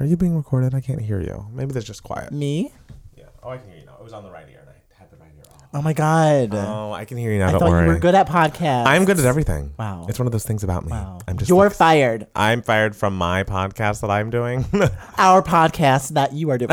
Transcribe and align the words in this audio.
Are 0.00 0.06
you 0.06 0.16
being 0.16 0.34
recorded? 0.36 0.74
I 0.74 0.80
can't 0.80 1.00
hear 1.02 1.20
you. 1.20 1.46
Maybe 1.52 1.72
there's 1.72 1.84
just 1.84 2.02
quiet. 2.02 2.32
Me? 2.32 2.72
Yeah. 3.16 3.24
Oh, 3.42 3.50
I 3.50 3.58
can 3.58 3.68
hear 3.68 3.78
you 3.80 3.84
now. 3.84 3.96
It 4.00 4.02
was 4.04 4.14
on 4.14 4.22
the 4.24 4.30
right 4.30 4.46
ear, 4.50 4.60
and 4.60 4.70
I 4.70 4.72
had 4.98 5.10
the 5.10 5.16
right 5.18 5.28
ear 5.36 5.42
off. 5.54 5.62
Oh 5.74 5.82
my 5.82 5.92
god. 5.92 6.54
Oh, 6.54 6.90
I 6.92 7.04
can 7.04 7.18
hear 7.18 7.30
you 7.32 7.38
now. 7.38 7.48
I 7.48 7.50
don't 7.50 7.60
thought 7.60 7.68
worry. 7.68 7.86
you 7.86 7.92
were 7.92 7.98
good 7.98 8.14
at 8.14 8.26
podcasts. 8.26 8.86
I'm 8.86 9.04
good 9.04 9.18
at 9.18 9.26
everything. 9.26 9.74
Wow. 9.78 10.06
It's 10.08 10.18
one 10.18 10.24
of 10.26 10.32
those 10.32 10.44
things 10.46 10.64
about 10.64 10.86
me. 10.86 10.92
Wow. 10.92 11.18
I'm 11.28 11.36
just. 11.36 11.50
You're 11.50 11.64
like- 11.66 11.74
fired. 11.74 12.26
I'm 12.34 12.62
fired 12.62 12.96
from 12.96 13.14
my 13.18 13.44
podcast 13.44 14.00
that 14.00 14.10
I'm 14.10 14.30
doing. 14.30 14.64
Our 15.18 15.42
podcast 15.42 16.14
that 16.14 16.32
you 16.32 16.48
are 16.50 16.56
doing. 16.56 16.70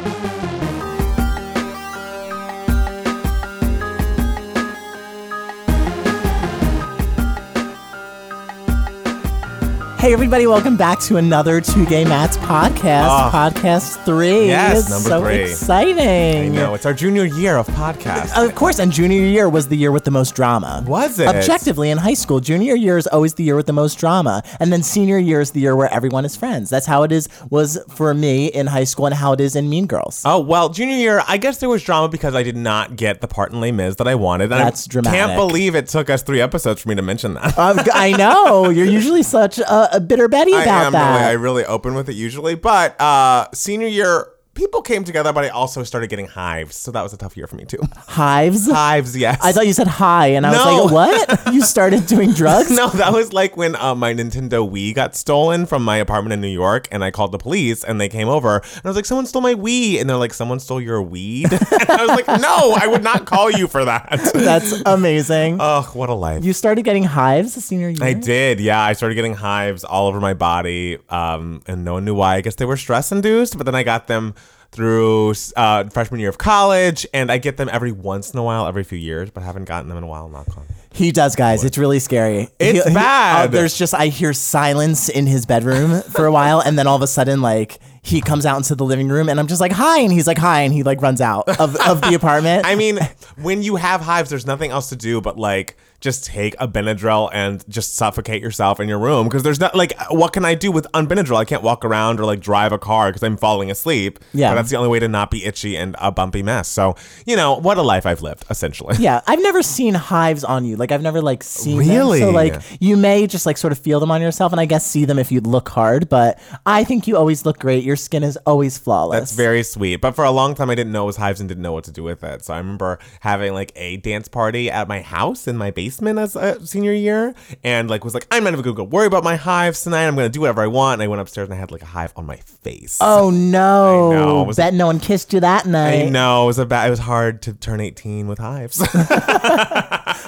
Hey 10.01 10.13
everybody, 10.13 10.47
welcome 10.47 10.77
back 10.77 10.99
to 11.01 11.17
another 11.17 11.61
Two 11.61 11.85
Gay 11.85 12.03
Matts 12.03 12.35
podcast. 12.37 13.05
Ah. 13.07 13.29
podcast 13.31 14.03
three. 14.03 14.47
Yes, 14.47 14.79
It's 14.79 14.89
number 14.89 15.09
so 15.09 15.21
three. 15.23 15.43
exciting. 15.43 15.99
I 15.99 16.47
know 16.47 16.73
it's 16.73 16.87
our 16.87 16.93
junior 16.93 17.25
year 17.25 17.55
of 17.55 17.67
podcast. 17.67 18.35
Of 18.35 18.55
course, 18.55 18.79
and 18.79 18.91
junior 18.91 19.21
year 19.21 19.47
was 19.47 19.67
the 19.67 19.77
year 19.77 19.91
with 19.91 20.03
the 20.03 20.09
most 20.09 20.33
drama. 20.33 20.83
Was 20.87 21.19
it? 21.19 21.27
Objectively, 21.27 21.91
in 21.91 21.99
high 21.99 22.15
school, 22.15 22.39
junior 22.39 22.73
year 22.73 22.97
is 22.97 23.05
always 23.05 23.35
the 23.35 23.43
year 23.43 23.55
with 23.55 23.67
the 23.67 23.73
most 23.73 23.99
drama, 23.99 24.41
and 24.59 24.73
then 24.73 24.81
senior 24.81 25.19
year 25.19 25.39
is 25.39 25.51
the 25.51 25.59
year 25.59 25.75
where 25.75 25.93
everyone 25.93 26.25
is 26.25 26.35
friends. 26.35 26.71
That's 26.71 26.87
how 26.87 27.03
it 27.03 27.11
is 27.11 27.29
was 27.51 27.77
for 27.91 28.11
me 28.15 28.47
in 28.47 28.65
high 28.65 28.85
school, 28.85 29.05
and 29.05 29.13
how 29.13 29.33
it 29.33 29.39
is 29.39 29.55
in 29.55 29.69
Mean 29.69 29.85
Girls. 29.85 30.23
Oh 30.25 30.39
well, 30.39 30.69
junior 30.69 30.95
year. 30.97 31.21
I 31.27 31.37
guess 31.37 31.59
there 31.59 31.69
was 31.69 31.83
drama 31.83 32.09
because 32.09 32.33
I 32.33 32.41
did 32.41 32.57
not 32.57 32.95
get 32.95 33.21
the 33.21 33.27
part 33.27 33.51
in 33.51 33.61
Les 33.61 33.71
Mis 33.71 33.97
that 33.97 34.07
I 34.07 34.15
wanted. 34.15 34.47
That's 34.47 34.87
I 34.87 34.91
dramatic. 34.93 35.19
Can't 35.19 35.37
believe 35.37 35.75
it 35.75 35.85
took 35.85 36.09
us 36.09 36.23
three 36.23 36.41
episodes 36.41 36.81
for 36.81 36.89
me 36.89 36.95
to 36.95 37.03
mention 37.03 37.35
that. 37.35 37.55
Um, 37.55 37.77
I 37.93 38.13
know 38.13 38.69
you're 38.71 38.87
usually 38.87 39.21
such 39.21 39.59
a, 39.59 39.90
a 39.91 39.99
bitter 39.99 40.27
Betty 40.27 40.53
I 40.53 40.63
about 40.63 40.85
am 40.87 40.91
that. 40.93 41.13
really, 41.13 41.25
I 41.25 41.31
really 41.33 41.65
open 41.65 41.93
with 41.93 42.09
it 42.09 42.13
usually, 42.15 42.55
but 42.55 42.99
uh, 42.99 43.47
senior 43.53 43.87
year 43.87 44.27
people 44.53 44.81
came 44.81 45.03
together, 45.03 45.31
but 45.33 45.43
I 45.45 45.49
also 45.49 45.83
started 45.83 46.09
getting 46.09 46.27
hives, 46.27 46.75
so 46.75 46.91
that 46.91 47.01
was 47.01 47.13
a 47.13 47.17
tough 47.17 47.37
year 47.37 47.47
for 47.47 47.55
me 47.55 47.65
too. 47.65 47.79
Hives. 48.07 48.69
Hives, 48.69 49.15
yes. 49.15 49.39
I 49.41 49.51
thought 49.51 49.65
you 49.67 49.73
said 49.73 49.87
hi, 49.87 50.27
and 50.27 50.45
I 50.45 50.51
No. 50.51 50.57
was 50.83 50.91
like, 50.91 51.37
"What? 51.45 51.53
you 51.53 51.61
started 51.61 52.05
doing 52.05 52.33
drugs?" 52.33 52.69
No, 52.81 52.89
that 52.89 53.13
was 53.13 53.31
like 53.33 53.55
when 53.57 53.75
uh, 53.75 53.95
my 53.95 54.13
Nintendo 54.13 54.69
Wii 54.69 54.93
got 54.95 55.15
stolen 55.15 55.65
from 55.65 55.83
my 55.83 55.97
apartment 55.97 56.33
in 56.33 56.41
New 56.41 56.47
York, 56.47 56.87
and 56.91 57.03
I 57.03 57.11
called 57.11 57.31
the 57.31 57.37
police, 57.37 57.83
and 57.83 57.99
they 58.01 58.09
came 58.09 58.27
over, 58.27 58.55
and 58.57 58.81
I 58.83 58.87
was 58.89 58.95
like, 58.95 59.05
"Someone 59.05 59.25
stole 59.25 59.41
my 59.41 59.53
Wii," 59.55 59.99
and 60.01 60.09
they're 60.09 60.17
like, 60.17 60.33
"Someone 60.33 60.59
stole 60.59 60.81
your 60.81 61.01
weed," 61.01 61.51
and 61.51 61.89
I 61.89 62.05
was 62.05 62.09
like, 62.09 62.27
"No, 62.41 62.75
I 62.79 62.87
would 62.87 63.03
not 63.03 63.25
call 63.25 63.49
you 63.51 63.67
for 63.67 63.85
that." 63.85 64.09
That's 64.33 64.73
amazing. 64.85 65.57
Ugh, 65.59 65.95
what 65.95 66.09
a 66.09 66.13
life. 66.13 66.43
you 66.43 66.53
started 66.53 66.83
getting 66.83 67.03
hives 67.03 67.55
the 67.55 67.61
senior 67.61 67.89
year. 67.89 68.03
I 68.03 68.13
did, 68.13 68.59
yeah. 68.59 68.81
I 68.81 68.93
started 68.93 69.15
getting 69.15 69.33
hives 69.35 69.83
all 69.83 70.07
over 70.07 70.19
my 70.19 70.33
body, 70.33 70.97
um, 71.09 71.61
and 71.67 71.85
no 71.85 71.93
one 71.93 72.05
knew 72.05 72.15
why. 72.15 72.35
I 72.35 72.41
guess 72.41 72.55
they 72.55 72.65
were 72.65 72.77
stress 72.77 73.11
induced, 73.11 73.57
but 73.57 73.65
then 73.65 73.75
I 73.75 73.83
got 73.83 74.07
them 74.07 74.33
through 74.71 75.33
uh, 75.55 75.83
freshman 75.89 76.19
year 76.19 76.29
of 76.29 76.37
college, 76.37 77.05
and 77.13 77.31
I 77.31 77.37
get 77.37 77.57
them 77.57 77.69
every 77.71 77.91
once 77.91 78.31
in 78.31 78.39
a 78.39 78.43
while, 78.43 78.67
every 78.67 78.83
few 78.83 78.97
years, 78.97 79.29
but 79.29 79.43
haven't 79.43 79.65
gotten 79.65 79.89
them 79.89 79.97
in 79.97 80.03
a 80.03 80.07
while. 80.07 80.29
Knock 80.29 80.57
on. 80.57 80.65
He 80.93 81.11
does, 81.11 81.35
guys. 81.35 81.63
It's 81.63 81.77
really 81.77 81.99
scary. 81.99 82.49
It's 82.59 82.83
He- 82.83 82.89
he- 82.89 82.93
bad. 82.95 83.43
uh, 83.45 83.47
there's 83.47 83.77
just 83.77 83.93
I 83.93 84.07
hear 84.07 84.33
silence 84.33 85.07
in 85.09 85.25
his 85.27 85.45
bedroom 85.45 86.01
for 86.01 86.25
a 86.25 86.31
while, 86.31 86.59
and 86.59 86.77
then 86.77 86.87
all 86.87 86.95
of 86.95 87.01
a 87.01 87.07
sudden, 87.07 87.41
like 87.41 87.79
he 88.03 88.19
comes 88.19 88.45
out 88.47 88.57
into 88.57 88.73
the 88.75 88.83
living 88.85 89.09
room, 89.09 89.29
and 89.29 89.39
I'm 89.39 89.47
just 89.47 89.61
like, 89.61 89.71
"Hi," 89.71 89.99
and 89.99 90.11
he's 90.11 90.27
like, 90.27 90.37
"Hi," 90.39 90.61
and 90.61 90.73
he 90.73 90.83
like 90.83 91.01
runs 91.01 91.21
out 91.21 91.47
of, 91.59 91.75
of 91.77 92.01
the 92.01 92.13
apartment. 92.15 92.65
I 92.65 92.75
mean, 92.75 92.99
when 93.41 93.61
you 93.63 93.75
have 93.77 94.01
hives, 94.01 94.29
there's 94.29 94.45
nothing 94.45 94.71
else 94.71 94.89
to 94.89 94.95
do 94.95 95.21
but 95.21 95.37
like 95.37 95.77
just 95.99 96.25
take 96.25 96.55
a 96.59 96.67
Benadryl 96.67 97.29
and 97.31 97.63
just 97.69 97.93
suffocate 97.95 98.41
yourself 98.41 98.79
in 98.79 98.89
your 98.89 98.97
room 98.97 99.27
because 99.27 99.43
there's 99.43 99.59
not 99.59 99.75
like 99.75 99.93
what 100.09 100.33
can 100.33 100.43
I 100.43 100.55
do 100.55 100.71
with 100.71 100.87
on 100.95 101.05
Benadryl? 101.07 101.37
I 101.37 101.45
can't 101.45 101.61
walk 101.61 101.85
around 101.85 102.19
or 102.19 102.25
like 102.25 102.39
drive 102.39 102.71
a 102.71 102.79
car 102.79 103.09
because 103.09 103.21
I'm 103.21 103.37
falling 103.37 103.69
asleep. 103.69 104.17
Yeah. 104.33 104.49
but 104.49 104.55
that's 104.55 104.71
the 104.71 104.77
only 104.77 104.89
way 104.89 104.97
to 104.97 105.07
not 105.07 105.29
be 105.29 105.45
itchy 105.45 105.77
and 105.77 105.95
a 105.99 106.11
bumpy 106.11 106.41
mess. 106.41 106.67
So 106.67 106.95
you 107.27 107.35
know 107.35 107.53
what 107.53 107.77
a 107.77 107.83
life 107.83 108.07
I've 108.07 108.23
lived 108.23 108.45
essentially. 108.49 108.95
yeah, 108.97 109.21
I've 109.27 109.43
never 109.43 109.61
seen 109.61 109.93
hives 109.93 110.43
on 110.43 110.65
you. 110.65 110.75
Like 110.81 110.91
I've 110.91 111.01
never 111.01 111.21
like 111.21 111.43
seen 111.43 111.77
Really? 111.77 112.19
them. 112.19 112.29
So 112.29 112.33
like 112.33 112.61
you 112.81 112.97
may 112.97 113.27
just 113.27 113.45
like 113.45 113.57
sort 113.57 113.71
of 113.71 113.79
feel 113.79 113.99
them 113.99 114.11
on 114.11 114.21
yourself, 114.21 114.51
and 114.51 114.59
I 114.59 114.65
guess 114.65 114.85
see 114.85 115.05
them 115.05 115.17
if 115.19 115.31
you 115.31 115.39
look 115.41 115.69
hard. 115.69 116.09
But 116.09 116.39
I 116.65 116.83
think 116.83 117.07
you 117.07 117.15
always 117.15 117.45
look 117.45 117.59
great. 117.59 117.83
Your 117.83 117.95
skin 117.95 118.23
is 118.23 118.35
always 118.45 118.77
flawless. 118.77 119.19
That's 119.19 119.33
very 119.33 119.63
sweet. 119.63 119.97
But 120.01 120.15
for 120.15 120.25
a 120.25 120.31
long 120.31 120.55
time, 120.55 120.69
I 120.69 120.75
didn't 120.75 120.91
know 120.91 121.03
it 121.03 121.05
was 121.07 121.17
hives 121.17 121.39
and 121.39 121.47
didn't 121.47 121.61
know 121.63 121.71
what 121.73 121.83
to 121.85 121.91
do 121.91 122.03
with 122.03 122.23
it. 122.23 122.43
So 122.43 122.53
I 122.53 122.57
remember 122.57 122.99
having 123.21 123.53
like 123.53 123.71
a 123.75 123.97
dance 123.97 124.27
party 124.27 124.69
at 124.71 124.87
my 124.87 125.01
house 125.01 125.47
in 125.47 125.55
my 125.57 125.69
basement 125.71 126.17
as 126.19 126.35
a 126.35 126.65
senior 126.65 126.93
year, 126.93 127.33
and 127.63 127.89
like 127.89 128.03
was 128.03 128.13
like, 128.13 128.27
I'm 128.31 128.43
not 128.43 128.53
even 128.53 128.63
gonna 128.63 128.75
go 128.75 128.83
worry 128.83 129.05
about 129.07 129.23
my 129.23 129.35
hives 129.35 129.83
tonight. 129.83 130.07
I'm 130.07 130.15
gonna 130.15 130.29
do 130.29 130.41
whatever 130.41 130.61
I 130.63 130.67
want. 130.67 130.93
And 130.99 131.03
I 131.03 131.07
went 131.07 131.21
upstairs 131.21 131.47
and 131.47 131.53
I 131.53 131.57
had 131.57 131.71
like 131.71 131.83
a 131.83 131.85
hive 131.85 132.11
on 132.15 132.25
my 132.25 132.37
face. 132.37 132.97
Oh 133.01 133.29
no! 133.29 134.11
I 134.11 134.15
know. 134.15 134.43
Was- 134.43 134.57
Bet 134.57 134.73
no 134.73 134.87
one 134.87 134.99
kissed 134.99 135.31
you 135.33 135.39
that 135.41 135.65
night. 135.67 136.05
I 136.07 136.09
know 136.09 136.43
it 136.43 136.47
was 136.47 136.57
a 136.59 136.65
bad. 136.65 136.87
It 136.87 136.89
was 136.89 136.99
hard 136.99 137.41
to 137.43 137.53
turn 137.53 137.79
18 137.79 138.27
with 138.27 138.39
hives. 138.39 138.81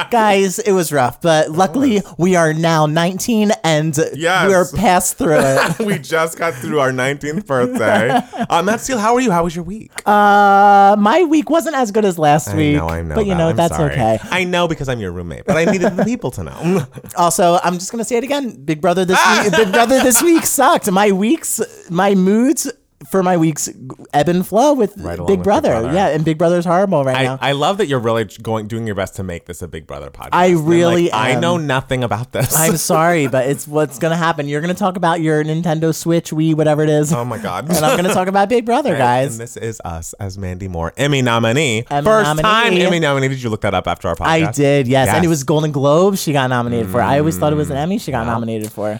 Guys, 0.09 0.42
it 0.43 0.71
was 0.73 0.91
rough, 0.91 1.21
but 1.21 1.49
luckily 1.51 2.01
we 2.17 2.35
are 2.35 2.53
now 2.53 2.85
19 2.85 3.51
and 3.63 3.97
Yes. 4.15 4.47
we 4.47 4.53
are 4.53 4.65
past 4.75 5.17
through 5.17 5.39
it. 5.39 5.79
we 5.85 5.97
just 5.99 6.37
got 6.37 6.53
through 6.55 6.79
our 6.79 6.91
19th 6.91 7.45
birthday. 7.45 8.09
Uh, 8.49 8.61
Matt 8.63 8.81
Steele, 8.81 8.99
how 8.99 9.15
are 9.15 9.21
you? 9.21 9.31
How 9.31 9.43
was 9.43 9.55
your 9.55 9.65
week? 9.65 9.91
Uh, 10.07 10.95
my 10.99 11.23
week 11.23 11.49
wasn't 11.49 11.75
as 11.75 11.91
good 11.91 12.05
as 12.05 12.17
last 12.19 12.53
week, 12.55 12.75
I 12.75 12.79
know, 12.79 12.87
I 12.89 13.01
know. 13.01 13.15
but 13.15 13.25
you 13.25 13.31
that. 13.33 13.37
know 13.37 13.49
I'm 13.49 13.55
that's 13.55 13.75
sorry. 13.75 13.91
okay. 13.93 14.19
I 14.23 14.43
know 14.43 14.67
because 14.67 14.89
I'm 14.89 14.99
your 14.99 15.11
roommate, 15.11 15.45
but 15.45 15.57
I 15.57 15.65
needed 15.65 15.95
the 15.95 16.03
people 16.03 16.31
to 16.31 16.43
know. 16.43 16.85
Also, 17.15 17.59
I'm 17.63 17.75
just 17.75 17.91
gonna 17.91 18.03
say 18.03 18.17
it 18.17 18.23
again. 18.23 18.63
Big 18.65 18.81
Brother 18.81 19.05
this 19.05 19.17
Ah! 19.19 19.41
week, 19.43 19.53
Big 19.55 19.71
Brother 19.71 19.99
this 20.01 20.21
week 20.21 20.45
sucked. 20.45 20.89
My 20.91 21.11
weeks, 21.11 21.61
my 21.89 22.15
moods 22.15 22.71
for 23.09 23.23
my 23.23 23.37
weeks 23.37 23.69
ebb 24.13 24.29
and 24.29 24.45
flow 24.45 24.73
with 24.73 24.93
Right 24.97 25.11
Big 25.17 25.19
with 25.19 25.27
Big 25.27 25.43
Brother. 25.43 25.69
Brother. 25.69 25.93
Yeah, 25.93 26.07
and 26.09 26.23
Big 26.23 26.37
Brother's 26.37 26.65
horrible 26.65 27.03
right 27.03 27.23
now. 27.23 27.37
I, 27.41 27.49
I 27.49 27.51
love 27.53 27.77
that 27.79 27.87
you're 27.87 27.99
really 27.99 28.25
going 28.41 28.67
doing 28.67 28.85
your 28.85 28.95
best 28.95 29.15
to 29.15 29.23
make 29.23 29.45
this 29.45 29.61
a 29.61 29.67
Big 29.67 29.85
Brother 29.87 30.09
podcast. 30.09 30.29
I 30.33 30.47
And, 30.47 30.57
like, 30.59 30.67
really 30.69 31.11
I 31.13 31.39
know 31.39 31.57
nothing 31.57 32.03
about 32.03 32.31
this. 32.31 32.55
I'm 32.55 32.77
sorry, 32.93 33.27
but 33.27 33.47
it's 33.47 33.67
what's 33.67 33.99
gonna 33.99 34.15
happen. 34.17 34.47
You're 34.47 34.61
gonna 34.61 34.73
talk 34.73 34.97
about 34.97 35.21
your 35.21 35.43
Nintendo 35.43 35.93
Switch, 35.93 36.31
Wii, 36.31 36.55
whatever 36.55 36.83
it 36.83 36.89
is, 36.89 37.11
oh 37.13 37.25
my 37.25 37.37
god. 37.37 37.69
and 37.69 37.77
I'm 37.85 37.95
gonna 37.97 38.13
talk 38.13 38.27
about 38.27 38.49
Big 38.49 38.65
Brother, 38.65 38.89
And- 38.93 38.97
guys. 38.99 39.31
And 39.33 39.41
this 39.41 39.57
is 39.57 39.81
us 39.85 40.13
as 40.19 40.37
Mandy 40.37 40.67
Moore, 40.67 40.93
Emmy 40.97 41.21
nominee. 41.21 41.85
Emmy 41.89 42.05
First 42.05 42.27
nominee. 42.27 42.41
time 42.43 42.73
Emmy 42.73 42.99
nominee. 42.99 43.27
Did 43.27 43.41
you 43.43 43.49
look 43.49 43.61
that 43.61 43.73
up 43.73 43.87
after 43.87 44.07
our 44.07 44.15
podcast? 44.15 44.27
I 44.27 44.51
did, 44.51 44.87
yes. 44.87 45.09
And 45.09 45.23
it 45.25 45.27
was 45.27 45.43
Golden 45.43 45.71
Globes 45.71 46.21
she 46.21 46.33
got 46.33 46.49
nominated 46.49 46.89
for. 46.89 47.01
I 47.01 47.19
always 47.19 47.37
thought 47.37 47.53
it 47.53 47.57
was 47.57 47.69
an 47.69 47.77
Emmy 47.77 47.97
she 47.97 48.11
got 48.11 48.25
nominated 48.25 48.71
for. 48.71 48.99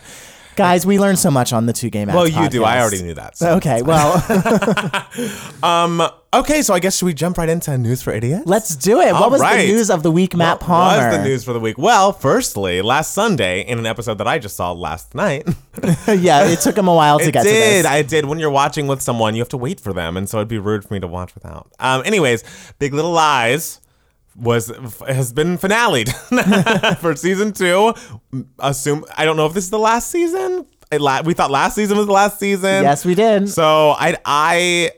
Guys, 0.55 0.85
we 0.85 0.99
learned 0.99 1.19
so 1.19 1.31
much 1.31 1.51
on 1.53 1.65
the 1.65 1.73
two 1.73 1.89
game 1.89 2.07
Well, 2.09 2.27
you 2.27 2.49
do. 2.49 2.63
I 2.63 2.79
already 2.79 3.01
knew 3.01 3.13
that. 3.15 3.37
so. 3.37 3.55
Okay, 3.55 3.81
well, 3.81 4.23
Um. 5.63 6.01
Okay, 6.35 6.63
so 6.63 6.73
I 6.73 6.79
guess 6.79 6.97
should 6.97 7.05
we 7.05 7.13
jump 7.13 7.37
right 7.37 7.47
into 7.47 7.77
news 7.77 8.01
for 8.01 8.11
idiots? 8.11 8.47
let's 8.47 8.75
do 8.75 8.99
it. 9.01 9.09
All 9.09 9.21
what 9.21 9.29
was 9.31 9.39
right. 9.39 9.67
the 9.67 9.71
news 9.71 9.91
of 9.91 10.01
the 10.01 10.09
week, 10.09 10.35
Matt 10.35 10.61
What 10.61 10.67
Palmer? 10.67 11.07
was 11.09 11.17
the 11.17 11.23
news 11.23 11.43
for 11.43 11.53
the 11.53 11.59
week? 11.59 11.77
Well, 11.77 12.11
firstly, 12.11 12.81
last 12.81 13.13
Sunday 13.13 13.61
in 13.61 13.77
an 13.77 13.85
episode 13.85 14.17
that 14.17 14.27
I 14.27 14.39
just 14.39 14.55
saw 14.55 14.71
last 14.71 15.13
night. 15.13 15.47
yeah, 16.07 16.47
it 16.47 16.59
took 16.61 16.75
him 16.75 16.87
a 16.87 16.95
while 16.95 17.19
to 17.19 17.31
get 17.31 17.43
to 17.43 17.49
did. 17.49 17.83
this. 17.83 17.85
I 17.85 18.01
did. 18.01 18.25
When 18.25 18.39
you're 18.39 18.49
watching 18.49 18.87
with 18.87 19.01
someone, 19.01 19.35
you 19.35 19.41
have 19.41 19.49
to 19.49 19.57
wait 19.57 19.79
for 19.79 19.93
them, 19.93 20.17
and 20.17 20.27
so 20.27 20.39
it'd 20.39 20.47
be 20.47 20.57
rude 20.57 20.83
for 20.83 20.93
me 20.95 20.99
to 21.01 21.07
watch 21.07 21.35
without. 21.35 21.71
Um. 21.79 22.01
Anyways, 22.03 22.43
Big 22.79 22.93
Little 22.95 23.11
Lies 23.11 23.79
was 24.35 24.71
has 25.07 25.31
been 25.33 25.57
finaled 25.57 26.09
for 26.99 27.16
season 27.16 27.53
two. 27.53 27.94
Assume 28.59 29.05
I 29.17 29.25
don't 29.25 29.38
know 29.38 29.45
if 29.45 29.53
this 29.53 29.66
is 29.66 29.69
the 29.69 29.79
last 29.79 30.09
season. 30.09 30.66
La- 30.91 31.21
we 31.21 31.33
thought 31.33 31.49
last 31.51 31.75
season 31.75 31.97
was 31.97 32.05
the 32.05 32.13
last 32.13 32.39
season. 32.39 32.83
yes, 32.83 33.03
we 33.05 33.16
did. 33.16 33.49
So 33.49 33.91
I 33.97 34.17
I 34.25 34.91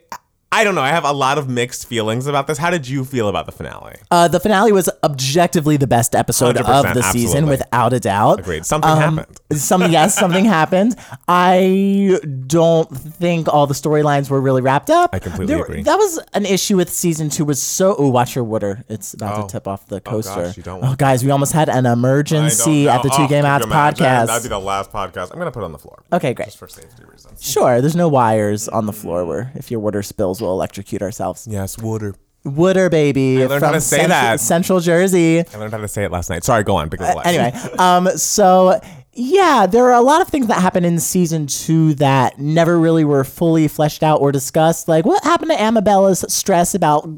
I 0.56 0.64
don't 0.64 0.74
know. 0.74 0.82
I 0.82 0.90
have 0.90 1.04
a 1.04 1.12
lot 1.12 1.38
of 1.38 1.50
mixed 1.50 1.86
feelings 1.86 2.28
about 2.28 2.48
this. 2.48 2.58
How 2.58 2.70
did 2.70 2.88
you 2.88 3.04
feel 3.04 3.28
about 3.28 3.46
the 3.46 3.52
finale? 3.52 3.96
Uh, 4.10 4.30
the 4.30 4.40
finale 4.40 4.72
was 4.72 4.90
objectively 5.04 5.76
the 5.76 5.86
best 5.86 6.16
episode 6.16 6.56
of 6.56 6.66
the 6.66 7.02
season, 7.02 7.44
absolutely. 7.44 7.50
without 7.50 7.92
a 7.92 8.00
doubt. 8.00 8.40
Agreed. 8.40 8.66
Something 8.66 8.90
Um, 8.92 9.18
happened. 9.18 9.38
Something, 9.60 9.92
yes, 9.92 10.16
something 10.16 10.46
happened. 10.46 10.96
I 11.28 12.20
don't 12.48 12.90
think 12.90 13.48
all 13.54 13.68
the 13.68 13.74
storylines 13.74 14.30
were 14.30 14.40
really 14.42 14.62
wrapped 14.62 14.90
up. 14.90 15.10
I 15.14 15.20
completely 15.20 15.54
There- 15.56 15.64
agree. 15.64 15.84
That 15.84 15.98
was 15.98 16.20
an 16.34 16.46
issue 16.46 16.78
with 16.78 16.90
season 16.92 17.30
two. 17.30 17.46
Was 17.46 17.62
so. 17.62 17.96
Oh, 17.98 18.08
watch 18.10 18.34
your 18.36 18.44
water. 18.44 18.84
It's 18.90 19.14
about 19.14 19.38
Oh. 19.38 19.42
to 19.48 19.52
tip 19.52 19.68
off 19.68 19.86
the 19.88 19.98
Oh, 19.98 20.00
coaster. 20.12 20.44
gosh, 20.46 20.58
you 20.58 20.64
don't 20.64 20.84
oh, 20.84 20.96
guys, 20.96 21.24
we 21.24 21.32
almost 21.32 21.52
had 21.54 21.70
an 21.70 21.86
emergency 21.86 22.88
at 22.90 23.04
the 23.04 23.10
Two 23.10 23.28
Gay 23.28 23.42
Matts 23.42 23.66
podcast. 23.66 24.28
That'd 24.28 24.44
be 24.44 24.50
the 24.50 24.60
last 24.60 24.92
podcast. 24.92 25.32
I'm 25.32 25.38
gonna 25.38 25.52
put 25.52 25.62
it 25.62 25.66
on 25.66 25.72
the 25.74 25.78
floor. 25.80 26.04
Okay, 26.14 26.34
great. 26.34 26.46
Just 26.46 26.58
for 26.58 26.68
safety 26.68 27.04
reasons. 27.12 27.44
Sure, 27.44 27.82
there's 27.82 27.96
no 27.96 28.08
wires 28.08 28.68
on 28.70 28.86
the 28.86 28.94
floor 28.94 29.26
where 29.26 29.52
if 29.56 29.70
your 29.70 29.80
water 29.80 30.02
spills, 30.02 30.42
we'll 30.46 30.54
electrocute 30.54 31.02
ourselves. 31.02 31.48
Yes, 31.50 31.78
water. 31.78 32.16
Water 32.44 32.90
baby 32.92 33.42
I 33.42 33.48
learned 33.48 33.60
from 33.62 33.68
how 33.70 33.72
to 33.74 33.82
say 33.82 33.98
Cent- 33.98 34.10
that. 34.10 34.40
Central 34.40 34.80
Jersey. 34.80 35.40
I 35.40 35.58
learned 35.58 35.74
how 35.74 35.80
to 35.80 35.88
say 35.88 36.04
it 36.04 36.12
last 36.12 36.30
night. 36.30 36.44
Sorry, 36.44 36.64
go 36.64 36.76
on. 36.76 36.90
Life. 36.90 37.26
anyway, 37.26 37.52
um, 37.80 38.08
so 38.18 38.80
yeah, 39.14 39.66
there 39.66 39.86
are 39.86 39.94
a 39.94 40.02
lot 40.02 40.22
of 40.22 40.28
things 40.28 40.48
that 40.48 40.62
happen 40.62 40.86
in 40.86 41.00
season 41.00 41.48
two 41.48 41.96
that 41.96 42.38
never 42.38 42.80
really 42.80 43.04
were 43.04 43.24
fully 43.24 43.68
fleshed 43.68 44.04
out 44.04 44.22
or 44.22 44.32
discussed. 44.32 44.88
Like 44.88 45.06
what 45.06 45.24
happened 45.24 45.52
to 45.52 45.58
Amabella's 45.58 46.24
stress 46.32 46.76
about 46.76 47.10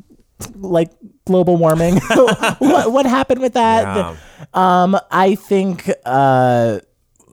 like 0.56 0.92
global 1.26 1.58
warming? 1.58 1.96
what 2.60 2.92
what 2.92 3.06
happened 3.06 3.42
with 3.42 3.54
that? 3.54 3.84
Yeah. 3.84 4.16
Um, 4.54 4.98
I 5.12 5.36
think 5.36 5.90
uh, 6.06 6.80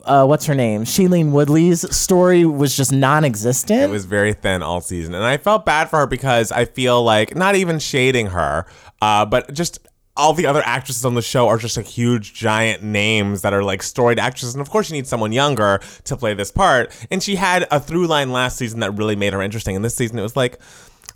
uh, 0.06 0.24
what's 0.26 0.46
her 0.46 0.54
name? 0.54 0.84
Shailene 0.84 1.30
Woodley's 1.30 1.94
story 1.94 2.44
was 2.44 2.76
just 2.76 2.92
non-existent. 2.92 3.82
It 3.82 3.90
was 3.90 4.04
very 4.04 4.32
thin 4.32 4.62
all 4.62 4.80
season. 4.80 5.14
And 5.14 5.24
I 5.24 5.36
felt 5.36 5.64
bad 5.64 5.90
for 5.90 6.00
her 6.00 6.06
because 6.06 6.52
I 6.52 6.64
feel 6.64 7.02
like 7.02 7.34
not 7.34 7.54
even 7.56 7.78
shading 7.78 8.28
her, 8.28 8.66
uh, 9.02 9.26
but 9.26 9.52
just 9.52 9.78
all 10.16 10.32
the 10.32 10.46
other 10.46 10.62
actresses 10.64 11.04
on 11.04 11.14
the 11.14 11.22
show 11.22 11.48
are 11.48 11.58
just 11.58 11.76
like 11.76 11.86
huge 11.86 12.34
giant 12.34 12.82
names 12.82 13.42
that 13.42 13.52
are 13.52 13.64
like 13.64 13.82
storied 13.82 14.18
actresses. 14.18 14.54
And 14.54 14.60
of 14.60 14.70
course 14.70 14.88
you 14.88 14.96
need 14.96 15.06
someone 15.06 15.32
younger 15.32 15.80
to 16.04 16.16
play 16.16 16.34
this 16.34 16.52
part. 16.52 16.94
And 17.10 17.22
she 17.22 17.34
had 17.36 17.66
a 17.70 17.80
through 17.80 18.06
line 18.06 18.30
last 18.30 18.56
season 18.56 18.80
that 18.80 18.92
really 18.92 19.16
made 19.16 19.32
her 19.32 19.42
interesting. 19.42 19.74
And 19.74 19.84
this 19.84 19.96
season 19.96 20.18
it 20.18 20.22
was 20.22 20.36
like, 20.36 20.60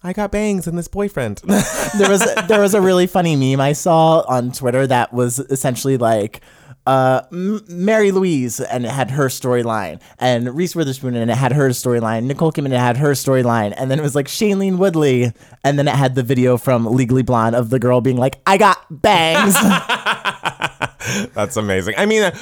I 0.03 0.13
got 0.13 0.31
bangs 0.31 0.67
and 0.67 0.79
this 0.79 0.89
boyfriend. 0.89 1.39
there 1.39 2.09
was 2.09 2.25
there 2.47 2.61
was 2.61 2.75
a 2.75 2.81
really 2.89 3.07
funny 3.07 3.35
meme 3.37 3.61
I 3.61 3.73
saw 3.73 4.21
on 4.29 4.53
Twitter 4.53 4.87
that 4.87 5.13
was 5.13 5.39
essentially 5.39 5.97
like 5.97 6.41
uh, 6.89 7.23
M- 7.31 7.63
Mary 7.69 8.11
Louise 8.11 8.61
and 8.61 8.85
it 8.85 8.91
had 8.91 9.11
her 9.11 9.27
storyline, 9.29 10.01
and 10.19 10.55
Reese 10.57 10.75
Witherspoon 10.75 11.15
and 11.17 11.31
it 11.31 11.37
had 11.37 11.53
her 11.53 11.69
storyline, 11.69 12.25
Nicole 12.25 12.51
Kidman 12.53 12.67
and 12.67 12.75
it 12.75 12.79
had 12.79 12.97
her 12.97 13.13
storyline, 13.13 13.75
and 13.77 13.91
then 13.91 13.99
it 13.99 14.03
was 14.03 14.15
like 14.15 14.27
Shailene 14.27 14.79
Woodley, 14.79 15.33
and 15.65 15.79
then 15.79 15.87
it 15.87 15.95
had 15.95 16.15
the 16.15 16.23
video 16.23 16.57
from 16.57 16.87
Legally 16.87 17.23
Blonde 17.23 17.55
of 17.55 17.71
the 17.71 17.79
girl 17.79 18.01
being 18.01 18.17
like, 18.17 18.41
"I 18.47 18.57
got 18.57 18.79
bangs." 18.91 19.55
That's 21.35 21.57
amazing. 21.57 21.95
I 21.97 22.07
mean, 22.07 22.23
uh, 22.23 22.33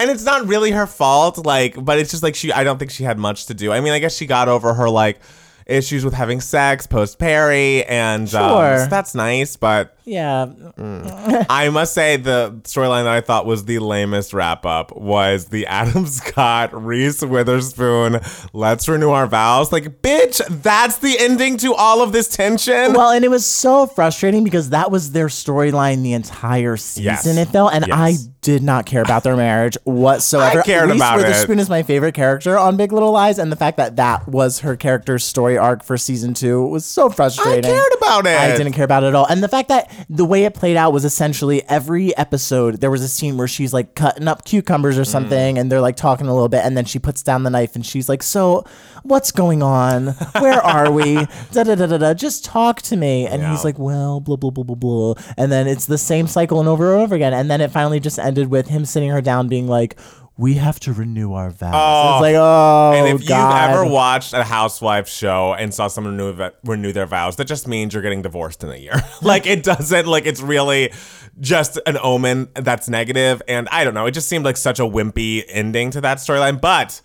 and 0.00 0.10
it's 0.10 0.24
not 0.24 0.46
really 0.46 0.70
her 0.70 0.86
fault, 0.86 1.44
like, 1.44 1.82
but 1.82 1.98
it's 1.98 2.10
just 2.10 2.22
like 2.22 2.34
she. 2.34 2.52
I 2.52 2.64
don't 2.64 2.78
think 2.78 2.90
she 2.90 3.04
had 3.04 3.18
much 3.18 3.46
to 3.46 3.54
do. 3.54 3.72
I 3.72 3.80
mean, 3.80 3.92
I 3.92 3.98
guess 3.98 4.16
she 4.16 4.26
got 4.26 4.48
over 4.48 4.74
her 4.74 4.88
like 4.88 5.20
issues 5.66 6.04
with 6.04 6.14
having 6.14 6.40
sex 6.40 6.86
post 6.86 7.18
Perry, 7.18 7.84
and 7.84 8.22
um, 8.34 8.50
Sure. 8.50 8.78
so 8.84 8.86
that's 8.90 9.14
nice. 9.14 9.56
But 9.56 9.96
yeah, 10.04 10.46
mm. 10.78 11.46
I 11.48 11.68
must 11.70 11.94
say 11.94 12.16
the 12.16 12.60
storyline 12.64 13.04
that 13.04 13.12
I 13.12 13.20
thought 13.20 13.46
was 13.46 13.64
the 13.64 13.78
lamest 13.78 14.32
wrap 14.32 14.66
up 14.66 14.94
was 14.96 15.46
the 15.46 15.66
Adam 15.72 16.06
Scott 16.06 16.70
Reese 16.72 17.22
Witherspoon. 17.22 18.20
Let's 18.52 18.88
renew 18.88 19.10
our 19.10 19.26
vows. 19.26 19.72
Like, 19.72 20.02
bitch, 20.02 20.40
that's 20.62 20.98
the 20.98 21.18
ending 21.18 21.56
to 21.58 21.74
all 21.74 22.02
of 22.02 22.12
this 22.12 22.28
tension. 22.28 22.92
well, 22.94 23.10
and 23.10 23.24
it 23.24 23.28
was 23.28 23.46
so 23.46 23.86
frustrating 23.86 24.44
because 24.44 24.70
that 24.70 24.90
was 24.90 25.12
their 25.12 25.28
storyline 25.28 26.02
the 26.02 26.12
entire 26.14 26.76
season. 26.76 27.04
Yes. 27.04 27.26
It 27.26 27.48
felt, 27.48 27.72
and 27.74 27.86
Yes. 27.86 27.96
I 27.98 28.14
did 28.42 28.62
not 28.62 28.86
care 28.86 29.02
about 29.02 29.22
their 29.22 29.36
marriage 29.36 29.76
whatsoever. 29.84 30.60
I 30.60 30.62
cared 30.62 30.90
Reese 30.90 30.98
about 30.98 31.20
it. 31.20 31.22
Witherspoon 31.24 31.58
is 31.58 31.68
my 31.68 31.82
favorite 31.82 32.14
character 32.14 32.58
on 32.58 32.76
Big 32.76 32.92
Little 32.92 33.12
Lies, 33.12 33.38
and 33.38 33.52
the 33.52 33.56
fact 33.56 33.76
that 33.76 33.96
that 33.96 34.26
was 34.28 34.60
her 34.60 34.76
character's 34.76 35.24
story 35.24 35.56
arc 35.58 35.84
for 35.84 35.96
season 35.96 36.34
two 36.34 36.64
was 36.66 36.84
so 36.84 37.08
frustrating. 37.08 37.64
I 37.64 37.74
cared 37.74 37.92
about 37.98 38.26
it. 38.26 38.38
I 38.38 38.56
didn't 38.56 38.72
care 38.72 38.84
about 38.84 39.04
it 39.04 39.08
at 39.08 39.14
all. 39.14 39.26
And 39.26 39.42
the 39.42 39.48
fact 39.48 39.68
that 39.68 39.91
the 40.08 40.24
way 40.24 40.44
it 40.44 40.54
played 40.54 40.76
out 40.76 40.92
was 40.92 41.04
essentially 41.04 41.62
every 41.68 42.16
episode, 42.16 42.80
there 42.80 42.90
was 42.90 43.02
a 43.02 43.08
scene 43.08 43.36
where 43.36 43.48
she's 43.48 43.72
like 43.72 43.94
cutting 43.94 44.28
up 44.28 44.44
cucumbers 44.44 44.98
or 44.98 45.02
mm. 45.02 45.06
something, 45.06 45.58
and 45.58 45.70
they're 45.70 45.80
like 45.80 45.96
talking 45.96 46.26
a 46.26 46.32
little 46.32 46.48
bit, 46.48 46.64
and 46.64 46.76
then 46.76 46.84
she 46.84 46.98
puts 46.98 47.22
down 47.22 47.42
the 47.42 47.50
knife 47.50 47.74
and 47.74 47.84
she's 47.84 48.08
like, 48.08 48.22
So, 48.22 48.64
what's 49.02 49.30
going 49.30 49.62
on? 49.62 50.08
Where 50.40 50.60
are 50.60 50.90
we? 50.90 51.26
Da 51.52 51.64
da 51.64 51.74
da 51.74 51.86
da 51.86 51.98
da. 51.98 52.14
Just 52.14 52.44
talk 52.44 52.80
to 52.82 52.96
me. 52.96 53.26
And 53.26 53.42
he's 53.44 53.64
like, 53.64 53.78
Well, 53.78 54.20
blah, 54.20 54.36
blah, 54.36 54.50
blah, 54.50 54.64
blah, 54.64 54.76
blah. 54.76 55.14
And 55.36 55.52
then 55.52 55.66
it's 55.66 55.86
the 55.86 55.98
same 55.98 56.26
cycle 56.26 56.60
and 56.60 56.68
over 56.68 56.94
and 56.94 57.02
over 57.02 57.14
again. 57.14 57.34
And 57.34 57.50
then 57.50 57.60
it 57.60 57.70
finally 57.70 58.00
just 58.00 58.18
ended 58.18 58.48
with 58.48 58.68
him 58.68 58.84
sitting 58.84 59.10
her 59.10 59.20
down, 59.20 59.48
being 59.48 59.66
like, 59.66 59.98
we 60.42 60.54
have 60.54 60.80
to 60.80 60.92
renew 60.92 61.34
our 61.34 61.50
vows. 61.50 61.72
Oh. 61.72 62.14
It's 62.16 62.22
like, 62.22 62.34
oh, 62.36 62.92
And 62.96 63.20
if 63.20 63.28
God. 63.28 63.70
you've 63.70 63.70
ever 63.70 63.88
watched 63.88 64.32
a 64.32 64.42
housewife 64.42 65.06
show 65.08 65.54
and 65.54 65.72
saw 65.72 65.86
someone 65.86 66.18
renew, 66.18 66.50
renew 66.64 66.92
their 66.92 67.06
vows, 67.06 67.36
that 67.36 67.44
just 67.44 67.68
means 67.68 67.94
you're 67.94 68.02
getting 68.02 68.22
divorced 68.22 68.64
in 68.64 68.70
a 68.70 68.76
year. 68.76 68.94
like 69.22 69.46
it 69.46 69.62
doesn't, 69.62 70.06
like 70.08 70.26
it's 70.26 70.40
really 70.40 70.92
just 71.38 71.78
an 71.86 71.96
omen 72.02 72.48
that's 72.54 72.88
negative. 72.88 73.40
And 73.46 73.68
I 73.70 73.84
don't 73.84 73.94
know, 73.94 74.06
it 74.06 74.10
just 74.10 74.28
seemed 74.28 74.44
like 74.44 74.56
such 74.56 74.80
a 74.80 74.82
wimpy 74.82 75.44
ending 75.46 75.92
to 75.92 76.00
that 76.00 76.18
storyline. 76.18 76.60
But 76.60 77.00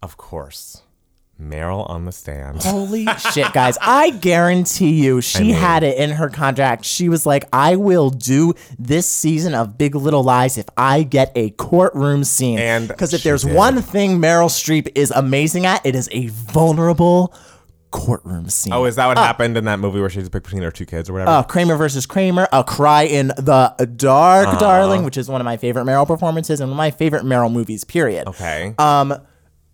of 0.00 0.16
course, 0.16 0.80
Meryl 1.40 1.88
on 1.88 2.04
the 2.04 2.12
stand. 2.12 2.62
Holy 2.62 3.06
shit, 3.32 3.52
guys. 3.52 3.78
I 3.80 4.10
guarantee 4.10 5.04
you 5.04 5.20
she 5.20 5.44
mean- 5.44 5.54
had 5.54 5.82
it 5.84 5.96
in 5.96 6.10
her 6.10 6.28
contract. 6.28 6.84
She 6.84 7.08
was 7.08 7.24
like, 7.26 7.44
I 7.52 7.76
will 7.76 8.10
do 8.10 8.54
this 8.78 9.06
season 9.08 9.54
of 9.54 9.78
Big 9.78 9.94
Little 9.94 10.24
Lies 10.24 10.58
if 10.58 10.66
I 10.76 11.04
get 11.04 11.30
a 11.36 11.50
courtroom 11.50 12.24
scene. 12.24 12.58
And 12.58 12.88
because 12.88 13.14
if 13.14 13.22
there's 13.22 13.42
did. 13.44 13.54
one 13.54 13.80
thing 13.82 14.18
Meryl 14.18 14.48
Streep 14.48 14.88
is 14.94 15.10
amazing 15.12 15.64
at, 15.66 15.84
it 15.86 15.94
is 15.94 16.08
a 16.12 16.26
vulnerable 16.28 17.32
courtroom 17.90 18.50
scene. 18.50 18.72
Oh, 18.72 18.84
is 18.84 18.96
that 18.96 19.06
what 19.06 19.16
happened 19.16 19.56
in 19.56 19.64
that 19.64 19.78
movie 19.78 19.98
where 20.00 20.10
she 20.10 20.18
had 20.18 20.26
to 20.26 20.30
between 20.30 20.62
her 20.62 20.70
two 20.70 20.84
kids 20.84 21.08
or 21.08 21.14
whatever? 21.14 21.30
uh, 21.30 21.42
Kramer 21.44 21.76
versus 21.76 22.04
Kramer, 22.04 22.46
A 22.52 22.62
Cry 22.62 23.04
in 23.04 23.28
the 23.28 23.74
Dark, 23.96 24.48
Uh-huh. 24.48 24.58
darling, 24.58 25.04
which 25.04 25.16
is 25.16 25.28
one 25.28 25.40
of 25.40 25.44
my 25.46 25.56
favorite 25.56 25.84
Meryl 25.84 26.06
performances 26.06 26.60
and 26.60 26.68
one 26.70 26.74
of 26.74 26.78
my 26.78 26.90
favorite 26.90 27.22
Meryl 27.24 27.50
movies, 27.50 27.84
period. 27.84 28.26
okay. 28.28 28.74
Um, 28.78 29.14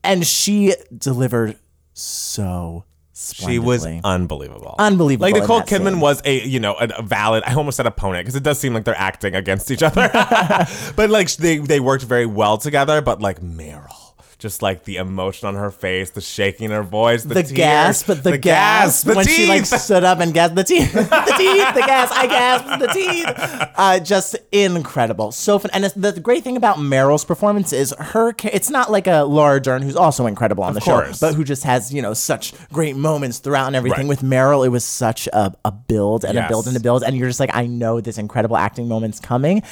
and 0.04 0.26
she 0.26 0.74
delivered 0.96 1.56
so 1.94 2.84
she 3.14 3.60
was 3.60 3.86
unbelievable. 4.02 4.74
Unbelievable 4.78 5.30
Like 5.30 5.40
Nicole 5.40 5.62
Kidman 5.62 5.92
scene. 5.92 6.00
was 6.00 6.20
a, 6.24 6.44
you 6.44 6.58
know, 6.58 6.74
a, 6.74 6.88
a 6.98 7.02
valid, 7.02 7.44
I 7.46 7.54
almost 7.54 7.76
said 7.76 7.86
opponent 7.86 8.24
because 8.24 8.34
it 8.34 8.42
does 8.42 8.58
seem 8.58 8.74
like 8.74 8.84
they're 8.84 8.98
acting 8.98 9.36
against 9.36 9.70
each 9.70 9.82
other. 9.84 10.10
but 10.96 11.10
like 11.10 11.30
they, 11.36 11.58
they 11.58 11.78
worked 11.78 12.04
very 12.04 12.26
well 12.26 12.58
together. 12.58 13.00
But 13.00 13.22
like 13.22 13.40
Meryl, 13.40 14.03
just 14.44 14.60
like 14.60 14.84
the 14.84 14.96
emotion 14.96 15.48
on 15.48 15.54
her 15.54 15.70
face, 15.70 16.10
the 16.10 16.20
shaking 16.20 16.66
in 16.66 16.70
her 16.70 16.82
voice, 16.82 17.22
the, 17.22 17.32
the 17.32 17.42
tears, 17.44 17.52
gasp, 17.52 18.06
the, 18.08 18.14
the 18.14 18.36
gasp, 18.36 19.06
the 19.06 19.14
when 19.14 19.26
she 19.26 19.46
like 19.46 19.64
stood 19.64 20.04
up 20.04 20.20
and 20.20 20.34
gasped 20.34 20.54
the 20.54 20.62
teeth, 20.62 20.92
the 20.92 21.00
teeth, 21.00 21.74
the 21.74 21.80
gasp, 21.80 22.12
I 22.14 22.26
gasped 22.26 22.78
the 22.78 22.86
teeth. 22.88 23.72
Uh, 23.74 24.00
just 24.00 24.36
incredible, 24.52 25.32
so 25.32 25.58
fun. 25.58 25.70
And 25.72 25.86
it's, 25.86 25.94
the 25.94 26.20
great 26.20 26.44
thing 26.44 26.58
about 26.58 26.76
Meryl's 26.76 27.24
performance 27.24 27.72
is 27.72 27.94
her. 27.98 28.34
It's 28.44 28.68
not 28.68 28.92
like 28.92 29.06
a 29.06 29.22
Laura 29.22 29.62
Dern 29.62 29.80
who's 29.80 29.96
also 29.96 30.26
incredible 30.26 30.62
on 30.62 30.74
the 30.74 30.82
course. 30.82 31.18
show, 31.18 31.26
but 31.26 31.34
who 31.34 31.42
just 31.42 31.64
has 31.64 31.90
you 31.90 32.02
know 32.02 32.12
such 32.12 32.52
great 32.68 32.96
moments 32.96 33.38
throughout 33.38 33.68
and 33.68 33.76
everything. 33.76 34.00
Right. 34.00 34.08
With 34.08 34.20
Meryl, 34.20 34.66
it 34.66 34.68
was 34.68 34.84
such 34.84 35.26
a, 35.28 35.56
a 35.64 35.72
build 35.72 36.26
and 36.26 36.36
a 36.36 36.46
build 36.48 36.66
and 36.66 36.76
a 36.76 36.80
build, 36.80 37.02
and 37.02 37.16
you're 37.16 37.28
just 37.28 37.40
like, 37.40 37.54
I 37.54 37.66
know 37.66 38.02
this 38.02 38.18
incredible 38.18 38.58
acting 38.58 38.88
moment's 38.88 39.20
coming, 39.20 39.62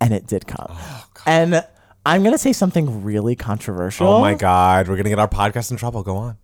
and 0.00 0.12
it 0.12 0.26
did 0.26 0.48
come. 0.48 0.66
Oh, 0.70 1.04
and 1.26 1.64
I'm 2.06 2.22
gonna 2.22 2.38
say 2.38 2.52
something 2.52 3.02
really 3.02 3.34
controversial. 3.34 4.06
Oh 4.06 4.20
my 4.20 4.34
God, 4.34 4.86
we're 4.86 4.96
gonna 4.96 5.08
get 5.08 5.18
our 5.18 5.26
podcast 5.26 5.72
in 5.72 5.76
trouble. 5.76 6.04
Go 6.04 6.16
on. 6.16 6.38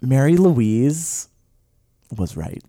Mary 0.00 0.36
Louise 0.36 1.28
was 2.16 2.36
right. 2.36 2.60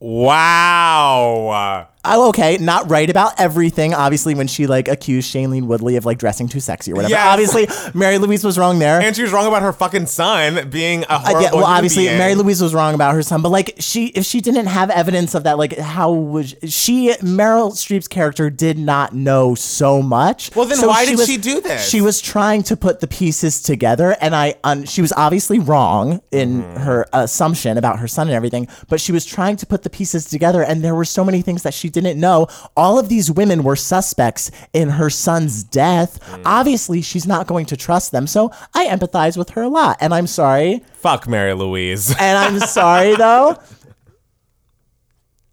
Wow. 0.00 1.88
Oh, 2.08 2.28
okay, 2.28 2.56
not 2.58 2.88
right 2.88 3.10
about 3.10 3.32
everything. 3.40 3.92
Obviously, 3.92 4.36
when 4.36 4.46
she 4.46 4.68
like 4.68 4.86
accused 4.86 5.34
Shailene 5.34 5.66
Woodley 5.66 5.96
of 5.96 6.04
like 6.04 6.18
dressing 6.18 6.46
too 6.46 6.60
sexy 6.60 6.92
or 6.92 6.94
whatever. 6.94 7.10
Yes. 7.10 7.26
Obviously, 7.26 7.90
Mary 7.98 8.18
Louise 8.18 8.44
was 8.44 8.56
wrong 8.56 8.78
there. 8.78 9.00
And 9.02 9.16
she 9.16 9.22
was 9.22 9.32
wrong 9.32 9.48
about 9.48 9.62
her 9.62 9.72
fucking 9.72 10.06
son 10.06 10.70
being 10.70 11.02
a 11.02 11.06
Uh, 11.14 11.18
horrible 11.18 11.42
yeah, 11.42 11.50
well, 11.52 11.64
obviously, 11.64 12.04
being. 12.04 12.16
Mary 12.18 12.36
Louise 12.36 12.62
was 12.62 12.72
wrong 12.74 12.94
about 12.94 13.12
her 13.16 13.22
son, 13.24 13.42
but 13.42 13.48
like 13.48 13.74
she, 13.80 14.06
if 14.08 14.24
she 14.24 14.40
didn't 14.40 14.66
have 14.66 14.88
evidence 14.90 15.34
of 15.34 15.42
that, 15.42 15.58
like 15.58 15.76
how 15.78 16.12
would 16.12 16.70
she? 16.72 17.10
Meryl 17.22 17.72
Streep's 17.72 18.06
character 18.06 18.50
did 18.50 18.78
not 18.78 19.12
know 19.12 19.56
so 19.56 20.00
much. 20.00 20.54
Well, 20.54 20.66
then 20.66 20.78
So 20.78 20.86
why 20.86 21.06
did 21.06 21.18
was- 21.18 21.26
she 21.26 21.38
do 21.38 21.60
this? 21.60 21.88
She 21.88 22.00
was 22.00 22.20
trying 22.20 22.62
to 22.64 22.76
put 22.76 23.00
the 23.00 23.08
pieces 23.08 23.60
together, 23.60 24.16
and 24.20 24.36
I, 24.36 24.54
un, 24.62 24.84
she 24.84 25.00
was 25.02 25.12
obviously 25.16 25.58
wrong 25.58 26.20
in 26.30 26.62
Mm-hmm. 26.62 26.76
her 26.82 27.06
assumption 27.12 27.76
about 27.78 27.98
her 27.98 28.06
son 28.06 28.28
and 28.28 28.36
everything, 28.36 28.68
but 28.88 29.00
she 29.00 29.10
was 29.10 29.24
trying 29.26 29.56
to 29.56 29.66
put 29.66 29.82
the 29.86 29.90
pieces 29.96 30.26
together, 30.26 30.62
and 30.62 30.82
there 30.82 30.94
were 30.94 31.04
so 31.04 31.24
many 31.24 31.42
things 31.42 31.62
that 31.62 31.72
she 31.72 31.88
didn't 31.88 32.18
know. 32.18 32.48
All 32.76 32.98
of 32.98 33.08
these 33.08 33.30
women 33.30 33.62
were 33.62 33.76
suspects 33.76 34.50
in 34.72 34.90
her 34.90 35.08
son's 35.08 35.62
death. 35.62 36.20
Mm. 36.20 36.42
Obviously, 36.44 37.00
she's 37.02 37.26
not 37.26 37.46
going 37.46 37.66
to 37.66 37.76
trust 37.76 38.10
them, 38.10 38.26
so 38.26 38.50
I 38.74 38.86
empathize 38.86 39.36
with 39.36 39.50
her 39.50 39.62
a 39.62 39.68
lot, 39.68 39.96
and 40.00 40.12
I'm 40.12 40.26
sorry. 40.26 40.82
Fuck 40.94 41.28
Mary 41.28 41.54
Louise. 41.54 42.10
And 42.18 42.36
I'm 42.36 42.58
sorry 42.58 43.14
though. 43.14 43.56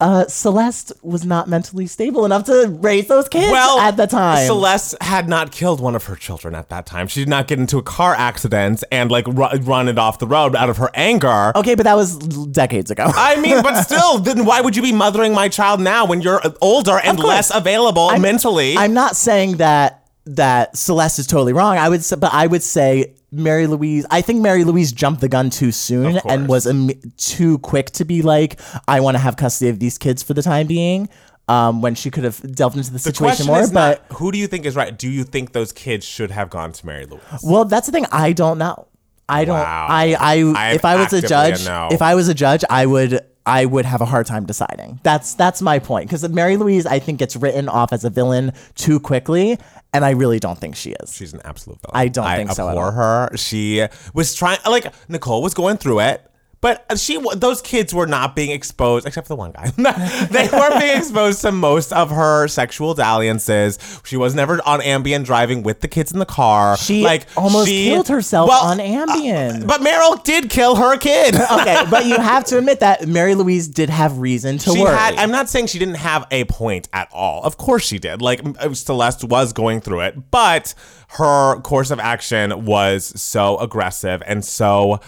Uh, 0.03 0.27
Celeste 0.27 0.91
was 1.01 1.24
not 1.24 1.48
mentally 1.48 1.88
stable 1.88 2.25
enough 2.25 2.43
to 2.43 2.67
raise 2.81 3.07
those 3.07 3.29
kids 3.29 3.50
well, 3.50 3.79
at 3.79 3.95
the 3.95 4.05
time. 4.05 4.45
Celeste 4.45 4.95
had 5.00 5.29
not 5.29 5.53
killed 5.53 5.79
one 5.79 5.95
of 5.95 6.03
her 6.07 6.15
children 6.17 6.55
at 6.55 6.67
that 6.67 6.86
time. 6.86 7.07
She 7.07 7.22
did 7.22 7.29
not 7.29 7.48
get 7.48 7.57
into 7.57 7.77
a 7.77 7.81
car 7.81 8.13
accident 8.13 8.83
and 8.91 9.10
like 9.10 9.25
ru- 9.27 9.57
run 9.62 9.88
it 9.88 9.98
off 9.98 10.19
the 10.19 10.27
road 10.27 10.57
out 10.57 10.69
of 10.69 10.75
her 10.75 10.89
anger. 10.93 11.53
okay, 11.55 11.75
but 11.75 11.83
that 11.83 11.95
was 11.95 12.17
decades 12.17 12.91
ago. 12.91 13.05
I 13.15 13.39
mean, 13.39 13.63
but 13.63 13.81
still, 13.83 14.19
then 14.19 14.43
why 14.43 14.60
would 14.60 14.75
you 14.75 14.81
be 14.81 14.91
mothering 14.91 15.33
my 15.33 15.48
child 15.48 15.79
now 15.79 16.05
when 16.05 16.22
you're 16.22 16.41
older 16.60 17.00
and 17.00 17.17
less 17.17 17.50
available 17.55 18.10
mentally? 18.19 18.75
I'm 18.77 18.93
not 18.93 19.15
saying 19.15 19.57
that 19.57 20.10
that 20.25 20.75
Celeste 20.75 21.19
is 21.19 21.27
totally 21.27 21.53
wrong. 21.53 21.77
I 21.77 21.88
would, 21.88 22.03
say, 22.03 22.17
but 22.17 22.33
I 22.33 22.48
would 22.48 22.63
say 22.63 23.15
Mary 23.34 23.68
Louise. 23.68 24.06
I 24.12 24.22
think 24.22 24.42
Mary 24.42 24.63
Louise 24.63 24.92
jumped 24.92 25.22
the 25.22 25.30
gun 25.30 25.50
too 25.50 25.72
soon 25.72 26.20
and 26.30 26.48
was 26.48 26.68
um, 26.68 26.92
too 27.18 27.58
quick 27.60 27.92
to 27.92 28.06
be 28.06 28.22
like, 28.22 28.60
I 28.88 29.00
want 29.00 29.16
to 29.16 29.20
have 29.20 29.38
custody 29.38 29.70
of 29.70 29.80
these 29.80 29.98
kids 29.98 30.24
for 30.24 30.34
the 30.34 30.42
time 30.42 30.68
being. 30.68 31.10
Um, 31.50 31.82
when 31.82 31.94
she 31.94 32.10
could 32.10 32.24
have 32.24 32.40
delved 32.56 32.78
into 32.78 32.90
the, 32.90 32.94
the 32.94 33.00
situation 33.00 33.48
more, 33.48 33.68
but 33.68 34.10
not 34.10 34.18
who 34.18 34.32
do 34.32 34.38
you 34.38 34.48
think 34.48 34.66
is 34.66 34.78
right? 34.78 34.98
Do 34.98 35.10
you 35.10 35.25
think 35.25 35.52
those 35.52 35.74
kids 35.74 36.06
should 36.06 36.32
have 36.32 36.50
gone 36.50 36.72
to 36.72 36.86
Mary 36.86 37.06
Louise? 37.06 37.22
Well, 37.44 37.66
that's 37.66 37.86
the 37.86 37.92
thing. 37.92 38.06
I 38.13 38.32
don't 38.32 38.58
know. 38.58 38.88
I 39.30 39.46
don't. 39.46 39.56
Wow. 39.56 39.88
I. 39.89 40.15
I. 40.20 40.34
I'm 40.56 40.75
if 40.75 40.86
I 40.86 40.96
was 40.96 41.13
a 41.13 41.18
actively 41.18 41.25
a 41.25 41.30
judge, 41.30 41.65
no. 41.65 41.89
if 41.92 42.01
I 42.01 42.15
was 42.15 42.27
a 42.27 42.34
judge, 42.34 42.63
I 42.70 42.86
would. 42.86 43.22
I 43.46 43.65
would 43.65 43.84
have 43.84 44.00
a 44.00 44.06
hard 44.06 44.25
time 44.25 44.46
deciding. 44.46 45.01
That's 45.03 45.34
that's 45.34 45.62
my 45.62 45.80
point. 45.80 46.08
Because 46.08 46.27
Mary 46.30 46.56
Louise, 46.56 46.86
I 46.86 47.00
think, 47.00 47.20
gets 47.20 47.36
written 47.36 47.68
off 47.68 47.92
as 47.92 48.06
a 48.06 48.10
villain 48.10 48.53
too 48.75 49.01
quickly, 49.01 49.60
and 49.94 50.06
I 50.06 50.12
really 50.12 50.39
don't 50.39 50.58
think 50.58 50.77
she 50.77 50.92
is. 50.92 51.13
She's 51.13 51.34
an 51.34 51.42
absolute 51.44 51.80
villain. 51.82 51.92
I 51.94 52.08
don't 52.08 52.25
think 52.38 52.51
so 52.51 52.70
abhor 52.70 52.86
all. 52.86 52.92
her. 52.92 53.32
She 53.36 53.86
was 54.13 54.34
trying, 54.34 54.60
like 54.65 54.94
Nicole 55.10 55.42
was 55.42 55.53
going 55.53 55.75
through 55.75 56.00
it, 56.01 56.25
but 56.63 56.98
she 56.98 57.20
those 57.36 57.62
kids 57.62 57.93
were 57.93 58.08
not 58.08 58.36
being 58.38 58.51
exposed, 58.51 59.05
except 59.05 59.27
for 59.27 59.34
the 59.34 59.36
one 59.36 59.51
guy. 59.51 59.70
they 60.32 60.48
weren't 60.51 60.79
being 60.79 60.98
exposed 60.98 61.41
to 61.41 61.51
most 61.51 61.91
of 61.91 62.10
her 62.10 62.48
sexual 62.48 62.93
dalliances. 62.93 63.77
She 64.05 64.15
was 64.15 64.34
never 64.34 64.62
on 64.65 64.79
Ambien 64.79 65.25
driving 65.25 65.62
with 65.62 65.82
the 65.82 65.89
kids 65.89 66.13
in 66.13 66.20
the 66.20 66.25
car. 66.25 66.77
She 66.77 67.03
like 67.03 67.27
almost 67.36 67.67
she- 67.67 67.89
killed 67.89 68.08
herself 68.08 68.48
Well, 68.48 68.63
on 68.63 68.77
Ambien. 68.77 69.67
But 69.67 69.82
Meryl 69.82 70.24
did 70.24 70.50
kill 70.50 70.77
her 70.77 70.98
kid. 70.98 71.36
okay, 71.51 71.84
but 71.91 72.05
you 72.05 72.15
have 72.15 72.46
to 72.46 72.58
admit 72.58 72.79
that 72.79 73.08
Mary 73.10 73.36
Louise 73.36 73.67
did 73.67 73.89
have 73.89 74.20
reason 74.20 74.58
to 74.60 74.72
She 74.72 74.82
worry. 74.82 74.96
had. 74.96 75.15
I'm 75.15 75.32
not 75.32 75.50
saying 75.50 75.67
she 75.67 75.79
didn't 75.79 75.96
have 75.98 76.25
a 76.32 76.46
point 76.46 76.88
at 76.93 77.10
all. 77.12 77.43
Of 77.43 77.58
course 77.58 77.84
she 77.86 78.00
did. 78.00 78.22
Like 78.22 78.39
uh, 78.60 78.74
Celeste 78.74 79.25
was 79.25 79.51
going 79.51 79.82
through 79.82 80.00
it, 80.00 80.32
but 80.32 80.74
her 81.10 81.60
course 81.60 81.91
of 81.91 82.00
action 82.00 82.63
was 82.63 83.20
so 83.22 83.58
aggressive 83.58 84.24
and 84.25 84.46
so. 84.46 85.01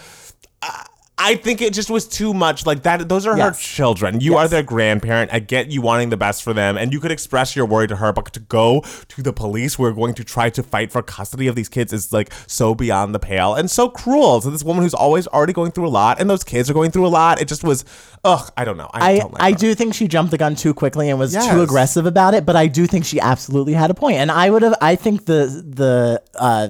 uh, 0.62 0.84
I 1.18 1.36
think 1.36 1.62
it 1.62 1.74
just 1.74 1.90
was 1.90 2.08
too 2.08 2.34
much. 2.34 2.66
Like 2.66 2.84
that, 2.84 3.08
those 3.08 3.26
are 3.26 3.38
her 3.38 3.52
children. 3.52 4.20
You 4.20 4.36
are 4.36 4.50
their 4.50 4.64
grandparent. 4.64 5.32
I 5.34 5.40
get 5.40 5.72
you 5.72 5.82
wanting 5.82 6.10
the 6.10 6.18
best 6.18 6.44
for 6.44 6.54
them, 6.54 6.78
and 6.78 6.92
you 6.92 7.00
could 7.00 7.12
express 7.12 7.56
your 7.56 7.66
worry 7.66 7.88
to 7.88 7.96
her. 7.96 8.12
But 8.12 8.34
to 8.34 8.40
go 8.42 8.84
to 9.08 9.24
the 9.24 9.32
police, 9.32 9.80
we're 9.80 9.94
going 9.94 10.14
to 10.16 10.26
try 10.26 10.50
to 10.50 10.62
fight 10.62 10.92
for 10.92 11.02
custody 11.02 11.48
of 11.48 11.56
these 11.56 11.70
kids 11.70 11.94
is 11.94 12.12
like 12.12 12.34
so 12.48 12.76
beyond 12.76 13.16
the 13.16 13.20
pale 13.20 13.56
and 13.56 13.72
so 13.72 13.88
cruel 13.88 14.42
to 14.42 14.50
this 14.50 14.64
woman 14.64 14.84
who's 14.84 14.94
always 14.94 15.26
already 15.28 15.54
going 15.54 15.72
through 15.72 15.88
a 15.88 15.90
lot, 15.90 16.20
and 16.20 16.30
those 16.30 16.44
kids 16.44 16.70
are 16.70 16.74
going 16.74 16.92
through 16.92 17.08
a 17.08 17.10
lot. 17.10 17.40
It 17.42 17.48
just 17.48 17.64
was, 17.64 17.86
ugh. 18.26 18.52
I 18.58 18.66
don't 18.66 18.78
know. 18.78 18.90
I, 18.94 19.12
I, 19.14 19.20
don't 19.20 19.34
like 19.34 19.42
I 19.42 19.52
do 19.54 19.74
think 19.74 19.94
she 19.94 20.08
jumped 20.10 20.32
the 20.32 20.38
gun 20.38 20.56
too 20.56 20.74
quickly 20.74 21.10
and 21.10 21.18
was 21.18 21.34
Yes. 21.34 21.50
too 21.50 21.62
aggressive 21.62 22.06
about 22.06 22.34
it, 22.34 22.46
but 22.46 22.58
I 22.58 22.68
do 22.68 22.88
think 22.88 23.06
she 23.06 23.20
absolutely 23.22 23.74
had 23.74 23.90
a 23.90 23.94
point. 23.94 24.18
And 24.18 24.30
I 24.32 24.50
would 24.50 24.64
have 24.64 24.76
I 24.82 24.96
think 24.96 25.26
the 25.26 25.46
the 25.66 26.22
uh 26.36 26.70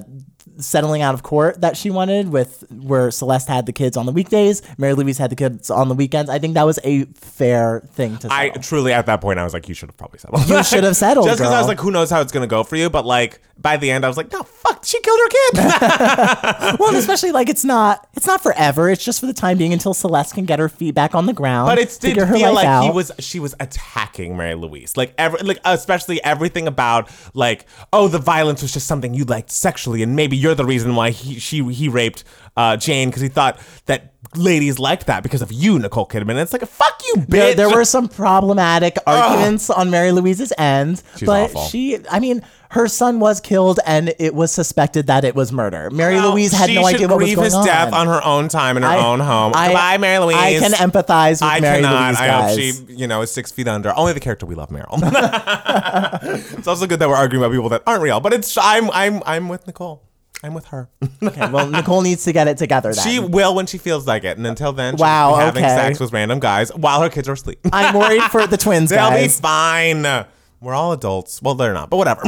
settling 0.58 1.02
out 1.02 1.14
of 1.14 1.22
court 1.22 1.60
that 1.60 1.76
she 1.76 1.90
wanted 1.90 2.30
with 2.30 2.64
where 2.70 3.10
Celeste 3.10 3.48
had 3.48 3.66
the 3.66 3.72
kids 3.72 3.96
on 3.96 4.06
the 4.06 4.12
weekdays, 4.12 4.62
Mary 4.78 4.94
Louise 4.94 5.18
had 5.18 5.30
the 5.30 5.36
kids 5.36 5.70
on 5.70 5.88
the 5.88 5.94
weekends. 5.94 6.30
I 6.30 6.38
think 6.38 6.54
that 6.54 6.64
was 6.64 6.78
a 6.84 7.04
fair 7.14 7.80
thing 7.92 8.16
to 8.18 8.28
say. 8.28 8.34
I 8.34 8.48
truly 8.50 8.92
at 8.92 9.06
that 9.06 9.20
point 9.20 9.38
I 9.38 9.44
was 9.44 9.52
like, 9.54 9.68
you 9.68 9.74
should 9.74 9.88
have 9.88 9.96
probably 9.96 10.18
settled. 10.18 10.48
You 10.48 10.62
should 10.64 10.84
have 10.84 10.96
settled, 11.06 11.26
Just 11.26 11.38
because 11.38 11.52
I 11.52 11.58
was 11.58 11.68
like, 11.68 11.80
who 11.80 11.90
knows 11.90 12.10
how 12.10 12.20
it's 12.20 12.32
gonna 12.32 12.46
go 12.46 12.62
for 12.64 12.76
you? 12.76 12.90
But 12.90 13.04
like 13.06 13.40
by 13.58 13.76
the 13.76 13.90
end, 13.90 14.04
I 14.04 14.08
was 14.08 14.16
like, 14.16 14.30
no, 14.32 14.42
fuck, 14.42 14.84
she 14.84 15.00
killed 15.00 15.18
her 15.18 15.28
kid. 15.28 16.78
well, 16.80 16.94
especially 16.96 17.32
like 17.32 17.48
it's 17.48 17.64
not 17.64 18.06
it's 18.14 18.26
not 18.26 18.42
forever. 18.42 18.90
It's 18.90 19.04
just 19.04 19.20
for 19.20 19.26
the 19.26 19.32
time 19.32 19.58
being 19.58 19.72
until 19.72 19.94
Celeste 19.94 20.34
can 20.34 20.44
get 20.44 20.58
her 20.58 20.68
feet 20.68 20.94
back 20.94 21.14
on 21.14 21.26
the 21.26 21.32
ground. 21.32 21.68
but 21.68 21.78
it 21.78 21.96
did 22.00 22.16
feel 22.16 22.52
like 22.52 22.84
he 22.84 22.90
was 22.90 23.10
she 23.18 23.40
was 23.40 23.54
attacking 23.58 24.36
Mary 24.36 24.54
Louise. 24.54 24.96
Like 24.96 25.14
every 25.16 25.40
like 25.40 25.58
especially 25.64 26.22
everything 26.22 26.66
about 26.66 27.10
like 27.34 27.66
oh 27.92 28.08
the 28.08 28.18
violence 28.18 28.62
was 28.62 28.72
just 28.72 28.86
something 28.86 29.14
you 29.14 29.24
liked 29.24 29.50
sexually 29.50 30.02
and 30.02 30.14
maybe 30.14 30.36
you're 30.36 30.54
the 30.54 30.66
reason 30.66 30.94
why 30.94 31.10
he 31.10 31.38
she 31.38 31.64
he 31.72 31.88
raped 31.88 32.24
uh, 32.56 32.76
Jane 32.76 33.08
because 33.08 33.22
he 33.22 33.28
thought 33.28 33.58
that 33.86 34.12
ladies 34.34 34.78
liked 34.78 35.06
that 35.06 35.22
because 35.22 35.40
of 35.40 35.50
you 35.52 35.78
Nicole 35.78 36.06
Kidman. 36.06 36.30
And 36.30 36.40
it's 36.40 36.52
like 36.52 36.66
fuck 36.66 37.00
you 37.06 37.14
bitch. 37.22 37.28
There, 37.28 37.54
there 37.54 37.70
were 37.70 37.84
some 37.96 38.08
problematic 38.08 38.96
arguments 39.06 39.70
on 39.70 39.90
Mary 39.90 40.12
Louise's 40.12 40.52
end, 40.58 41.02
She's 41.16 41.26
but 41.26 41.50
awful. 41.50 41.62
she, 41.68 41.98
I 42.10 42.18
mean, 42.20 42.42
her 42.70 42.88
son 42.88 43.20
was 43.20 43.40
killed, 43.40 43.78
and 43.86 44.12
it 44.18 44.34
was 44.34 44.50
suspected 44.52 45.06
that 45.06 45.24
it 45.24 45.34
was 45.36 45.52
murder. 45.52 45.88
Mary 45.90 46.16
Well, 46.16 46.32
Louise 46.32 46.52
had 46.52 46.68
no 46.70 46.84
idea 46.84 47.06
what 47.08 47.18
was 47.18 47.32
going 47.34 47.38
on. 47.38 47.44
She 47.44 47.52
grieve 47.52 47.58
his 47.60 47.64
death 47.64 47.92
on 47.92 48.08
her 48.08 48.22
own 48.24 48.48
time 48.48 48.76
in 48.76 48.82
her 48.82 48.88
I- 48.88 49.06
own 49.06 49.20
home. 49.20 49.52
I- 49.54 49.68
Goodbye, 49.68 49.98
Mary 49.98 50.18
Louise. 50.18 50.36
I 50.36 50.58
can 50.58 50.72
empathize 50.72 51.34
with 51.34 51.42
I 51.44 51.60
Mary 51.60 51.80
cannot. 51.82 52.06
Louise, 52.08 52.20
I 52.20 52.26
guys. 52.26 52.50
hope 52.50 52.88
she, 52.88 52.94
you 52.94 53.06
know, 53.06 53.22
is 53.22 53.30
six 53.30 53.52
feet 53.52 53.68
under. 53.68 53.94
Only 53.96 54.12
the 54.14 54.20
character 54.20 54.44
we 54.46 54.56
love, 54.56 54.70
Meryl. 54.70 54.98
it's 56.58 56.66
also 56.66 56.86
good 56.86 56.98
that 56.98 57.08
we're 57.08 57.14
arguing 57.14 57.44
about 57.44 57.52
people 57.54 57.68
that 57.70 57.82
aren't 57.86 58.02
real, 58.02 58.20
but 58.20 58.32
it's 58.32 58.56
I'm 58.60 58.90
I'm 58.90 59.22
I'm 59.24 59.48
with 59.48 59.66
Nicole. 59.66 60.02
I'm 60.46 60.54
with 60.54 60.66
her. 60.66 60.88
okay, 61.22 61.50
well, 61.50 61.66
Nicole 61.70 62.02
needs 62.02 62.24
to 62.24 62.32
get 62.32 62.46
it 62.48 62.56
together. 62.56 62.92
Then 62.94 63.04
she 63.06 63.18
will 63.18 63.54
when 63.54 63.66
she 63.66 63.78
feels 63.78 64.06
like 64.06 64.24
it, 64.24 64.36
and 64.38 64.46
until 64.46 64.72
then, 64.72 64.96
she'll 64.96 65.04
Wow, 65.04 65.36
be 65.36 65.42
having 65.44 65.64
okay. 65.64 65.74
sex 65.74 66.00
with 66.00 66.12
random 66.12 66.38
guys 66.40 66.70
while 66.74 67.02
her 67.02 67.08
kids 67.10 67.28
are 67.28 67.32
asleep. 67.32 67.58
I'm 67.72 67.94
worried 67.94 68.22
for 68.30 68.46
the 68.46 68.56
twins, 68.66 68.90
They'll 68.90 69.10
be 69.10 69.28
fine. 69.28 70.02
We're 70.60 70.74
all 70.74 70.92
adults. 70.92 71.42
Well, 71.42 71.54
they're 71.54 71.74
not, 71.74 71.90
but 71.90 71.96
whatever. 71.98 72.22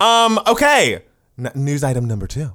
um. 0.00 0.40
Okay. 0.46 1.02
N- 1.38 1.52
news 1.54 1.84
item 1.84 2.06
number 2.06 2.26
two. 2.26 2.52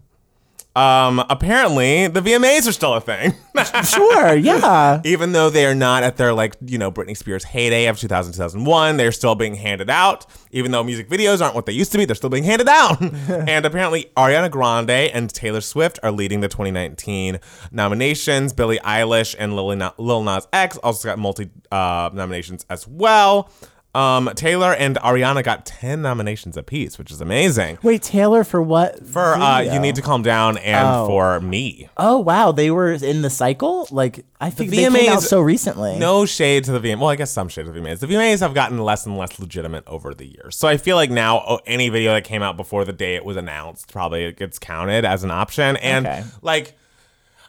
Um. 0.76 1.24
Apparently, 1.30 2.08
the 2.08 2.22
VMAs 2.22 2.68
are 2.68 2.72
still 2.72 2.94
a 2.94 3.02
thing. 3.02 3.34
sure, 3.86 4.36
yeah. 4.36 5.02
even 5.06 5.32
though 5.32 5.50
they 5.50 5.66
are 5.66 5.76
not 5.76 6.04
at 6.04 6.18
their 6.18 6.34
like 6.34 6.56
you 6.66 6.78
know 6.78 6.92
Britney 6.92 7.16
Spears 7.16 7.44
heyday 7.44 7.88
of 7.88 7.98
2000 7.98 8.34
2001 8.34 8.98
they're 8.98 9.12
still 9.12 9.36
being 9.36 9.56
handed 9.56 9.90
out 9.90 10.26
even 10.52 10.72
though 10.72 10.84
music 10.84 11.10
videos 11.10 11.42
aren't 11.42 11.56
what 11.56 11.66
they 11.66 11.72
used 11.72 11.92
to 11.92 11.98
be 11.98 12.06
they're 12.06 12.16
still 12.16 12.30
being 12.30 12.44
handed 12.44 12.68
out 12.68 13.02
and 13.48 13.66
apparently 13.66 14.12
Ariana 14.18 14.52
Grande 14.52 14.90
and 14.90 15.30
Taylor 15.30 15.62
Swift 15.62 16.00
are 16.04 16.12
leading 16.12 16.42
the 16.42 16.48
2019 16.48 17.40
nominations 17.72 18.54
Billie 18.54 18.80
Eilish 18.80 19.36
and 19.38 19.56
Lil, 19.56 19.76
Na- 19.76 19.94
Nas 19.98 20.48
X 20.52 20.78
also 20.78 21.08
got 21.08 21.20
multi 21.20 21.50
uh, 21.72 22.10
nominations 22.14 22.66
as 22.70 22.88
well 22.88 23.50
um, 23.96 24.30
Taylor 24.36 24.74
and 24.74 24.98
Ariana 24.98 25.44
got 25.44 25.66
10 25.66 26.02
nominations 26.02 26.58
apiece 26.58 26.98
which 26.98 27.12
is 27.12 27.22
amazing 27.22 27.78
Wait, 27.82 28.02
Taylor 28.02 28.44
for 28.44 28.62
what? 28.62 29.06
for 29.08 29.34
uh, 29.36 29.58
video? 29.60 29.74
you 29.74 29.80
need 29.80 29.96
to 29.96 30.02
calm 30.02 30.22
down 30.22 30.58
and 30.58 30.88
Oh. 30.88 31.08
for 31.08 31.40
me 31.40 31.90
Oh 31.98 32.20
wow, 32.20 32.52
they 32.52 32.70
were 32.72 32.92
in 32.92 33.22
the 33.22 33.30
cycle. 33.30 33.88
Like 33.92 34.26
I 34.42 34.50
think 34.50 34.70
they 34.72 34.78
came 34.78 34.94
VMAs 34.94 35.08
out 35.08 35.22
so 35.24 35.40
recently. 35.42 35.98
No 35.98 36.26
shade 36.26 36.66
to 36.66 36.72
the 36.78 36.80
VMAs. 36.80 37.00
Well, 37.00 37.10
I 37.10 37.16
guess 37.16 37.32
some 37.32 37.48
shade 37.48 37.66
to 37.66 37.72
the 37.72 37.80
VMAs. 37.80 38.00
The 38.00 38.08
VMAs 38.08 38.42
have 38.42 38.54
gotten 38.54 38.78
less 38.80 39.06
and 39.06 39.18
less 39.18 39.40
legitimate 39.40 39.86
over 39.88 40.14
the 40.14 40.26
years. 40.26 40.58
So 40.58 40.68
I 40.68 40.76
feel 40.78 40.98
like 40.98 41.10
now 41.10 41.42
oh, 41.48 41.60
any 41.66 41.88
video 41.90 42.14
that 42.14 42.26
came 42.26 42.44
out 42.44 42.58
before 42.58 42.84
the 42.84 42.92
day 42.94 43.16
it 43.16 43.24
was 43.24 43.38
announced 43.38 43.92
probably 43.92 44.32
gets 44.34 44.60
counted 44.60 45.06
as 45.06 45.24
an 45.24 45.32
option. 45.32 45.78
And 45.78 46.06
Okay. 46.06 46.24
like, 46.42 46.78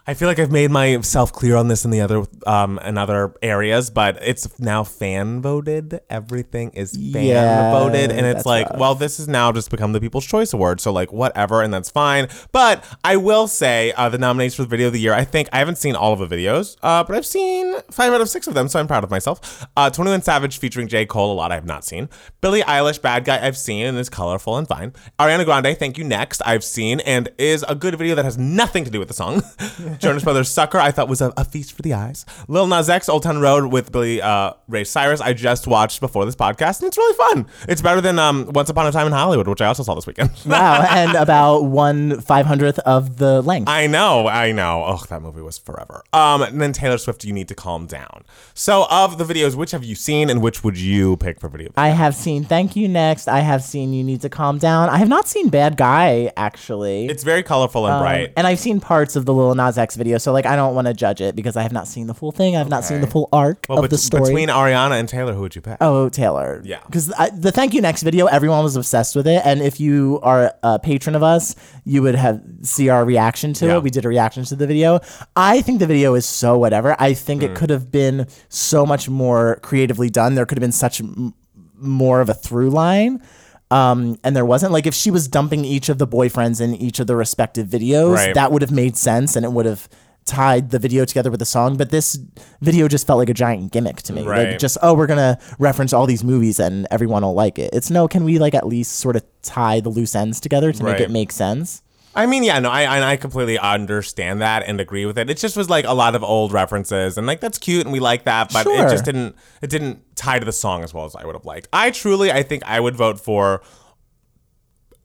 I 0.09 0.15
feel 0.15 0.29
like 0.29 0.39
I've 0.39 0.53
made 0.53 0.71
myself 0.71 1.33
clear 1.33 1.57
on 1.57 1.67
this 1.67 1.85
in 1.85 1.91
the 1.91 2.01
other 2.01 2.23
um 2.47 2.79
in 2.85 2.97
other 2.97 3.35
areas, 3.43 3.91
but 3.91 4.17
it's 4.23 4.57
now 4.61 4.85
fan 4.85 5.43
voted. 5.43 6.01
Everything 6.09 6.71
is 6.71 6.93
fan 6.93 7.25
Yeah, 7.25 7.73
voted, 7.73 8.13
and 8.13 8.25
it's 8.25 8.47
like, 8.47 8.71
rough. 8.71 8.79
well, 8.79 8.95
this 8.95 9.17
has 9.17 9.27
now 9.27 9.51
just 9.51 9.69
become 9.69 9.93
the 9.93 10.01
People's 10.01 10.25
Choice 10.25 10.53
Award. 10.53 10.81
So 10.81 10.93
like, 10.93 11.13
whatever, 11.13 11.61
and 11.61 11.75
that's 11.75 11.91
fine. 11.91 12.29
But 12.53 12.85
I 13.03 13.17
will 13.17 13.49
say, 13.49 13.91
uh, 13.97 14.09
the 14.09 14.19
nominees 14.19 14.55
for 14.55 14.63
the 14.63 14.69
video 14.69 14.87
of 14.87 14.93
the 14.93 15.01
year. 15.01 15.13
I 15.13 15.25
think 15.25 15.49
I 15.53 15.59
haven't 15.59 15.79
seen 15.79 15.97
all 15.97 16.13
of 16.13 16.21
the 16.29 16.37
videos, 16.37 16.77
uh, 16.85 17.03
but 17.03 17.17
I've 17.17 17.27
seen 17.27 17.75
five 17.91 18.13
out 18.13 18.21
of 18.21 18.29
six 18.29 18.47
of 18.47 18.55
them, 18.55 18.69
so 18.69 18.79
I'm 18.79 18.87
proud 18.87 19.03
of 19.03 19.11
myself. 19.11 19.67
Uh, 19.77 19.91
Twenty 19.91 20.13
One 20.13 20.23
Savage 20.23 20.59
featuring 20.59 20.87
J 20.87 21.05
Cole, 21.05 21.33
a 21.33 21.35
lot 21.35 21.51
I 21.51 21.57
have 21.57 21.67
not 21.67 21.85
seen. 21.85 22.09
Billie 22.41 22.63
Eilish, 22.63 23.03
Bad 23.03 23.25
Guy, 23.25 23.45
I've 23.45 23.57
seen 23.59 23.85
and 23.87 23.99
is 23.99 24.09
colorful 24.09 24.57
and 24.57 24.69
fine. 24.69 24.93
Ariana 25.19 25.45
Grande, 25.45 25.77
Thank 25.77 25.99
You 25.99 26.05
Next, 26.05 26.41
I've 26.47 26.63
seen 26.63 27.01
and 27.01 27.29
is 27.39 27.65
a 27.69 27.75
good 27.75 27.97
video 27.99 28.15
that 28.15 28.25
has 28.25 28.39
nothing 28.39 28.85
to 28.85 28.91
do 28.93 29.01
with 29.01 29.09
the 29.09 29.15
song. 29.15 29.43
Jonas 29.99 30.25
Brothers 30.25 30.49
Sucker, 30.51 30.79
I 30.79 30.91
thought 30.91 31.09
was 31.09 31.21
a, 31.21 31.33
a 31.37 31.45
feast 31.45 31.73
for 31.73 31.83
the 31.83 31.95
eyes. 31.95 32.25
Lil 32.49 32.67
Nas 32.67 32.89
X, 32.89 33.09
Old 33.09 33.23
Town 33.23 33.39
Road 33.41 33.73
with 33.73 33.93
Billy 33.93 34.21
uh, 34.23 34.53
Ray 34.69 34.85
Cyrus, 34.85 35.21
I 35.21 35.33
just 35.33 35.67
watched 35.67 36.01
before 36.01 36.25
this 36.25 36.37
podcast, 36.37 36.81
and 36.81 36.89
it's 36.89 36.97
really 36.99 37.17
fun. 37.17 37.47
It's 37.69 37.83
better 37.83 38.01
than 38.01 38.19
um, 38.19 38.51
Once 38.53 38.69
Upon 38.71 38.87
a 38.87 38.93
Time 38.93 39.07
in 39.07 39.13
Hollywood, 39.13 39.49
which 39.49 39.61
I 39.61 39.67
also 39.67 39.83
saw 39.83 39.95
this 39.95 40.07
weekend. 40.07 40.31
Wow, 40.47 40.83
and 40.89 41.15
about 41.17 41.65
one 41.65 42.21
five 42.21 42.47
hundredth 42.47 42.79
of 42.81 43.17
the 43.19 43.43
length. 43.43 43.69
I 43.69 43.87
know, 43.87 44.27
I 44.27 44.53
know. 44.53 44.85
Oh, 44.87 45.03
that 45.09 45.21
movie 45.23 45.43
was 45.43 45.59
forever. 45.59 46.03
Um, 46.13 46.43
and 46.43 46.61
then 46.61 46.73
Taylor 46.73 46.99
Swift, 46.99 47.25
you 47.25 47.33
need 47.33 47.49
to 47.49 47.55
calm 47.55 47.87
down. 47.87 48.25
So, 48.55 48.87
of 48.91 49.19
the 49.19 49.25
videos, 49.25 49.55
which 49.55 49.73
have 49.73 49.85
you 49.85 49.95
seen, 49.95 50.31
and 50.31 50.41
which 50.43 50.65
would 50.65 50.79
you 50.79 51.17
pick 51.19 51.39
for 51.41 51.49
video? 51.49 51.71
I 51.77 51.89
have 51.91 52.15
seen 52.15 52.45
Thank 52.45 52.75
You 52.77 52.89
Next. 52.89 53.29
I 53.29 53.41
have 53.41 53.63
seen 53.63 53.93
You 53.93 54.03
Need 54.03 54.23
to 54.23 54.29
Calm 54.29 54.59
Down. 54.59 54.89
I 54.89 54.97
have 54.99 55.09
not 55.09 55.29
seen 55.29 55.49
Bad 55.51 55.77
Guy 55.77 56.33
actually. 56.37 57.07
It's 57.07 57.23
very 57.23 57.43
colorful 57.43 57.87
and 57.87 57.95
Um, 57.97 58.01
bright. 58.03 58.33
and 58.37 58.47
I've 58.47 58.59
seen 58.59 58.81
parts 58.81 59.15
of 59.17 59.27
the 59.27 59.35
Lil 59.35 59.55
Nas 59.55 59.77
X 59.77 59.86
video, 59.95 60.19
so 60.19 60.33
like 60.33 60.47
I 60.47 60.57
don't 60.57 60.75
want 60.75 60.89
to 60.89 60.95
judge 60.95 61.21
it 61.21 61.37
because 61.37 61.57
I 61.57 61.63
have 61.63 61.71
not 61.73 61.87
seen 61.87 62.07
the 62.09 62.15
full 62.15 62.33
thing. 62.33 62.57
I 62.57 62.59
have 62.59 62.69
not 62.69 62.85
seen 62.85 63.01
the 63.01 63.07
full 63.07 63.29
arc 63.33 63.67
Well, 63.69 63.79
of 63.79 63.83
bet- 63.85 63.91
the 63.91 63.99
story. 63.99 64.25
between 64.25 64.49
Ariana 64.49 64.99
and 64.99 65.09
Taylor, 65.09 65.33
who 65.35 65.43
would 65.43 65.55
you 65.55 65.63
pick? 65.63 65.77
Oh, 65.81 66.09
Taylor. 66.09 66.61
Yeah. 66.65 66.81
Because 66.87 67.07
the 67.35 67.53
Thank 67.53 67.75
You 67.75 67.81
Next 67.81 68.03
video, 68.03 68.27
everyone 68.27 68.63
was 68.65 68.75
obsessed 68.75 69.15
with 69.15 69.27
it. 69.29 69.43
And 69.45 69.61
if 69.63 69.79
you 69.79 70.19
are 70.23 70.53
a 70.63 70.79
patron 70.79 71.15
of 71.15 71.23
us, 71.23 71.55
you 71.85 72.03
would 72.03 72.15
have 72.17 72.41
see 72.63 72.89
our 72.89 73.05
reaction 73.05 73.53
to 73.55 73.67
Yeah. 73.67 73.77
it. 73.77 73.83
We 73.83 73.91
did 73.91 74.05
a 74.05 74.09
reaction 74.09 74.45
to 74.45 74.57
the 74.57 74.67
video. 74.67 74.99
I 75.37 75.61
think 75.63 75.79
the 75.79 75.87
video 75.87 76.15
is 76.15 76.27
so 76.27 76.59
whatever. 76.59 76.97
I 76.99 77.15
think 77.15 77.43
Hmm. 77.43 77.49
it 77.51 77.55
could 77.55 77.71
have 77.71 77.93
been 77.93 78.27
so 78.49 78.85
much 78.85 79.09
more 79.09 79.59
creatively 79.63 80.11
done. 80.11 80.35
There 80.35 80.47
could 80.47 80.59
have 80.59 80.63
been 80.63 80.73
such 80.73 81.01
m- 81.01 81.35
more 81.79 82.21
of 82.21 82.29
a 82.29 82.35
through 82.35 82.71
line. 82.71 83.21
Um, 83.71 84.19
and 84.23 84.37
there 84.37 84.45
wasn't 84.45 84.73
like 84.73 84.87
if 84.87 84.95
she 84.95 85.11
was 85.11 85.27
dumping 85.29 85.65
each 85.65 85.89
of 85.89 85.99
the 85.99 86.07
boyfriends 86.07 86.61
in 86.61 86.75
each 86.75 87.01
of 87.01 87.07
the 87.07 87.17
respective 87.17 87.67
videos, 87.67 88.15
Right. 88.15 88.35
that 88.35 88.53
would 88.53 88.63
have 88.63 88.71
made 88.71 88.97
sense 88.97 89.35
and 89.37 89.45
it 89.45 89.51
would 89.53 89.67
have 89.67 89.89
tied 90.25 90.71
the 90.71 90.79
video 90.79 91.05
together 91.05 91.31
with 91.31 91.41
the 91.41 91.47
song. 91.47 91.77
But 91.77 91.91
this 91.91 92.19
video 92.61 92.87
just 92.89 93.07
felt 93.07 93.19
like 93.19 93.29
a 93.29 93.35
giant 93.35 93.73
gimmick 93.73 94.03
to 94.03 94.13
me. 94.13 94.25
Right. 94.25 94.51
Like 94.51 94.59
just 94.59 94.79
oh, 94.83 94.95
we're 94.95 95.07
gonna 95.09 95.39
reference 95.59 95.93
all 95.93 96.07
these 96.07 96.23
movies 96.25 96.61
and 96.61 96.87
everyone 96.91 97.23
will 97.23 97.35
like 97.35 97.59
it. 97.59 97.71
It's 97.73 97.91
no, 97.91 98.07
can 98.09 98.25
we 98.25 98.39
like 98.39 98.55
at 98.55 98.67
least 98.67 98.99
sort 98.99 99.17
of 99.17 99.25
tie 99.43 99.81
the 99.81 99.89
loose 99.89 100.15
ends 100.15 100.41
together 100.41 100.73
to 100.73 100.85
make 100.85 101.01
it 101.01 101.11
make 101.11 101.33
sense? 101.33 101.83
I 102.17 102.27
mean, 102.27 102.43
yeah, 102.45 102.59
no, 102.59 102.71
I 102.71 102.83
I 102.85 103.13
I 103.13 103.17
completely 103.17 103.59
understand 103.59 104.41
that 104.41 104.63
and 104.67 104.81
agree 104.81 105.05
with 105.07 105.19
it. 105.19 105.29
It 105.31 105.37
just 105.37 105.57
was 105.57 105.69
like 105.71 105.85
a 105.85 105.93
lot 105.93 106.15
of 106.15 106.25
old 106.25 106.53
references, 106.53 107.19
and 107.19 107.27
like 107.27 107.41
that's 107.41 107.59
cute, 107.59 107.85
and 107.85 107.93
we 107.93 108.01
like 108.01 108.25
that, 108.25 108.53
but 108.53 108.63
Sure. 108.65 108.87
it 108.87 108.91
just 108.91 109.05
didn't 109.05 109.37
it 109.63 109.71
didn't 109.71 110.17
tie 110.17 110.39
to 110.39 110.45
the 110.45 110.53
song 110.53 110.83
as 110.83 110.93
well 110.95 111.05
as 111.05 111.15
I 111.15 111.25
would 111.27 111.35
have 111.35 111.45
liked. 111.45 111.69
I 111.73 111.91
truly, 111.91 112.33
I 112.33 112.43
think 112.43 112.63
I 112.65 112.81
would 112.81 112.97
vote 112.97 113.21
for 113.21 113.63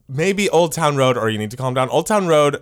maybe 0.07 0.49
Old 0.49 0.73
Town 0.73 0.95
Road 0.97 1.17
or 1.17 1.29
You 1.29 1.37
Need 1.37 1.51
to 1.51 1.57
Calm 1.57 1.73
Down. 1.73 1.89
Old 1.89 2.07
Town 2.07 2.27
Road, 2.27 2.61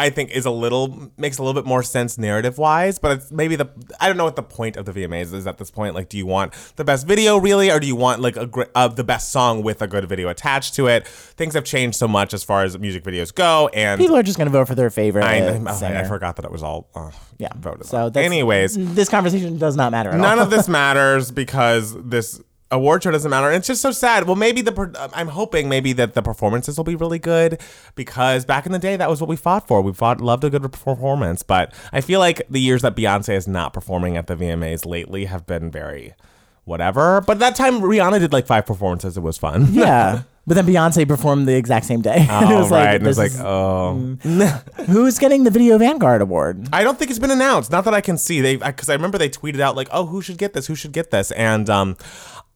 I 0.00 0.10
think, 0.10 0.30
is 0.30 0.46
a 0.46 0.50
little 0.50 1.12
makes 1.18 1.36
a 1.38 1.42
little 1.42 1.60
bit 1.60 1.68
more 1.68 1.82
sense 1.82 2.16
narrative 2.16 2.56
wise, 2.56 2.98
but 2.98 3.12
it's 3.12 3.30
maybe 3.30 3.54
the 3.54 3.68
I 4.00 4.08
don't 4.08 4.16
know 4.16 4.24
what 4.24 4.36
the 4.36 4.42
point 4.42 4.76
of 4.76 4.86
the 4.86 4.92
VMAs 4.92 5.34
is 5.34 5.46
at 5.46 5.58
this 5.58 5.70
point. 5.70 5.94
Like, 5.94 6.08
do 6.08 6.16
you 6.16 6.24
want 6.24 6.54
the 6.76 6.84
best 6.84 7.06
video 7.06 7.36
really, 7.36 7.70
or 7.70 7.78
do 7.78 7.86
you 7.86 7.96
want 7.96 8.22
like 8.22 8.36
a 8.36 8.48
uh, 8.74 8.88
the 8.88 9.04
best 9.04 9.30
song 9.30 9.62
with 9.62 9.82
a 9.82 9.86
good 9.86 10.08
video 10.08 10.28
attached 10.28 10.74
to 10.74 10.86
it? 10.86 11.06
Things 11.06 11.52
have 11.54 11.64
changed 11.64 11.98
so 11.98 12.08
much 12.08 12.32
as 12.32 12.42
far 12.42 12.64
as 12.64 12.78
music 12.78 13.04
videos 13.04 13.34
go, 13.34 13.68
and 13.74 14.00
People 14.00 14.16
are 14.16 14.22
just 14.22 14.38
going 14.38 14.46
to 14.46 14.52
vote 14.52 14.68
for 14.68 14.74
their 14.74 14.90
favorite 14.90 15.24
I, 15.24 15.38
I, 15.38 16.00
I 16.00 16.04
forgot 16.04 16.36
that 16.36 16.46
it 16.46 16.50
was 16.50 16.62
all 16.62 16.88
uh, 16.94 17.10
yeah. 17.38 17.52
voted. 17.56 17.86
So 17.86 18.08
that's, 18.08 18.24
anyways, 18.24 18.94
this 18.94 19.10
conversation 19.10 19.58
does 19.58 19.76
not 19.76 19.92
matter 19.92 20.10
at 20.10 20.14
all. 20.14 20.22
none 20.22 20.38
of 20.38 20.48
this 20.48 20.66
matters 20.80 21.30
because 21.30 21.94
this 22.02 22.40
award 22.70 23.02
show 23.02 23.10
doesn't 23.10 23.30
matter. 23.30 23.48
And 23.48 23.56
it's 23.56 23.66
just 23.66 23.82
so 23.82 23.90
sad. 23.90 24.26
Well, 24.26 24.36
maybe 24.36 24.60
the 24.60 24.72
per- 24.72 24.92
I'm 25.14 25.28
hoping 25.28 25.68
maybe 25.68 25.92
that 25.94 26.14
the 26.14 26.22
performances 26.22 26.76
will 26.76 26.84
be 26.84 26.94
really 26.94 27.18
good 27.18 27.60
because 27.94 28.44
back 28.44 28.66
in 28.66 28.72
the 28.72 28.78
day 28.78 28.96
that 28.96 29.10
was 29.10 29.20
what 29.20 29.28
we 29.28 29.36
fought 29.36 29.66
for. 29.66 29.82
We 29.82 29.92
fought 29.92 30.20
loved 30.20 30.44
a 30.44 30.50
good 30.50 30.62
performance, 30.72 31.42
but 31.42 31.72
I 31.92 32.00
feel 32.00 32.20
like 32.20 32.42
the 32.48 32.60
years 32.60 32.82
that 32.82 32.96
Beyonce 32.96 33.34
is 33.34 33.48
not 33.48 33.72
performing 33.72 34.16
at 34.16 34.26
the 34.26 34.36
VMAs 34.36 34.86
lately 34.86 35.26
have 35.26 35.46
been 35.46 35.70
very 35.70 36.14
whatever. 36.64 37.20
But 37.20 37.38
that 37.40 37.56
time 37.56 37.80
Rihanna 37.80 38.20
did 38.20 38.32
like 38.32 38.46
five 38.46 38.66
performances. 38.66 39.16
It 39.16 39.22
was 39.22 39.38
fun. 39.38 39.68
yeah. 39.72 40.22
But 40.46 40.54
then 40.54 40.66
Beyonce 40.66 41.06
performed 41.06 41.46
the 41.46 41.54
exact 41.54 41.86
same 41.86 42.00
day. 42.00 42.26
Oh, 42.28 42.50
it 42.56 42.58
was 42.58 42.70
right. 42.72 42.80
like, 42.80 42.94
and 42.96 43.04
it 43.04 43.06
was 43.06 43.18
like, 43.18 43.32
oh. 43.38 44.16
who's 44.86 45.18
getting 45.18 45.44
the 45.44 45.50
Video 45.50 45.78
Vanguard 45.78 46.22
Award? 46.22 46.68
I 46.72 46.82
don't 46.82 46.98
think 46.98 47.10
it's 47.10 47.20
been 47.20 47.30
announced. 47.30 47.70
Not 47.70 47.84
that 47.84 47.94
I 47.94 48.00
can 48.00 48.18
see. 48.18 48.40
They 48.40 48.56
because 48.56 48.88
I 48.88 48.94
remember 48.94 49.16
they 49.16 49.28
tweeted 49.28 49.60
out 49.60 49.76
like, 49.76 49.86
"Oh, 49.92 50.06
who 50.06 50.22
should 50.22 50.38
get 50.38 50.54
this? 50.54 50.66
Who 50.66 50.74
should 50.74 50.90
get 50.92 51.12
this?" 51.12 51.30
And 51.32 51.70
um, 51.70 51.96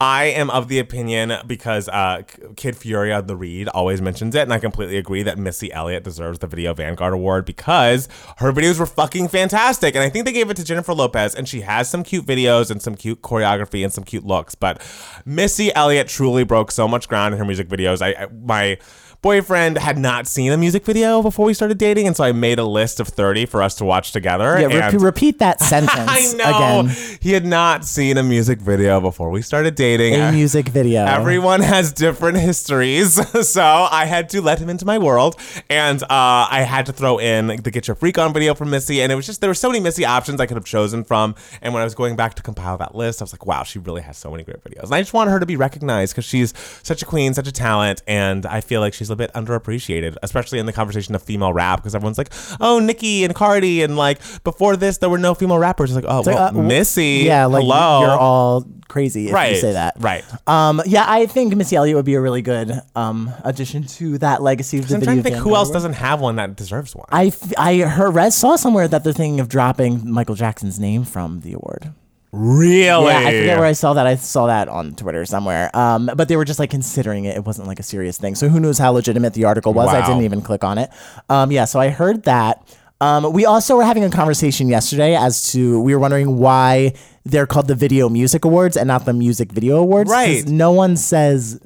I 0.01 0.25
am 0.25 0.51
of 0.51 0.69
the 0.69 0.81
opinion 0.81 1.33
because 1.47 1.89
uh, 1.89 2.23
Kid 2.57 2.77
Fury 2.77 3.13
on 3.13 3.27
the 3.27 3.37
Read 3.37 3.69
always 3.69 4.03
mentions 4.03 4.35
it, 4.35 4.43
and 4.43 4.53
I 4.53 4.59
completely 4.59 4.97
agree 4.97 5.23
that 5.23 5.39
Missy 5.39 5.73
Elliott 5.73 6.03
deserves 6.03 6.41
the 6.41 6.47
Video 6.49 6.75
Vanguard 6.75 7.13
Award 7.13 7.45
because 7.45 8.09
her 8.39 8.53
videos 8.53 8.81
were 8.81 8.87
fucking 8.87 9.29
fantastic, 9.29 9.95
and 9.95 10.03
I 10.03 10.11
think 10.11 10.25
they 10.25 10.33
gave 10.33 10.51
it 10.51 10.57
to 10.57 10.65
Jennifer 10.65 10.93
Lopez, 10.93 11.35
and 11.35 11.49
she 11.49 11.61
has 11.61 11.89
some 11.89 12.03
cute 12.03 12.27
videos 12.27 12.71
and 12.71 12.83
some 12.83 12.97
cute 12.97 13.23
choreography 13.23 13.85
and 13.85 13.93
some 13.93 14.05
cute 14.05 14.25
looks, 14.25 14.55
but 14.55 14.83
Missy 15.25 15.73
Elliott 15.75 16.09
truly 16.09 16.45
broke 16.45 16.73
so 16.73 16.89
much 16.89 17.09
ground 17.09 17.33
in 17.33 17.39
her 17.39 17.45
music 17.45 17.69
videos. 17.69 18.03
I, 18.03 18.25
I 18.25 18.27
my 18.27 18.79
boyfriend 19.25 19.79
had 19.79 19.97
not 19.97 20.27
seen 20.27 20.53
a 20.53 20.57
music 20.57 20.85
video 20.85 21.23
before 21.23 21.47
we 21.47 21.55
started 21.55 21.79
dating, 21.79 22.07
and 22.07 22.15
so 22.15 22.23
I 22.23 22.33
made 22.33 22.59
a 22.59 22.65
list 22.65 23.01
of 23.01 23.09
30 23.09 23.47
for 23.47 23.63
us 23.63 23.75
to 23.77 23.85
watch 23.87 24.13
together. 24.13 24.61
Yeah, 24.61 24.67
repeat, 24.67 25.01
repeat 25.01 25.39
that 25.39 25.61
sentence 25.73 25.95
I 25.97 26.35
know 26.35 26.81
again. 26.81 27.19
he 27.21 27.33
had 27.33 27.47
not 27.47 27.87
seen 27.87 28.19
a 28.19 28.23
music 28.23 28.61
video 28.61 29.01
before 29.01 29.31
we 29.31 29.41
started 29.41 29.77
dating. 29.77 30.15
A 30.15 30.31
music 30.31 30.69
video. 30.69 31.07
Everyone 31.07 31.63
has 31.63 31.91
different 31.91 32.37
histories, 32.37 33.15
so 33.49 33.63
I 33.63 34.05
had 34.05 34.29
to 34.29 34.43
let 34.43 34.59
him 34.59 34.69
into 34.69 34.85
my 34.85 34.99
world, 34.99 35.41
and 35.71 36.03
uh, 36.03 36.07
I 36.11 36.67
had 36.69 36.85
to 36.87 36.93
throw 36.93 37.17
in 37.17 37.47
the 37.47 37.71
"Get 37.71 37.89
Your 37.89 37.95
Freak 37.95 38.19
On" 38.19 38.31
video 38.31 38.55
from 38.55 38.69
Missy, 38.69 39.01
and 39.01 39.11
it 39.11 39.15
was 39.15 39.25
just 39.25 39.41
there 39.41 39.49
were 39.49 39.55
so 39.55 39.71
many 39.71 39.81
Missy 39.81 40.05
options 40.05 40.39
I 40.39 40.45
could 40.45 40.59
have 40.59 40.67
chosen 40.67 41.03
from. 41.03 41.35
And 41.63 41.73
when 41.73 41.81
I 41.81 41.85
was 41.85 41.95
going 41.95 42.15
back 42.15 42.35
to 42.35 42.43
compile 42.43 42.77
that 42.77 42.95
list, 42.95 43.23
I 43.23 43.25
was 43.25 43.33
like, 43.33 43.47
wow, 43.47 43.63
she 43.63 43.79
really 43.79 44.03
has 44.03 44.19
so 44.19 44.31
many 44.31 44.45
great 44.45 44.63
videos, 44.63 44.85
and 44.85 44.95
I 44.95 45.01
just 45.01 45.15
want 45.15 45.31
her 45.31 45.41
to 45.41 45.47
be 45.47 45.57
recognized 45.57 46.13
because 46.13 46.27
she's 46.27 46.53
such 46.83 47.01
a 47.01 47.07
queen, 47.07 47.33
such 47.33 47.49
a 47.49 47.53
talent, 47.53 48.03
and 48.07 48.45
I 48.45 48.61
feel 48.61 48.83
like 48.83 48.93
she's 48.93 49.14
a 49.15 49.17
bit 49.17 49.33
underappreciated, 49.33 50.17
especially 50.23 50.59
in 50.59 50.67
the 50.67 50.73
conversation 50.73 51.15
of 51.15 51.23
female 51.23 51.53
rap, 51.55 51.79
because 51.79 51.95
everyone's 51.95 52.19
like, 52.19 52.33
oh, 52.61 52.79
Nicki 52.79 53.25
and 53.25 53.35
Cardi, 53.35 53.83
and 53.83 53.97
like 53.97 54.21
before 54.45 54.77
this, 54.77 54.99
there 54.99 55.09
were 55.09 55.17
no 55.19 55.33
female 55.35 55.59
rappers. 55.59 55.91
It's 55.91 56.05
like, 56.05 56.13
oh, 56.13 56.23
well, 56.27 56.49
uh, 56.49 56.53
Missy, 56.63 57.23
Yeah, 57.25 57.47
like 57.47 57.63
hello, 57.63 58.01
you're 58.03 58.11
all 58.11 58.65
crazy 58.89 59.29
if 59.29 59.33
right, 59.33 59.53
you 59.55 59.61
say 59.61 59.73
that. 59.73 59.95
right. 59.99 60.25
Um, 60.47 60.83
yeah, 60.87 61.05
I 61.09 61.27
think 61.27 61.55
Missy 61.57 61.75
Elliott 61.77 61.97
would 61.97 62.05
be 62.05 62.15
a 62.15 62.21
really 62.21 62.43
good 62.43 62.71
um, 62.95 63.31
addition 63.45 63.85
to 63.85 64.19
that 64.19 64.43
legacy 64.43 64.79
of 64.79 64.89
the 64.89 64.95
I'm 64.95 65.01
video. 65.01 65.15
trying 65.15 65.23
to 65.25 65.31
think 65.31 65.43
who 65.43 65.55
else 65.57 65.71
doesn't 65.71 65.95
have 65.95 66.21
one 66.21 66.37
that 66.37 66.55
deserves 66.57 66.95
one. 66.95 67.07
I, 67.11 67.27
f- 67.27 67.53
I 67.59 67.79
heard, 67.79 68.15
read, 68.15 68.33
saw 68.33 68.57
somewhere 68.57 68.87
that 68.89 69.03
they're 69.05 69.13
thinking 69.13 69.41
of 69.41 69.49
dropping 69.49 70.09
Michael 70.11 70.35
Jackson's 70.35 70.79
name 70.79 71.05
from 71.05 71.41
the 71.41 71.55
award. 71.55 71.93
Really? 72.35 73.07
Yeah, 73.07 73.19
I 73.19 73.25
forget 73.39 73.59
where 73.59 73.67
I 73.67 73.73
saw 73.73 73.95
that. 73.95 74.07
I 74.07 74.17
saw 74.17 74.47
that 74.47 74.69
on 74.69 74.95
Twitter 74.95 75.25
somewhere. 75.25 75.71
Um, 75.75 76.11
but 76.17 76.29
they 76.29 76.37
were 76.37 76.45
just 76.45 76.59
like 76.59 76.71
considering 76.71 77.25
it. 77.25 77.37
It 77.37 77.45
wasn't 77.45 77.69
like 77.69 77.79
a 77.79 77.83
serious 77.85 78.19
thing. 78.19 78.35
So 78.35 78.49
who 78.49 78.61
knows 78.61 78.79
how 78.79 78.93
legitimate 78.93 79.35
the 79.35 79.45
article 79.45 79.73
was? 79.73 79.89
I 79.89 80.07
didn't 80.07 80.25
even 80.25 80.43
click 80.43 80.65
on 80.65 80.79
it. 80.79 80.91
Um, 81.29 81.53
yeah, 81.53 81.65
so 81.65 81.81
I 81.81 81.89
heard 81.89 82.25
that. 82.25 82.67
Um, 83.01 83.33
we 83.33 83.45
also 83.45 83.77
were 83.77 83.85
having 83.85 84.05
a 84.05 84.11
conversation 84.11 84.69
yesterday 84.69 85.15
as 85.15 85.53
to 85.53 85.81
we 85.81 85.95
were 85.95 86.01
wondering 86.01 86.39
why 86.39 86.95
they're 87.25 87.47
called 87.47 87.69
the 87.69 87.75
Video 87.75 88.09
Music 88.09 88.45
Awards 88.45 88.77
and 88.77 88.89
not 88.89 89.05
the 89.05 89.13
Music 89.13 89.53
Video 89.53 89.79
Awards. 89.79 90.11
Right. 90.11 90.47
No 90.47 90.73
one 90.73 90.97
says 90.97 91.61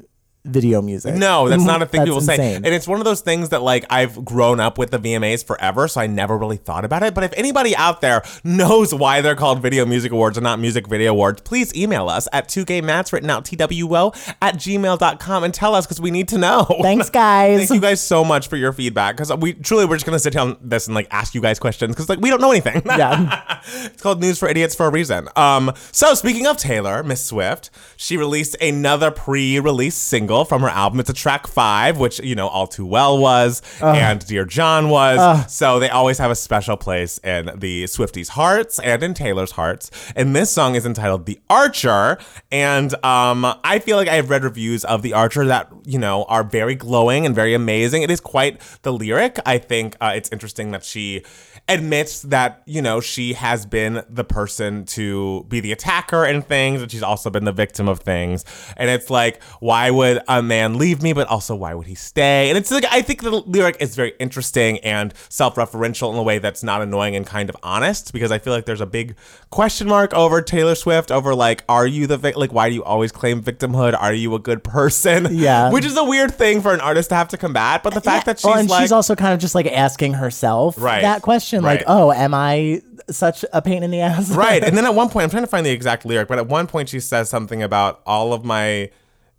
video 0.49 0.83
music. 0.83 1.15
No, 1.15 1.49
that's 1.49 1.65
not 1.65 1.83
a 1.83 1.87
thing 1.87 2.05
people 2.05 2.21
say. 2.21 2.55
And 2.55 2.67
it's 2.67 2.89
one 2.89 2.99
of 2.99 3.05
those 3.05 3.21
things 3.21 3.51
that 3.51 3.63
like 3.63 3.85
I've 3.91 4.25
grown 4.25 4.61
up 4.61 4.79
with 4.79 4.91
the 4.91 4.99
VMAs 4.99 5.45
forever, 5.45 5.89
so 5.89 6.01
I 6.01 6.07
never 6.07 6.37
really 6.37 6.57
thought 6.57 6.85
about 6.85 7.03
it. 7.03 7.15
But 7.15 7.25
if 7.25 7.33
anybody 7.37 7.77
out 7.77 8.01
there 8.01 8.23
knows 8.45 8.95
why 8.95 9.21
they're 9.21 9.37
called 9.37 9.63
Video 9.63 9.85
Music 9.87 10.13
Awards 10.13 10.37
and 10.37 10.45
not 10.45 10.59
Music 10.59 10.87
Video 10.87 11.13
Awards, 11.13 11.43
please 11.43 11.75
email 11.75 12.09
us 12.09 12.29
at 12.33 12.49
2gaymatts 12.49 13.13
written 13.13 13.31
out 13.31 13.45
T-W-O 13.45 14.13
at 14.43 14.55
gmail.com 14.57 15.45
and 15.45 15.55
tell 15.55 15.75
us 15.75 15.87
because 15.87 16.01
we 16.01 16.11
need 16.11 16.29
to 16.29 16.39
know. 16.39 16.65
Thanks, 16.83 17.11
guys. 17.11 17.59
Thank 17.59 17.71
you 17.71 17.81
guys 17.81 18.01
so 18.01 18.25
much 18.25 18.49
for 18.49 18.57
your 18.57 18.73
feedback 18.73 19.17
because 19.17 19.33
we 19.37 19.55
truly 19.55 19.85
we're 19.85 19.97
just 19.97 20.07
gonna 20.07 20.19
sit 20.19 20.33
down 20.33 20.57
this 20.61 20.87
and 20.87 20.95
like 20.95 21.09
ask 21.11 21.35
you 21.35 21.41
guys 21.41 21.59
questions 21.59 21.95
because 21.95 22.09
like 22.09 22.21
we 22.21 22.31
don't 22.31 22.41
know 22.41 22.51
anything. 22.51 22.83
Yeah. 22.87 23.61
it's 23.85 24.03
called 24.03 24.21
News 24.21 24.39
for 24.39 24.49
Idiots 24.49 24.75
for 24.75 24.87
a 24.87 24.91
reason. 24.91 25.29
Um, 25.37 25.73
so 25.93 26.15
speaking 26.15 26.47
of 26.47 26.57
Taylor, 26.57 27.03
Miss 27.03 27.25
Swift, 27.25 27.71
she 27.97 28.17
released 28.17 28.57
another 28.61 29.11
pre-release 29.11 29.95
single 29.95 30.38
from 30.45 30.63
her 30.63 30.69
album. 30.69 31.01
It's 31.01 31.11
a 31.11 31.15
track 31.15 31.47
five, 31.47 31.99
which 31.99 32.21
you 32.21 32.35
know 32.35 32.49
all 32.49 32.67
too 32.67 32.87
well 32.87 33.19
was, 33.19 33.63
and 33.81 34.25
Dear 34.27 34.45
John 34.45 34.89
was. 34.89 35.19
so 35.53 35.79
they 35.79 35.89
always 35.89 36.19
have 36.19 36.31
a 36.31 36.35
special 36.37 36.77
place 36.77 37.19
in 37.19 37.51
the 37.57 37.85
Swifties' 37.85 38.29
hearts 38.29 38.79
and 38.79 39.03
in 39.03 39.15
Taylor's 39.15 39.53
hearts. 39.53 39.91
And 40.17 40.35
this 40.35 40.51
song 40.51 40.75
is 40.75 40.85
entitled 40.87 41.27
"The 41.27 41.39
Archer," 41.51 42.19
and 42.51 42.93
um, 43.05 43.45
I 43.65 43.79
feel 43.79 43.97
like 43.97 44.09
I 44.09 44.15
have 44.15 44.31
read 44.31 44.45
reviews 44.45 44.85
of 44.85 45.03
"The 45.03 45.13
Archer" 45.13 45.47
that 45.47 45.71
you 45.85 45.99
know 45.99 46.25
are 46.25 46.45
very 46.45 46.75
glowing 46.75 47.27
and 47.27 47.35
very 47.35 47.55
amazing. 47.55 48.03
It 48.03 48.11
is 48.11 48.21
quite 48.21 48.61
the 48.83 48.93
lyric. 48.93 49.39
I 49.47 49.59
think 49.59 49.97
uh, 50.01 50.13
it's 50.15 50.31
interesting 50.31 50.71
that 50.73 50.85
she 50.85 51.25
admits 51.69 52.23
that 52.23 52.63
you 52.65 52.81
know 52.81 52.99
she 53.01 53.35
has 53.35 53.67
been 53.67 54.03
the 54.09 54.25
person 54.25 54.85
to 54.87 55.45
be 55.49 55.61
the 55.61 55.71
attacker 55.71 56.25
in 56.25 56.41
things 56.41 56.81
and 56.81 56.91
she's 56.91 57.03
also 57.03 57.29
been 57.29 57.45
the 57.45 57.53
victim 57.53 57.89
of 57.89 58.01
things 58.01 58.43
and 58.79 58.89
it's 58.89 59.11
like 59.11 59.43
why 59.61 59.91
would 59.91 60.19
a 60.29 60.43
man 60.43 60.77
leave 60.79 61.03
me 61.03 61.13
but 61.13 61.27
also 61.29 61.55
why 61.55 61.73
would 61.75 61.87
he 61.87 61.95
stay 61.95 62.49
and 62.51 62.59
it's 62.59 62.71
like 62.71 62.85
i 62.91 63.01
think 63.03 63.23
the 63.23 63.31
lyric 63.31 63.77
is 63.81 63.97
very 63.97 64.13
interesting 64.21 64.79
and 64.81 65.15
self-referential 65.31 66.13
in 66.13 66.19
a 66.19 66.23
way 66.23 66.39
that's 66.39 66.63
not 66.63 66.83
annoying 66.83 67.17
and 67.17 67.27
kind 67.27 67.49
of 67.49 67.57
honest 67.63 68.13
because 68.13 68.31
i 68.31 68.39
feel 68.39 68.53
like 68.53 68.67
there's 68.67 68.81
a 68.83 68.87
big 68.87 69.17
question 69.51 69.89
mark 69.89 70.13
over 70.15 70.43
taylor 70.43 70.75
swift 70.75 71.11
over 71.11 71.35
like 71.35 71.65
are 71.69 71.87
you 71.87 72.07
the 72.07 72.17
vic- 72.19 72.37
like 72.37 72.53
why 72.53 72.69
do 72.69 72.75
you 72.75 72.85
always 72.85 73.11
claim 73.11 73.43
victimhood 73.43 73.99
are 73.99 74.13
you 74.13 74.35
a 74.35 74.39
good 74.39 74.63
person 74.63 75.27
Yeah. 75.35 75.71
which 75.73 75.85
is 75.87 75.97
a 75.97 76.05
weird 76.05 76.35
thing 76.35 76.61
for 76.61 76.75
an 76.75 76.81
artist 76.81 77.09
to 77.09 77.15
have 77.15 77.29
to 77.29 77.39
combat 77.39 77.83
but 77.83 77.95
the 77.95 78.01
fact 78.01 78.27
that 78.27 78.39
she's 78.39 78.45
Well, 78.45 78.59
and 78.59 78.69
like 78.69 78.83
she's 78.83 78.93
also 78.93 79.17
kind 79.17 79.33
of 79.33 79.41
just 79.41 79.55
like 79.55 79.67
asking 79.67 80.15
herself 80.15 80.77
Right. 80.79 81.03
that 81.03 81.23
question, 81.23 81.63
like, 81.63 81.83
"Oh, 81.87 82.13
am 82.13 82.35
I 82.35 82.83
such 83.11 83.45
a 83.53 83.63
pain 83.63 83.83
in 83.83 83.91
the 83.91 84.01
ass?" 84.01 84.31
right. 84.31 84.63
And 84.69 84.77
then 84.77 84.85
at 84.85 84.95
one 84.95 85.09
point, 85.09 85.25
I'm 85.25 85.31
trying 85.31 85.43
to 85.45 85.49
find 85.49 85.65
the 85.65 85.71
exact 85.71 86.05
lyric, 86.05 86.29
but 86.29 86.39
at 86.39 86.47
one 86.47 86.67
point 86.67 86.89
she 86.89 87.01
says 87.01 87.29
something 87.31 87.63
about 87.63 88.01
all 88.07 88.33
of 88.33 88.45
my 88.45 88.91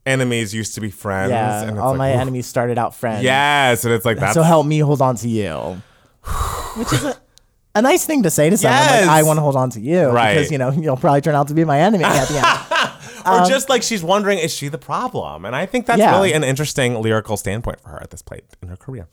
enemies 0.09 0.53
used 0.53 0.75
to 0.75 0.81
be 0.81 0.89
friends. 0.91 1.31
yeah. 1.31 1.61
and 1.61 1.71
it's 1.71 1.79
All 1.79 1.91
like, 1.91 1.97
my 1.97 2.13
oof. 2.13 2.19
enemies 2.21 2.47
started 2.47 2.77
out 2.77 2.95
friends. 2.95 3.23
Yes, 3.23 3.85
and 3.85 3.93
it's 3.93 4.05
like 4.05 4.17
that's 4.19 4.33
So 4.33 4.41
help 4.43 4.65
me 4.65 4.79
hold 4.79 5.01
on 5.01 5.15
to 5.17 5.29
you, 5.29 5.81
which 6.75 6.91
is 6.93 7.03
a, 7.03 7.15
a 7.75 7.81
nice 7.81 8.05
thing 8.05 8.23
to 8.23 8.29
say 8.29 8.49
to 8.49 8.57
someone. 8.57 8.79
Yes. 8.79 9.07
Like, 9.07 9.15
I 9.15 9.23
want 9.23 9.37
to 9.37 9.41
hold 9.41 9.55
on 9.55 9.69
to 9.71 9.79
you, 9.79 10.07
Right. 10.09 10.35
Because 10.35 10.51
you 10.51 10.57
know 10.57 10.71
you'll 10.71 10.97
probably 10.97 11.21
turn 11.21 11.35
out 11.35 11.47
to 11.49 11.53
be 11.53 11.63
my 11.65 11.79
enemy 11.79 12.03
at 12.03 12.27
the 12.27 12.37
end. 12.37 12.95
or 13.43 13.45
just 13.47 13.69
like 13.69 13.83
she's 13.83 14.03
wondering, 14.03 14.39
is 14.39 14.53
she 14.53 14.67
the 14.69 14.77
problem? 14.77 15.45
And 15.45 15.55
I 15.55 15.65
think 15.65 15.85
that's 15.85 16.01
um, 16.01 16.07
Yeah. 16.07 16.15
really 16.15 16.33
an 16.33 16.43
interesting 16.43 17.01
lyrical 17.01 17.37
standpoint 17.37 17.79
for 17.81 17.89
her 17.89 18.01
at 18.01 18.09
this 18.11 18.21
point 18.21 18.43
in 18.61 18.69
her 18.69 18.77
career. 18.77 19.07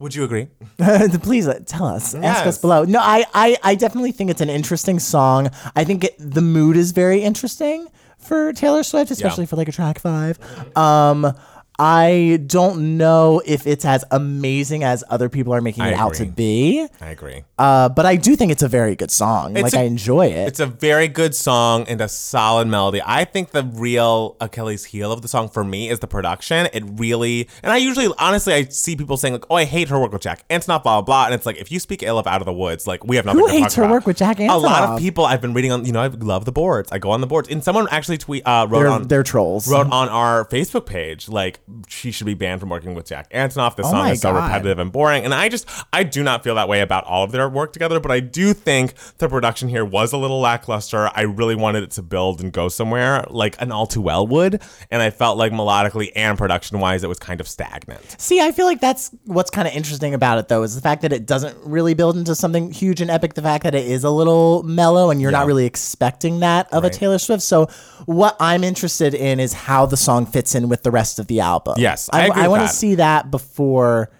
Would 0.00 0.14
you 0.14 0.22
agree? 0.22 0.46
Please 1.22 1.48
uh, 1.48 1.58
tell 1.66 1.84
us. 1.86 2.14
Ask 2.14 2.46
us 2.46 2.58
below. 2.58 2.84
No, 2.84 3.00
I, 3.00 3.24
I, 3.34 3.56
I 3.64 3.74
definitely 3.74 4.12
think 4.12 4.30
it's 4.30 4.40
an 4.40 4.48
interesting 4.48 5.00
song. 5.00 5.50
I 5.74 5.82
think 5.82 6.04
it, 6.04 6.14
the 6.18 6.40
mood 6.40 6.76
is 6.76 6.92
very 6.92 7.20
interesting 7.22 7.88
for 8.28 8.52
Taylor 8.52 8.82
Swift, 8.82 9.10
especially 9.10 9.46
for 9.46 9.56
like 9.56 9.68
a 9.68 9.72
track 9.72 9.98
five. 9.98 10.38
Um, 10.76 11.34
I 11.78 12.40
don't 12.46 12.96
know 12.96 13.40
if 13.46 13.66
it's 13.66 13.84
as 13.84 14.04
amazing 14.10 14.82
as 14.82 15.04
other 15.10 15.28
people 15.28 15.54
are 15.54 15.60
making 15.60 15.84
I 15.84 15.90
it 15.90 15.94
out 15.94 16.14
to 16.14 16.24
agree. 16.24 16.32
be. 16.34 16.86
I 17.00 17.10
agree. 17.10 17.44
Uh, 17.56 17.88
but 17.88 18.04
I 18.04 18.16
do 18.16 18.34
think 18.34 18.50
it's 18.50 18.62
a 18.64 18.68
very 18.68 18.96
good 18.96 19.10
song. 19.12 19.54
like 19.54 19.72
a- 19.74 19.78
I 19.80 19.82
enjoy 19.82 20.26
it. 20.26 20.48
It's 20.48 20.58
a 20.60 20.66
very 20.66 21.06
good 21.06 21.34
song 21.36 21.84
and 21.88 22.00
a 22.00 22.08
solid 22.08 22.66
melody. 22.66 23.00
I 23.04 23.24
think 23.24 23.50
the 23.52 23.62
real 23.62 24.36
Achilles 24.40 24.86
heel 24.86 25.12
of 25.12 25.22
the 25.22 25.28
song 25.28 25.48
for 25.48 25.62
me 25.62 25.88
is 25.88 26.00
the 26.00 26.08
production. 26.08 26.68
It 26.72 26.82
really, 26.96 27.48
and 27.62 27.72
I 27.72 27.76
usually, 27.76 28.12
honestly, 28.18 28.54
I 28.54 28.64
see 28.64 28.96
people 28.96 29.16
saying 29.16 29.34
like, 29.34 29.44
"Oh, 29.48 29.54
I 29.54 29.64
hate 29.64 29.88
her 29.88 30.00
work 30.00 30.12
with 30.12 30.22
Jack 30.22 30.48
Antonoff," 30.48 30.82
blah 30.82 31.00
blah 31.00 31.02
blah, 31.02 31.24
and 31.26 31.34
it's 31.34 31.46
like 31.46 31.58
if 31.58 31.70
you 31.70 31.78
speak 31.78 32.02
ill 32.02 32.18
of 32.18 32.26
Out 32.26 32.40
of 32.42 32.46
the 32.46 32.52
Woods, 32.52 32.86
like 32.88 33.04
we 33.04 33.14
have 33.16 33.24
nothing. 33.24 33.40
Who 33.40 33.46
to 33.46 33.52
hates 33.52 33.74
talk 33.74 33.76
her 33.76 33.82
about. 33.84 33.92
work 33.92 34.06
with 34.06 34.16
Jack 34.18 34.38
Antonoff? 34.38 34.54
A 34.54 34.58
lot 34.58 34.82
of 34.90 34.98
people 34.98 35.24
I've 35.24 35.40
been 35.40 35.54
reading 35.54 35.70
on. 35.70 35.84
You 35.84 35.92
know, 35.92 36.02
I 36.02 36.08
love 36.08 36.44
the 36.44 36.52
boards. 36.52 36.90
I 36.90 36.98
go 36.98 37.10
on 37.10 37.20
the 37.20 37.26
boards, 37.28 37.48
and 37.48 37.62
someone 37.62 37.86
actually 37.90 38.18
tweet 38.18 38.42
uh, 38.46 38.66
wrote 38.68 38.80
they're, 38.80 38.88
on 38.88 39.02
they're 39.08 39.22
trolls. 39.22 39.70
wrote 39.70 39.86
on 39.92 40.08
our 40.08 40.44
Facebook 40.46 40.86
page 40.86 41.28
like 41.28 41.60
she 41.88 42.10
should 42.10 42.26
be 42.26 42.34
banned 42.34 42.60
from 42.60 42.68
working 42.70 42.94
with 42.94 43.06
Jack 43.06 43.30
Antonoff. 43.30 43.76
This 43.76 43.86
Oh 43.86 43.90
song 43.90 44.08
is 44.08 44.20
so 44.20 44.32
God. 44.32 44.44
repetitive 44.44 44.78
and 44.78 44.90
boring. 44.92 45.24
And 45.24 45.34
I 45.34 45.48
just 45.48 45.68
I 45.92 46.02
do 46.02 46.22
not 46.22 46.42
feel 46.44 46.54
that 46.54 46.68
way 46.68 46.80
about 46.80 47.04
all 47.04 47.24
of 47.24 47.32
their 47.32 47.48
work 47.48 47.72
together, 47.72 48.00
but 48.00 48.10
I 48.10 48.20
do 48.20 48.52
think 48.52 48.94
the 49.18 49.28
production 49.28 49.68
here 49.68 49.84
was 49.84 50.12
a 50.12 50.16
little 50.16 50.40
lackluster. 50.40 51.10
I 51.14 51.22
really 51.22 51.54
wanted 51.54 51.82
it 51.82 51.90
to 51.92 52.02
build 52.02 52.40
and 52.40 52.52
go 52.52 52.68
somewhere 52.68 53.24
like 53.28 53.60
an 53.60 53.70
all 53.72 53.86
too 53.86 54.00
well 54.00 54.26
would, 54.26 54.62
and 54.90 55.02
I 55.02 55.10
felt 55.10 55.38
like 55.38 55.52
melodically 55.52 56.10
and 56.16 56.38
production 56.38 56.80
wise 56.80 57.04
it 57.04 57.08
was 57.08 57.18
kind 57.18 57.40
of 57.40 57.48
stagnant. 57.48 58.20
See, 58.20 58.40
I 58.40 58.52
feel 58.52 58.66
like 58.66 58.80
that's 58.80 59.10
what's 59.24 59.50
kind 59.50 59.68
of 59.68 59.74
interesting 59.74 60.14
about 60.14 60.38
it, 60.38 60.48
though, 60.48 60.62
is 60.62 60.74
the 60.74 60.80
fact 60.80 61.02
that 61.02 61.12
it 61.12 61.26
doesn't 61.26 61.56
really 61.64 61.94
build 61.94 62.16
into 62.16 62.34
something 62.34 62.70
huge 62.72 63.00
and 63.00 63.10
epic. 63.10 63.34
The 63.34 63.42
fact 63.42 63.64
that 63.64 63.74
it 63.74 63.86
is 63.86 64.04
a 64.04 64.10
little 64.10 64.62
mellow, 64.62 65.10
and 65.10 65.20
you're 65.20 65.30
not 65.30 65.46
really 65.46 65.66
expecting 65.66 66.40
that 66.40 66.72
of 66.72 66.84
a 66.84 66.90
Taylor 66.90 67.18
Swift. 67.18 67.42
So, 67.42 67.66
what 68.06 68.36
I'm 68.40 68.64
interested 68.64 69.14
in 69.14 69.38
is 69.40 69.52
how 69.52 69.86
the 69.86 69.96
song 69.96 70.24
fits 70.26 70.54
in 70.54 70.68
with 70.68 70.82
the 70.82 70.90
rest 70.90 71.18
of 71.18 71.26
the 71.26 71.40
album. 71.40 71.57
Yes, 71.76 72.08
I 72.12 72.28
I, 72.28 72.42
with 72.42 72.48
want 72.50 72.62
to 72.62 72.74
see 72.74 72.96
that 72.96 73.30
before 73.30 74.10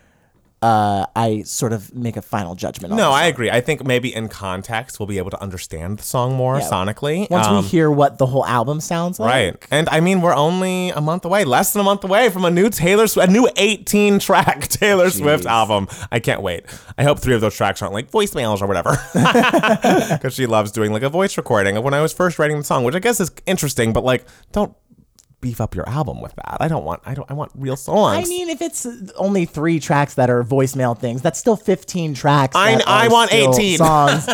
uh, 0.60 1.06
I 1.14 1.42
sort 1.42 1.72
of 1.72 1.94
make 1.94 2.16
a 2.16 2.22
final 2.22 2.56
judgment. 2.56 2.90
on 2.90 2.96
No, 2.96 3.12
I 3.12 3.26
agree. 3.26 3.48
I 3.48 3.60
think 3.60 3.86
maybe 3.86 4.12
in 4.12 4.26
context 4.28 4.98
we'll 4.98 5.06
be 5.06 5.18
able 5.18 5.30
to 5.30 5.40
understand 5.40 6.00
the 6.00 6.02
song 6.02 6.34
more 6.34 6.58
Yeah. 6.58 6.68
sonically. 6.68 7.30
once 7.30 7.46
Um, 7.46 7.56
we 7.58 7.62
hear 7.62 7.88
what 7.92 8.18
the 8.18 8.26
whole 8.26 8.44
album 8.44 8.80
sounds 8.80 9.20
like. 9.20 9.30
Right. 9.30 9.66
And 9.70 9.88
I 9.90 10.00
mean, 10.00 10.20
we're 10.20 10.34
only 10.34 10.90
a 10.90 11.00
month 11.00 11.24
away, 11.24 11.44
less 11.44 11.72
than 11.72 11.78
a 11.80 11.84
month 11.84 12.02
away 12.02 12.28
from 12.28 12.44
a 12.44 12.50
new 12.50 12.70
Taylor 12.70 13.06
Swift, 13.06 13.28
a 13.28 13.32
new 13.32 13.48
18 13.56 14.18
track 14.18 14.66
Taylor 14.68 15.10
Swift 15.10 15.46
album. 15.46 15.86
I 16.10 16.18
can't 16.18 16.42
wait. 16.42 16.64
I 16.98 17.04
hope 17.04 17.20
three 17.20 17.36
of 17.36 17.40
those 17.40 17.54
tracks 17.54 17.80
aren't 17.80 17.94
like 17.94 18.10
voicemails 18.10 18.60
or 18.60 18.66
whatever. 18.66 18.98
Because 20.18 20.34
she 20.34 20.46
loves 20.46 20.72
doing 20.72 20.92
like 20.92 21.02
a 21.04 21.08
voice 21.08 21.36
recording 21.36 21.76
of 21.76 21.84
when 21.84 21.94
I 21.94 22.00
was 22.02 22.12
first 22.12 22.36
writing 22.40 22.58
the 22.58 22.64
song, 22.64 22.82
which 22.82 22.96
I 22.96 22.98
guess 22.98 23.20
is 23.20 23.30
interesting, 23.46 23.92
but 23.92 24.02
like, 24.02 24.24
don't 24.50 24.74
beef 25.40 25.60
up 25.60 25.74
your 25.74 25.88
album 25.88 26.20
with 26.20 26.34
that. 26.34 26.56
I 26.60 26.66
don't 26.68 26.84
want, 26.84 27.00
I 27.06 27.14
don't, 27.14 27.30
I 27.30 27.34
want 27.34 27.52
real 27.54 27.76
songs. 27.76 28.26
I 28.26 28.28
mean, 28.28 28.48
if 28.48 28.60
it's 28.60 28.86
only 29.16 29.44
three 29.44 29.78
tracks 29.78 30.14
that 30.14 30.30
are 30.30 30.42
voicemail 30.42 30.98
things, 30.98 31.22
that's 31.22 31.38
still 31.38 31.54
15 31.56 32.14
tracks. 32.14 32.56
I- 32.56 32.82
I 32.86 33.08
want 33.08 33.32
18. 33.32 33.78
songs. 33.78 34.28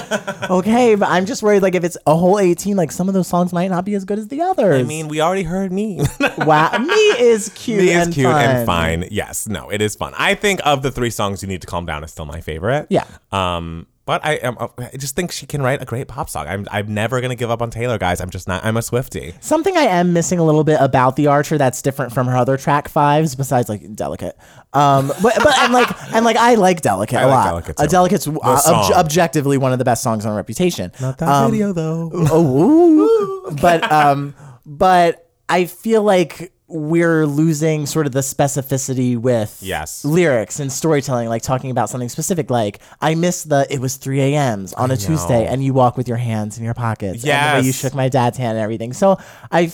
okay, 0.51 0.95
but 0.95 1.09
I'm 1.09 1.27
just 1.27 1.43
worried, 1.43 1.61
like, 1.62 1.75
if 1.75 1.85
it's 1.85 1.97
a 2.07 2.17
whole 2.17 2.38
18, 2.38 2.77
like, 2.77 2.90
some 2.90 3.09
of 3.09 3.14
those 3.14 3.29
songs 3.29 3.53
might 3.53 3.69
not 3.69 3.85
be 3.85 3.95
as 3.95 4.05
good 4.05 4.19
as 4.19 4.29
the 4.29 4.40
others. 4.40 4.81
I 4.81 4.83
mean, 4.85 5.09
we 5.09 5.21
already 5.21 5.43
heard 5.43 5.73
me. 5.73 6.01
wow. 6.38 6.77
Me 6.79 6.95
is 6.95 7.51
cute 7.55 7.81
Me 7.83 7.90
is 7.90 8.09
cute 8.14 8.27
fun. 8.27 8.45
and 8.45 8.67
fine. 8.67 9.09
Yes, 9.11 9.47
no, 9.47 9.69
it 9.71 9.83
is 9.83 9.95
fun. 9.95 10.14
I 10.19 10.35
think 10.35 10.61
of 10.64 10.83
the 10.83 10.90
three 10.90 11.11
songs, 11.11 11.43
"You 11.43 11.49
Need 11.49 11.61
to 11.61 11.67
Calm 11.67 11.85
Down" 11.87 12.03
is 12.05 12.11
still 12.12 12.25
my 12.27 12.40
favorite. 12.40 12.87
Yeah. 12.90 13.05
Um, 13.31 13.87
but 14.07 14.25
I 14.25 14.35
am. 14.35 14.57
I 14.79 14.90
just 14.99 15.17
think 15.17 15.33
she 15.33 15.47
can 15.47 15.62
write 15.62 15.81
a 15.83 15.85
great 15.85 16.09
pop 16.09 16.29
song. 16.29 16.47
I'm. 16.47 16.67
I'm 16.71 16.93
never 16.93 17.21
gonna 17.21 17.35
give 17.35 17.51
up 17.51 17.62
on 17.62 17.71
Taylor, 17.71 17.99
guys. 17.99 18.21
I'm 18.21 18.31
just 18.31 18.47
not. 18.49 18.64
I'm 18.64 18.77
a 18.77 18.83
Swifty. 18.83 19.35
Something 19.40 19.77
I 19.77 19.83
am 19.83 20.12
missing 20.12 20.38
a 20.38 20.45
little 20.45 20.64
bit 20.64 20.79
about 20.81 21.17
the 21.17 21.27
Archer 21.29 21.57
that's 21.59 21.81
different 21.83 22.12
from 22.12 22.27
her 22.27 22.37
other 22.37 22.57
track 22.57 22.88
fives, 22.88 23.35
besides 23.35 23.69
like 23.69 23.95
Delicate. 23.95 24.37
Um, 24.73 25.09
but 25.23 25.35
but 25.37 25.59
and 25.61 25.73
like 25.73 26.14
and 26.14 26.25
like 26.25 26.37
I 26.37 26.55
like 26.55 26.81
Delicate 26.81 27.19
I 27.19 27.23
a 27.23 27.27
like 27.29 27.35
lot. 27.35 27.45
Delicate, 27.51 27.81
Uh. 27.81 27.87
Delicate's 27.87 28.27
uh, 28.27 28.33
obj- 28.67 28.93
objectively 28.97 29.59
one 29.59 29.73
of 29.73 29.79
the 29.79 29.85
best 29.85 30.03
songs 30.03 30.27
on 30.27 30.35
Reputation. 30.35 30.93
Not 31.01 31.19
that 31.19 31.29
Um, 31.29 31.51
video 31.51 31.73
though. 31.73 32.11
oh, 32.14 33.49
ooh. 33.49 33.51
but 33.61 33.90
um, 33.93 34.35
but 34.67 35.31
I 35.49 35.67
feel 35.67 36.03
like 36.03 36.53
we're 36.75 37.25
losing 37.25 37.87
sort 37.87 38.05
of 38.05 38.13
the 38.13 38.19
specificity 38.21 39.17
with 39.17 39.57
Yes. 39.63 40.05
lyrics 40.05 40.59
and 40.59 40.73
storytelling, 40.73 41.29
like 41.29 41.41
talking 41.43 41.71
about 41.71 41.89
something 41.89 42.09
specific. 42.09 42.51
Like 42.51 42.81
I 43.01 43.15
miss 43.15 43.45
the 43.45 43.65
it 43.71 43.79
was 43.81 43.95
three 43.97 44.21
a.m.s 44.21 44.73
on 44.75 44.91
a 44.91 44.97
Tuesday, 44.97 45.47
and 45.47 45.63
you 45.65 45.73
walk 45.73 45.97
with 45.97 46.09
your 46.09 46.17
hands 46.17 46.59
in 46.59 46.65
your 46.65 46.75
pockets. 46.75 47.25
Yeah, 47.25 47.59
you 47.61 47.71
shook 47.73 47.95
my 47.95 48.09
dad's 48.09 48.37
hand 48.39 48.59
and 48.59 48.63
everything. 48.65 48.93
So 48.93 49.19
I. 49.51 49.73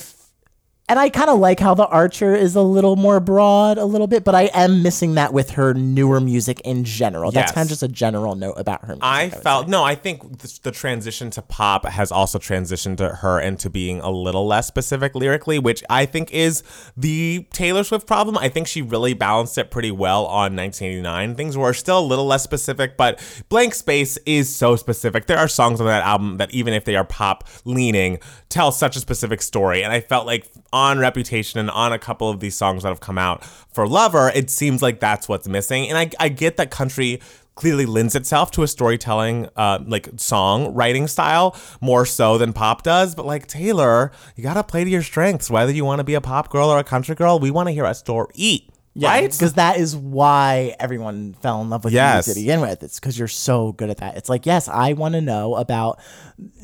And 0.90 0.98
I 0.98 1.08
kind 1.08 1.30
of 1.30 1.38
like 1.38 1.60
how 1.60 1.74
the 1.74 1.86
Archer 1.86 2.34
is 2.34 2.56
a 2.56 2.62
little 2.62 2.96
more 2.96 3.20
broad, 3.20 3.78
a 3.78 3.84
little 3.84 4.08
bit, 4.08 4.24
but 4.24 4.34
I 4.34 4.50
am 4.52 4.82
missing 4.82 5.14
that 5.14 5.32
with 5.32 5.50
her 5.50 5.72
newer 5.72 6.20
music 6.20 6.60
in 6.62 6.82
general. 6.82 7.30
That's 7.30 7.50
Yes. 7.50 7.54
kind 7.54 7.64
of 7.66 7.68
just 7.68 7.84
a 7.84 7.88
general 7.88 8.34
note 8.34 8.54
about 8.56 8.80
her 8.86 8.94
music. 8.94 9.04
I 9.04 9.24
would 9.32 9.34
felt 9.34 9.68
no. 9.68 9.84
I 9.84 9.94
think 9.94 10.40
the, 10.40 10.58
the 10.64 10.72
transition 10.72 11.30
to 11.30 11.42
pop 11.42 11.86
has 11.86 12.10
also 12.10 12.40
transitioned 12.40 12.96
to 12.96 13.08
her 13.08 13.38
into 13.38 13.70
being 13.70 14.00
a 14.00 14.10
little 14.10 14.48
less 14.48 14.66
specific 14.66 15.14
lyrically, 15.14 15.60
which 15.60 15.84
I 15.88 16.06
think 16.06 16.32
is 16.32 16.64
the 16.96 17.46
Taylor 17.52 17.84
Swift 17.84 18.08
problem. 18.08 18.36
I 18.36 18.48
think 18.48 18.66
she 18.66 18.82
really 18.82 19.14
balanced 19.14 19.58
it 19.58 19.70
pretty 19.70 19.92
well 19.92 20.26
on 20.26 20.56
1989. 20.56 21.36
Things 21.36 21.56
were 21.56 21.72
still 21.72 22.00
a 22.00 22.04
little 22.04 22.26
less 22.26 22.42
specific, 22.42 22.96
but 22.96 23.20
Blank 23.48 23.74
Space 23.74 24.18
is 24.26 24.52
so 24.52 24.74
specific. 24.74 25.26
There 25.28 25.38
are 25.38 25.46
songs 25.46 25.80
on 25.80 25.86
that 25.86 26.02
album 26.02 26.38
that 26.38 26.50
even 26.50 26.74
if 26.74 26.84
they 26.84 26.96
are 26.96 27.04
pop 27.04 27.46
leaning, 27.64 28.18
tell 28.48 28.72
such 28.72 28.96
a 28.96 28.98
specific 28.98 29.40
story. 29.40 29.84
And 29.84 29.92
I 29.92 30.00
felt 30.00 30.26
like 30.26 30.50
on 30.80 30.98
Reputation 30.98 31.60
and 31.60 31.70
on 31.70 31.92
a 31.92 31.98
couple 31.98 32.30
of 32.30 32.40
these 32.40 32.56
songs 32.56 32.82
that 32.82 32.88
have 32.88 33.00
come 33.00 33.18
out 33.18 33.44
for 33.44 33.86
Lover, 33.86 34.30
it 34.34 34.48
seems 34.48 34.80
like 34.80 34.98
that's 34.98 35.28
what's 35.28 35.46
missing. 35.46 35.88
And 35.88 35.98
I, 35.98 36.10
I 36.18 36.28
get 36.30 36.56
that 36.56 36.70
country 36.70 37.20
clearly 37.54 37.84
lends 37.84 38.14
itself 38.14 38.50
to 38.50 38.62
a 38.62 38.66
storytelling 38.66 39.46
uh 39.54 39.78
like 39.86 40.08
song 40.16 40.72
writing 40.72 41.06
style 41.06 41.54
more 41.82 42.06
so 42.06 42.38
than 42.38 42.54
pop 42.54 42.82
does. 42.82 43.14
But 43.14 43.26
like 43.26 43.46
taylor 43.46 44.12
you 44.34 44.42
gotta 44.42 44.64
play 44.64 44.84
to 44.84 44.88
your 44.90 45.02
strengths. 45.02 45.50
Whether 45.50 45.72
you 45.72 45.84
want 45.84 45.98
to 45.98 46.04
be 46.04 46.14
a 46.14 46.22
pop 46.22 46.48
girl 46.48 46.70
or 46.70 46.78
a 46.78 46.84
country 46.84 47.14
girl 47.14 47.38
we 47.38 47.50
want 47.50 47.68
to 47.68 47.72
hear 47.72 47.84
a 47.84 47.94
story 47.94 48.69
right 48.96 49.30
Because 49.30 49.54
that 49.54 49.78
is 49.78 49.96
why 49.96 50.74
everyone 50.80 51.34
fell 51.42 51.60
in 51.62 51.70
love 51.70 51.84
with 51.84 51.92
Yes. 51.92 52.26
you 52.28 52.34
to 52.34 52.40
begin 52.40 52.60
with. 52.60 52.82
It's 52.82 52.98
because 53.00 53.18
you're 53.18 53.28
so 53.28 53.72
good 53.72 53.90
at 53.90 53.98
that. 53.98 54.16
It's 54.16 54.28
like, 54.28 54.46
yes, 54.46 54.68
I 54.68 54.92
want 54.94 55.14
to 55.14 55.20
know 55.20 55.54
about 55.56 55.98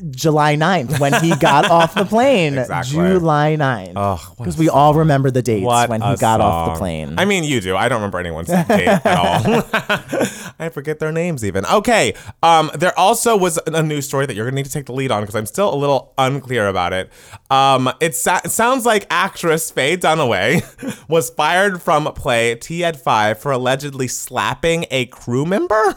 July 0.09 0.55
9th 0.55 0.99
when 0.99 1.13
he 1.23 1.35
got 1.35 1.65
off 1.71 1.93
the 1.95 2.05
plane. 2.05 2.57
Exactly. 2.57 2.93
July 2.95 3.55
9th. 3.59 4.37
Because 4.37 4.57
we 4.57 4.69
all 4.69 4.93
remember 4.93 5.31
the 5.31 5.41
dates 5.41 5.65
What 5.65 5.89
when 5.89 6.01
he 6.01 6.15
got 6.17 6.41
off 6.41 6.73
the 6.73 6.79
plane. 6.79 7.15
I 7.17 7.25
mean, 7.25 7.43
you 7.43 7.61
do. 7.61 7.75
I 7.75 7.87
don't 7.89 7.99
remember 8.01 8.19
anyone's 8.19 8.47
date 8.47 8.87
at 8.87 9.05
all. 9.05 9.63
I 10.59 10.69
forget 10.69 10.99
their 10.99 11.11
names 11.11 11.45
even. 11.45 11.65
Okay. 11.65 12.13
Um, 12.43 12.71
there 12.73 12.97
also 12.97 13.37
was 13.37 13.59
a 13.67 13.83
news 13.83 14.05
story 14.05 14.25
that 14.25 14.35
you're 14.35 14.45
gonna 14.45 14.55
need 14.55 14.65
to 14.65 14.71
take 14.71 14.87
the 14.87 14.93
lead 14.93 15.11
on 15.11 15.21
because 15.21 15.35
I'm 15.35 15.45
still 15.45 15.73
a 15.73 15.77
little 15.77 16.13
unclear 16.17 16.67
about 16.67 16.93
it. 16.93 17.11
Um, 17.49 17.89
it, 17.99 18.15
sa- 18.15 18.41
it 18.43 18.51
sounds 18.51 18.85
like 18.85 19.07
actress 19.09 19.71
Faye 19.71 19.97
Dunaway 19.97 21.07
was 21.09 21.29
fired 21.29 21.81
from 21.81 22.05
play 22.13 22.55
Tea 22.55 22.83
at 22.83 23.01
Five 23.01 23.39
for 23.39 23.51
allegedly 23.51 24.07
slapping 24.07 24.85
a 24.91 25.05
crew 25.07 25.45
member, 25.45 25.95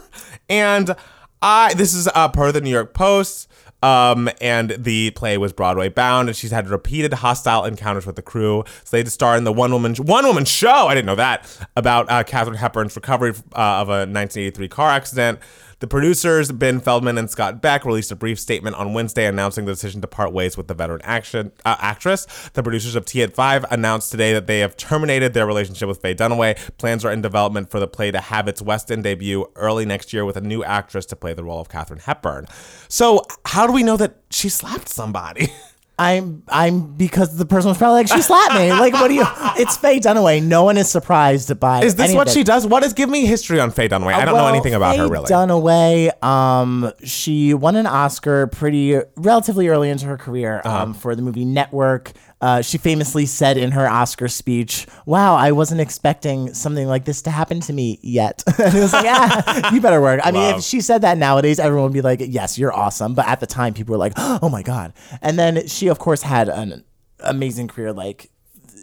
and 0.49 0.95
I. 1.41 1.73
This 1.73 1.93
is 1.93 2.07
uh, 2.13 2.29
per 2.29 2.51
the 2.51 2.61
New 2.61 2.69
York 2.69 2.93
Post. 2.93 3.47
Um, 3.83 4.29
and 4.39 4.75
the 4.77 5.09
play 5.11 5.39
was 5.39 5.53
Broadway 5.53 5.89
bound, 5.89 6.29
and 6.29 6.37
she's 6.37 6.51
had 6.51 6.69
repeated 6.69 7.13
hostile 7.13 7.65
encounters 7.65 8.05
with 8.05 8.15
the 8.15 8.21
crew. 8.21 8.63
Slated 8.83 9.07
to 9.07 9.11
star 9.11 9.35
in 9.35 9.43
the 9.43 9.51
one 9.51 9.71
woman 9.71 9.95
one 9.95 10.25
woman 10.27 10.45
show. 10.45 10.87
I 10.87 10.93
didn't 10.93 11.07
know 11.07 11.15
that 11.15 11.67
about 11.75 12.09
uh, 12.09 12.23
Katharine 12.23 12.57
Hepburn's 12.57 12.95
recovery 12.95 13.31
uh, 13.55 13.81
of 13.81 13.89
a 13.89 14.05
1983 14.05 14.67
car 14.67 14.89
accident. 14.91 15.39
The 15.81 15.87
producers, 15.87 16.51
Ben 16.51 16.79
Feldman 16.79 17.17
and 17.17 17.27
Scott 17.27 17.59
Beck, 17.59 17.85
released 17.85 18.11
a 18.11 18.15
brief 18.15 18.39
statement 18.39 18.75
on 18.75 18.93
Wednesday 18.93 19.25
announcing 19.25 19.65
the 19.65 19.71
decision 19.71 19.99
to 20.01 20.07
part 20.07 20.31
ways 20.31 20.55
with 20.55 20.67
the 20.67 20.75
veteran 20.75 21.01
action 21.03 21.51
uh, 21.65 21.75
actress. 21.79 22.27
The 22.53 22.61
producers 22.61 22.93
of 22.93 23.05
Tea 23.05 23.23
at 23.23 23.33
Five 23.33 23.65
announced 23.71 24.11
today 24.11 24.31
that 24.33 24.45
they 24.45 24.59
have 24.59 24.77
terminated 24.77 25.33
their 25.33 25.47
relationship 25.47 25.87
with 25.87 25.99
Faye 25.99 26.13
Dunaway. 26.13 26.55
Plans 26.77 27.03
are 27.03 27.11
in 27.11 27.23
development 27.23 27.71
for 27.71 27.79
the 27.79 27.87
play 27.87 28.11
to 28.11 28.19
have 28.19 28.47
its 28.47 28.61
West 28.61 28.91
End 28.91 29.03
debut 29.03 29.47
early 29.55 29.87
next 29.87 30.13
year 30.13 30.23
with 30.23 30.37
a 30.37 30.41
new 30.41 30.63
actress 30.63 31.07
to 31.07 31.15
play 31.15 31.33
the 31.33 31.43
role 31.43 31.59
of 31.59 31.67
Katharine 31.67 32.01
Hepburn. 32.01 32.45
So, 32.87 33.23
how 33.45 33.65
do 33.65 33.73
we 33.73 33.81
know 33.81 33.97
that 33.97 34.17
she 34.29 34.49
slapped 34.49 34.87
somebody? 34.87 35.51
I'm 36.01 36.43
I'm 36.47 36.93
because 36.95 37.37
the 37.37 37.45
person 37.45 37.69
was 37.69 37.77
probably 37.77 37.97
like, 38.01 38.07
she 38.07 38.21
slapped 38.21 38.55
me. 38.55 38.71
Like, 38.71 38.93
what 38.93 39.07
do 39.09 39.13
you? 39.13 39.25
It's 39.57 39.77
Faye 39.77 39.99
Dunaway. 39.99 40.41
No 40.43 40.63
one 40.63 40.77
is 40.77 40.89
surprised 40.89 41.59
by. 41.59 41.83
Is 41.83 41.95
this 41.95 42.05
any 42.05 42.13
of 42.13 42.17
what 42.17 42.29
she 42.29 42.43
does? 42.43 42.65
What 42.65 42.83
is? 42.83 42.93
Give 42.93 43.09
me 43.09 43.25
history 43.25 43.59
on 43.59 43.69
Faye 43.71 43.87
Dunaway. 43.87 44.13
I 44.13 44.25
don't 44.25 44.33
know 44.35 44.43
Well, 44.43 44.47
anything 44.47 44.73
about 44.73 44.97
her 44.97 45.07
really. 45.07 45.27
Faye. 45.27 45.33
Dunaway, 45.33 46.23
um, 46.23 46.91
she 47.03 47.53
won 47.53 47.75
an 47.75 47.85
Oscar 47.85 48.47
pretty 48.47 48.99
relatively 49.15 49.67
early 49.67 49.89
into 49.89 50.05
her 50.07 50.17
career 50.17 50.61
Uh-huh. 50.65 50.83
um, 50.83 50.93
for 50.93 51.15
the 51.15 51.21
movie 51.21 51.45
Network. 51.45 52.11
Uh, 52.41 52.61
she 52.61 52.77
famously 52.79 53.25
said 53.27 53.55
in 53.55 53.71
her 53.71 53.87
Oscar 53.87 54.27
speech, 54.27 54.87
"Wow, 55.05 55.35
I 55.35 55.51
wasn't 55.51 55.79
expecting 55.79 56.53
something 56.53 56.87
like 56.87 57.05
this 57.05 57.21
to 57.23 57.29
happen 57.29 57.59
to 57.61 57.73
me 57.73 57.99
yet." 58.01 58.43
and 58.59 58.75
it 58.75 58.81
was 58.81 58.93
like, 58.93 59.05
"Ah, 59.07 59.71
you 59.73 59.79
better 59.79 60.01
work." 60.01 60.21
I 60.23 60.31
mean, 60.31 60.55
if 60.55 60.63
she 60.63 60.81
said 60.81 61.03
that 61.03 61.17
nowadays, 61.17 61.59
everyone 61.59 61.83
would 61.85 61.93
be 61.93 62.01
like, 62.01 62.19
"Yes, 62.23 62.57
you're 62.57 62.73
awesome," 62.73 63.13
but 63.13 63.27
at 63.27 63.39
the 63.39 63.47
time, 63.47 63.73
people 63.75 63.93
were 63.93 63.99
like, 63.99 64.13
"Oh 64.17 64.49
my 64.49 64.63
god!" 64.63 64.93
And 65.21 65.37
then 65.37 65.67
she, 65.67 65.87
of 65.87 65.99
course, 65.99 66.23
had 66.23 66.49
an 66.49 66.83
amazing 67.19 67.67
career, 67.67 67.93
like 67.93 68.31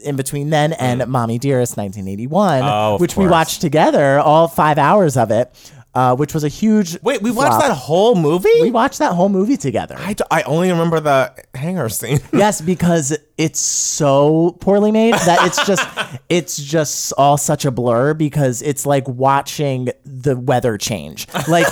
in 0.05 0.15
between 0.15 0.51
then 0.51 0.73
and 0.75 1.05
Mommy 1.09 1.39
Dearest 1.41 1.77
1981, 1.77 2.63
Oh, 2.63 2.99
which 2.99 3.17
we 3.17 3.27
watched 3.27 3.61
together, 3.61 4.21
all 4.21 4.47
five 4.47 4.79
hours 4.79 5.17
of 5.17 5.33
it, 5.33 5.51
uh, 5.99 6.15
which 6.15 6.33
was 6.33 6.45
a 6.45 6.49
huge. 6.49 6.97
Wait, 7.03 7.21
we 7.23 7.33
watched 7.33 7.55
flop. 7.55 7.63
that 7.63 7.75
whole 7.75 8.15
movie? 8.15 8.49
We 8.61 8.71
watched 8.71 9.01
that 9.01 9.15
whole 9.15 9.29
movie 9.29 9.57
together. 9.57 9.97
I, 9.99 10.13
d- 10.13 10.23
I 10.31 10.43
only 10.43 10.71
remember 10.71 11.01
the 11.01 11.35
hanger 11.55 11.89
scene. 11.89 12.21
yes, 12.33 12.61
because 12.61 13.19
it's 13.37 13.59
so 13.59 14.57
poorly 14.61 14.93
made 14.93 15.15
that 15.15 15.45
it's 15.45 15.67
just 15.67 15.85
it's 16.29 16.57
just 16.57 17.13
all 17.19 17.37
such 17.37 17.65
a 17.65 17.73
blur 17.73 18.15
because 18.15 18.63
it's 18.63 18.87
like 18.87 19.09
watching 19.09 19.89
the 20.05 20.37
weather 20.37 20.79
change. 20.79 21.27
Like 21.49 21.67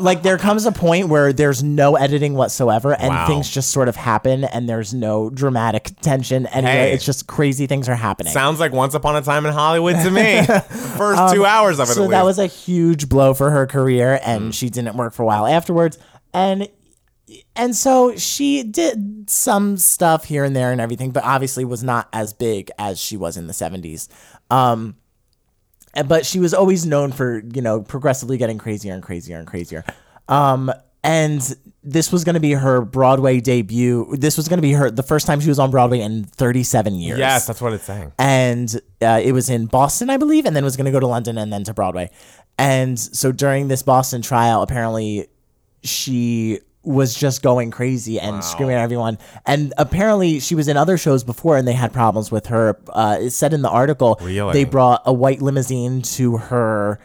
like 0.00 0.22
there 0.22 0.38
comes 0.38 0.66
a 0.66 0.72
point 0.72 1.08
where 1.08 1.32
there's 1.32 1.62
no 1.62 1.96
editing 1.96 2.34
whatsoever 2.34 2.94
and 2.94 3.08
Wow. 3.08 3.26
things 3.26 3.48
just 3.50 3.70
sort 3.70 3.88
of 3.88 3.96
happen 3.96 4.44
and 4.44 4.68
there's 4.68 4.92
no 4.94 5.30
dramatic 5.30 5.90
tension 6.00 6.46
and 6.46 6.66
Hey. 6.66 6.92
It's 6.92 7.04
just 7.04 7.26
crazy 7.26 7.66
things 7.66 7.88
are 7.88 7.94
happening. 7.94 8.32
Sounds 8.32 8.60
like 8.60 8.72
Once 8.72 8.94
Upon 8.94 9.16
a 9.16 9.22
Time 9.22 9.46
in 9.46 9.52
Hollywood 9.52 9.96
to 9.96 10.10
me. 10.10 10.42
First 10.96 11.34
two 11.34 11.44
hours 11.44 11.78
of 11.78 11.88
it. 11.88 11.92
Um, 11.92 11.94
so 11.96 12.04
at 12.04 12.10
that 12.10 12.24
least. 12.24 12.38
was 12.38 12.38
a 12.38 12.46
huge 12.46 13.08
blow 13.08 13.34
for 13.34 13.50
her 13.50 13.66
career 13.66 14.18
Mm. 14.22 14.28
and 14.28 14.54
she 14.54 14.70
didn't 14.70 14.96
work 14.96 15.12
for 15.14 15.22
a 15.22 15.26
while 15.26 15.46
afterwards 15.46 15.98
and 16.34 16.68
and 17.56 17.74
so 17.74 18.14
she 18.16 18.62
did 18.62 19.28
some 19.28 19.76
stuff 19.76 20.24
here 20.24 20.44
and 20.44 20.54
there 20.54 20.70
and 20.72 20.80
everything 20.80 21.10
but 21.10 21.24
obviously 21.24 21.64
was 21.64 21.82
not 21.82 22.08
as 22.12 22.32
big 22.32 22.70
as 22.78 23.00
she 23.00 23.16
was 23.16 23.36
in 23.36 23.46
the 23.48 23.52
70s 23.52 24.08
um 24.50 24.94
but 26.06 26.26
she 26.26 26.38
was 26.38 26.52
always 26.54 26.84
known 26.86 27.12
for 27.12 27.42
you 27.52 27.62
know 27.62 27.80
progressively 27.80 28.36
getting 28.36 28.58
crazier 28.58 28.92
and 28.92 29.02
crazier 29.02 29.36
and 29.38 29.46
crazier 29.46 29.84
um 30.28 30.70
and 31.04 31.56
this 31.84 32.10
was 32.10 32.24
going 32.24 32.34
to 32.34 32.40
be 32.40 32.50
her 32.50 32.80
Broadway 32.80 33.38
debut. 33.38 34.16
This 34.16 34.36
was 34.36 34.48
going 34.48 34.56
to 34.56 34.62
be 34.62 34.72
her 34.72 34.90
the 34.90 35.04
first 35.04 35.24
time 35.24 35.38
she 35.38 35.48
was 35.48 35.60
on 35.60 35.70
Broadway 35.70 36.00
in 36.00 36.24
37 36.24 36.96
years 36.96 37.16
Yes, 37.20 37.46
that's 37.46 37.60
what 37.60 37.72
it's 37.74 37.84
saying. 37.84 38.10
and 38.18 38.74
uh, 39.00 39.20
it 39.22 39.30
was 39.30 39.48
in 39.48 39.66
Boston, 39.66 40.10
I 40.10 40.16
believe, 40.16 40.46
and 40.46 40.56
then 40.56 40.64
was 40.64 40.76
going 40.76 40.86
to 40.86 40.90
go 40.90 40.98
to 40.98 41.06
London 41.06 41.38
and 41.38 41.52
then 41.52 41.62
to 41.62 41.72
Broadway. 41.74 42.10
And 42.58 42.98
so 42.98 43.30
during 43.30 43.68
this 43.68 43.84
Boston 43.84 44.20
trial, 44.20 44.62
apparently 44.62 45.28
she 45.84 46.58
was 46.86 47.14
just 47.14 47.42
going 47.42 47.70
crazy 47.70 48.18
and 48.20 48.42
screaming 48.44 48.76
at 48.76 48.80
everyone. 48.82 49.18
And 49.44 49.74
apparently 49.76 50.38
she 50.40 50.54
was 50.54 50.68
in 50.68 50.76
other 50.76 50.96
shows 50.96 51.24
before 51.24 51.56
and 51.56 51.66
they 51.66 51.72
had 51.72 51.92
problems 51.92 52.30
with 52.30 52.46
her. 52.46 52.78
Uh, 52.88 53.18
it 53.20 53.30
said 53.30 53.52
in 53.52 53.62
the 53.62 53.68
article 53.68 54.18
Really? 54.22 54.52
they 54.52 54.64
brought 54.64 55.02
a 55.04 55.12
white 55.12 55.42
limousine 55.42 56.00
to 56.02 56.36
her 56.36 57.00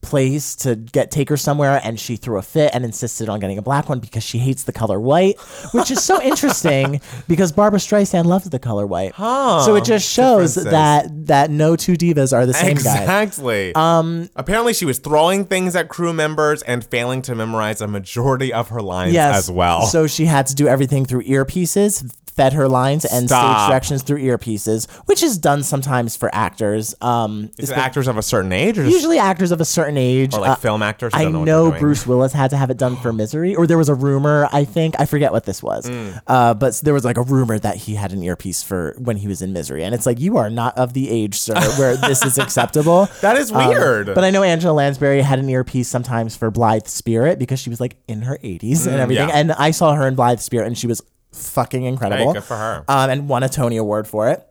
place 0.00 0.54
to 0.56 0.76
get 0.76 1.10
take 1.10 1.28
her 1.28 1.36
somewhere 1.36 1.80
and 1.82 1.98
she 1.98 2.16
threw 2.16 2.38
a 2.38 2.42
fit 2.42 2.70
and 2.74 2.84
insisted 2.84 3.28
on 3.28 3.40
getting 3.40 3.58
a 3.58 3.62
black 3.62 3.88
one 3.88 3.98
because 3.98 4.22
she 4.22 4.38
hates 4.38 4.62
the 4.64 4.72
color 4.72 5.00
white 5.00 5.38
which 5.72 5.90
is 5.90 6.02
so 6.02 6.22
interesting 6.30 7.00
because 7.26 7.52
Barbra 7.52 7.78
Streisand 7.78 8.24
loves 8.26 8.48
the 8.48 8.58
color 8.58 8.86
white 8.86 9.14
so 9.16 9.74
it 9.76 9.84
just 9.84 10.08
shows 10.08 10.54
differences. 10.54 10.64
that 10.64 11.26
that 11.26 11.50
no 11.50 11.76
two 11.76 11.94
divas 11.94 12.32
are 12.32 12.46
the 12.46 12.54
same 12.54 12.76
guy 12.76 12.98
Exactly. 13.00 13.74
Um, 13.74 14.28
Apparently, 14.36 14.72
she 14.72 14.84
was 14.84 14.98
throwing 14.98 15.44
things 15.44 15.74
at 15.76 15.88
crew 15.88 16.12
members 16.12 16.62
and 16.62 16.84
failing 16.84 17.22
to 17.22 17.34
memorize 17.34 17.80
a 17.80 17.88
majority 17.88 18.52
of 18.52 18.68
her 18.68 18.80
lines 18.82 19.12
yes 19.12 19.36
as 19.36 19.50
well. 19.50 19.86
so 19.86 20.06
she 20.06 20.24
had 20.26 20.46
to 20.46 20.54
do 20.54 20.68
everything 20.68 21.04
through 21.04 21.22
earpieces 21.24 22.08
fed 22.38 22.52
her 22.54 22.68
lines 22.68 23.04
and 23.04 23.28
Stop. 23.28 23.42
stage 23.58 23.68
directions 23.68 24.02
through 24.02 24.20
earpieces 24.22 24.88
which 25.06 25.22
is 25.22 25.36
done 25.38 25.62
sometimes 25.62 26.16
for 26.16 26.28
actors 26.34 26.94
um 27.00 27.50
Is 27.58 27.70
it 27.70 27.76
actors 27.76 28.06
of 28.08 28.16
a 28.16 28.22
certain 28.22 28.52
age, 28.52 28.78
or 28.78 28.84
just 28.84 28.94
usually 28.94 29.18
actors 29.18 29.50
of 29.50 29.60
a 29.60 29.64
certain 29.64 29.96
age 29.98 30.34
or 30.34 30.40
like 30.40 30.50
uh, 30.50 30.56
film 30.56 30.82
actors? 30.82 31.12
who 31.12 31.18
I 31.20 31.24
don't 31.24 31.32
know, 31.32 31.38
what 31.40 31.44
know 31.46 31.62
they're 31.64 31.70
doing? 31.72 31.80
Bruce 31.82 32.06
Willis 32.06 32.32
had 32.32 32.50
to 32.50 32.56
have 32.56 32.70
it 32.70 32.76
done 32.78 32.96
for 32.96 33.12
Misery, 33.12 33.54
or 33.56 33.66
there 33.66 33.76
was 33.78 33.88
a 33.88 33.94
rumor. 33.94 34.48
I 34.52 34.64
think 34.64 34.94
I 34.98 35.04
forget 35.06 35.32
what 35.32 35.44
this 35.44 35.62
was, 35.62 35.88
Mm. 35.90 36.20
uh, 36.26 36.54
but 36.54 36.74
there 36.84 36.94
was 36.94 37.04
like 37.04 37.16
a 37.18 37.22
rumor 37.22 37.58
that 37.58 37.76
he 37.76 37.94
had 37.96 38.12
an 38.12 38.22
earpiece 38.22 38.62
for 38.62 38.94
when 38.98 39.16
he 39.16 39.26
was 39.26 39.42
in 39.42 39.52
Misery, 39.52 39.82
and 39.84 39.94
it's 39.94 40.06
like 40.06 40.20
you 40.20 40.36
are 40.36 40.48
not 40.50 40.76
of 40.78 40.92
the 40.92 41.10
age, 41.10 41.36
sir, 41.40 41.54
where 41.78 41.96
this 41.96 42.24
is 42.24 42.38
acceptable. 42.44 43.08
That 43.20 43.36
is 43.36 43.50
Um, 43.50 43.66
weird. 43.68 44.14
but 44.14 44.22
I 44.24 44.30
know 44.30 44.42
Angela 44.42 44.72
Lansbury 44.72 45.22
had 45.22 45.38
an 45.38 45.48
earpiece 45.48 45.88
sometimes 45.88 46.36
for 46.36 46.50
Blithe 46.50 46.86
Spirit 46.86 47.38
because 47.38 47.58
she 47.58 47.70
was 47.70 47.80
like 47.80 47.96
in 48.06 48.22
her 48.22 48.38
80s 48.44 48.86
and 48.86 48.96
everything, 48.96 49.26
Mm, 49.26 49.30
yeah. 49.30 49.38
and 49.40 49.52
I 49.52 49.70
saw 49.72 49.94
her 49.94 50.06
in 50.06 50.14
Blithe 50.14 50.40
Spirit, 50.40 50.66
and 50.68 50.76
she 50.78 50.86
was 50.86 51.02
fucking 51.32 51.84
incredible. 51.84 52.32
good 52.32 52.44
for 52.44 52.56
her. 52.56 52.84
Um, 52.88 53.10
and 53.10 53.28
won 53.28 53.42
a 53.42 53.48
Tony 53.48 53.76
Award 53.76 54.06
for 54.08 54.28
it. 54.28 54.44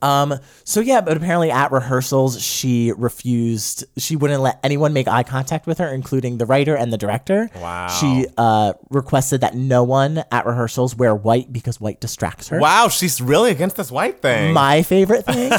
Um, 0.00 0.34
so 0.64 0.80
yeah, 0.80 1.00
but 1.00 1.16
apparently 1.16 1.50
at 1.50 1.70
rehearsals 1.70 2.40
she 2.40 2.92
refused 2.96 3.84
she 3.96 4.16
wouldn't 4.16 4.42
let 4.42 4.58
anyone 4.64 4.92
make 4.92 5.06
eye 5.06 5.22
contact 5.22 5.66
with 5.66 5.78
her, 5.78 5.88
including 5.88 6.38
the 6.38 6.46
writer 6.46 6.76
and 6.76 6.92
the 6.92 6.98
director. 6.98 7.50
Wow. 7.56 7.88
She 7.88 8.26
uh 8.36 8.72
requested 8.90 9.42
that 9.42 9.54
no 9.54 9.84
one 9.84 10.24
at 10.32 10.46
rehearsals 10.46 10.96
wear 10.96 11.14
white 11.14 11.52
because 11.52 11.80
white 11.80 12.00
distracts 12.00 12.48
her. 12.48 12.58
Wow, 12.58 12.88
she's 12.88 13.20
really 13.20 13.50
against 13.52 13.76
this 13.76 13.92
white 13.92 14.20
thing. 14.20 14.52
My 14.52 14.82
favorite 14.82 15.24
thing 15.24 15.52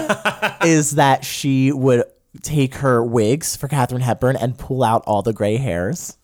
is 0.68 0.92
that 0.92 1.24
she 1.24 1.72
would 1.72 2.04
take 2.42 2.76
her 2.76 3.04
wigs 3.04 3.56
for 3.56 3.68
Katharine 3.68 4.02
Hepburn 4.02 4.36
and 4.36 4.58
pull 4.58 4.84
out 4.84 5.04
all 5.06 5.22
the 5.22 5.34
gray 5.34 5.58
hairs 5.58 6.18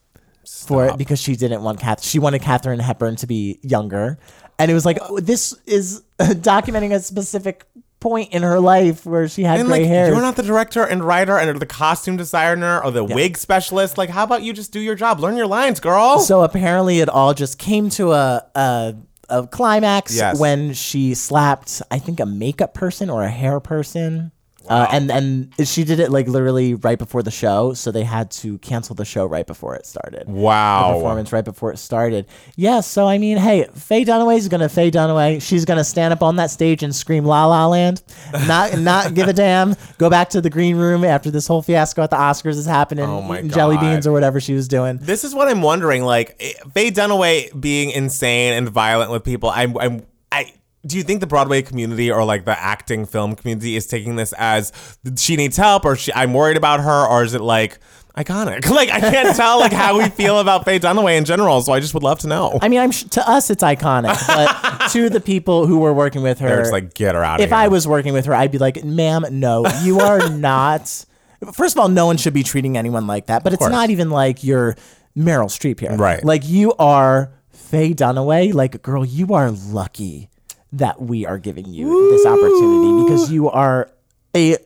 for 0.68 0.88
it 0.88 0.98
because 0.98 1.20
she 1.22 1.36
didn't 1.36 1.62
want 1.64 1.80
Kath. 1.80 2.04
She 2.04 2.20
wanted 2.20 2.42
Katharine 2.42 2.80
Hepburn 2.80 3.16
to 3.18 3.28
be 3.28 3.60
younger, 3.62 4.18
and 4.58 4.70
it 4.70 4.74
was 4.74 4.86
like 4.86 4.98
oh, 5.02 5.20
this 5.20 5.54
is 5.66 6.04
documenting 6.20 6.94
a 6.94 7.00
specific 7.00 7.66
point 8.00 8.32
in 8.32 8.44
her 8.44 8.60
life 8.62 9.06
where 9.06 9.28
she 9.28 9.44
had 9.44 9.60
and 9.60 9.68
gray 9.68 9.80
like, 9.80 9.88
hair. 9.88 10.08
you're 10.08 10.22
not 10.22 10.38
the 10.38 10.44
director 10.44 10.84
and 10.84 11.04
writer 11.04 11.38
and 11.38 11.60
the 11.60 11.66
costume 11.66 12.16
designer 12.16 12.82
or 12.82 12.92
the 12.92 13.04
wig 13.04 13.38
specialist. 13.38 13.98
Like, 13.98 14.10
how 14.10 14.24
about 14.24 14.42
you 14.42 14.54
just 14.54 14.72
do 14.72 14.80
your 14.80 14.96
job? 14.96 15.20
Learn 15.20 15.36
your 15.36 15.48
lines, 15.48 15.80
girl. 15.82 16.20
So 16.20 16.42
apparently, 16.44 17.00
it 17.00 17.10
all 17.10 17.34
just 17.34 17.60
came 17.60 17.90
to 17.92 18.14
a 18.14 18.46
a, 18.56 18.96
a 19.30 19.48
climax 19.48 20.16
Yes. 20.16 20.40
when 20.40 20.74
she 20.74 21.14
slapped, 21.14 21.82
I 21.92 22.00
think, 22.00 22.20
a 22.20 22.26
makeup 22.26 22.74
person 22.74 23.10
or 23.10 23.24
a 23.24 23.30
hair 23.30 23.60
person. 23.60 24.32
Uh, 24.70 24.88
and 24.92 25.12
and 25.12 25.68
she 25.68 25.84
did 25.84 26.00
it 26.00 26.12
like 26.12 26.28
literally 26.28 26.76
right 26.76 27.00
before 27.00 27.24
the 27.24 27.32
show, 27.32 27.74
so 27.74 27.92
they 27.92 28.04
had 28.04 28.30
to 28.30 28.60
cancel 28.60 28.94
the 28.96 29.04
show 29.04 29.26
right 29.26 29.48
before 29.48 29.76
it 29.76 29.86
started. 29.86 30.28
Wow. 30.28 30.90
The 30.90 30.94
performance 31.00 31.34
right 31.34 31.44
before 31.44 31.74
it 31.74 31.78
started. 31.78 32.28
Yeah, 32.56 32.82
so 32.82 33.08
I 33.08 33.18
mean, 33.18 33.38
hey, 33.38 33.66
Faye 33.74 34.06
Dunaway's 34.06 34.48
gonna 34.48 34.70
Faye 34.70 34.92
Dunaway. 34.92 35.42
She's 35.42 35.66
gonna 35.66 35.84
stand 35.84 36.14
up 36.14 36.22
on 36.22 36.36
that 36.36 36.52
stage 36.52 36.84
and 36.84 36.96
scream 36.96 37.26
La 37.26 37.48
La 37.48 37.66
Land, 37.68 38.04
not 38.48 38.78
not 38.80 39.16
give 39.16 39.28
a 39.28 39.34
damn. 39.34 39.76
Go 39.98 40.10
back 40.10 40.30
to 40.30 40.42
the 40.42 40.50
green 40.50 40.76
room 40.78 41.04
after 41.04 41.32
this 41.32 41.48
whole 41.48 41.64
fiasco 41.64 42.04
at 42.04 42.12
the 42.12 42.18
Oscars 42.18 42.56
is 42.58 42.66
happening, 42.68 43.06
Oh 43.06 43.22
my 43.24 43.40
eating 43.40 43.50
jelly 43.50 43.78
beans 43.78 44.06
or 44.06 44.12
whatever 44.12 44.40
she 44.40 44.54
was 44.54 44.68
doing. 44.68 44.98
This 44.98 45.24
is 45.24 45.34
what 45.34 45.48
I'm 45.48 45.64
wondering. 45.64 46.04
Like 46.04 46.36
eh, 46.40 46.54
Faye 46.74 46.92
Dunaway 46.92 47.60
being 47.60 47.90
insane 47.90 48.54
and 48.54 48.70
violent 48.70 49.12
with 49.12 49.24
people. 49.24 49.50
I'm. 49.50 49.76
I'm. 49.78 50.06
I. 50.32 50.54
Do 50.86 50.96
you 50.98 51.04
think 51.04 51.20
the 51.20 51.28
Broadway 51.28 51.62
community 51.62 52.10
or 52.12 52.24
like 52.24 52.46
the 52.46 52.58
acting 52.58 53.06
film 53.06 53.36
community 53.36 53.76
is 53.76 53.86
taking 53.86 54.16
this 54.16 54.34
as 54.38 54.72
she 55.18 55.36
needs 55.36 55.58
help 55.58 55.84
or 55.86 55.96
she, 55.96 56.14
I'm 56.14 56.34
worried 56.34 56.56
about 56.58 56.80
her 56.80 57.06
or 57.06 57.24
is 57.24 57.34
it 57.34 57.42
like 57.42 57.80
iconic? 58.16 58.66
Like 58.70 58.90
I 58.90 59.02
can't 59.02 59.36
tell 59.36 59.60
like 59.60 59.74
how 59.74 59.98
we 59.98 60.08
feel 60.10 60.40
about 60.40 60.64
Faye 60.64 60.80
Dunaway 60.80 61.18
in 61.18 61.26
general. 61.26 61.62
So 61.62 61.74
I 61.74 61.82
just 61.82 61.94
would 61.94 62.04
love 62.04 62.20
to 62.20 62.28
know. 62.28 62.58
I 62.62 62.70
mean, 62.70 62.80
I'm 62.80 62.92
sh- 62.92 63.04
to 63.12 63.30
us 63.30 63.50
it's 63.50 63.62
iconic, 63.64 64.18
but 64.28 64.90
to 64.94 65.10
the 65.10 65.20
people 65.20 65.68
who 65.68 65.80
were 65.80 65.94
working 65.94 66.22
with 66.22 66.40
her, 66.40 66.48
They're 66.48 66.60
just 66.62 66.72
like 66.72 66.94
get 66.94 67.14
her 67.14 67.24
out 67.24 67.42
of 67.42 67.44
if 67.44 67.50
here. 67.50 67.58
I 67.58 67.68
was 67.68 67.86
working 67.86 68.14
with 68.14 68.26
her, 68.28 68.34
I'd 68.34 68.52
be 68.52 68.58
like, 68.58 68.84
"Ma'am, 68.84 69.26
no, 69.32 69.66
you 69.84 70.00
are 70.00 70.30
not." 70.38 71.06
First 71.54 71.76
of 71.76 71.80
all, 71.82 71.90
no 71.90 72.06
one 72.06 72.16
should 72.18 72.34
be 72.34 72.44
treating 72.44 72.78
anyone 72.78 73.06
like 73.06 73.26
that. 73.28 73.44
But 73.44 73.52
it's 73.54 73.60
course. 73.60 73.72
not 73.72 73.90
even 73.90 74.10
like 74.10 74.44
you're 74.46 74.76
Meryl 75.18 75.48
Streep 75.48 75.80
here, 75.82 75.96
Right. 75.96 76.24
Like 76.24 76.48
you 76.48 76.74
are 76.80 77.32
Faye 77.50 77.94
Dunaway. 77.94 78.54
Like, 78.54 78.82
girl, 78.82 79.06
you 79.06 79.34
are 79.34 79.52
lucky 79.52 80.30
that 80.74 81.02
we 81.02 81.26
are 81.26 81.38
giving 81.38 81.74
you 81.74 82.12
this 82.12 82.26
opportunity 82.26 83.04
because 83.04 83.32
you 83.32 83.50
are 83.50 83.90
a 84.36 84.58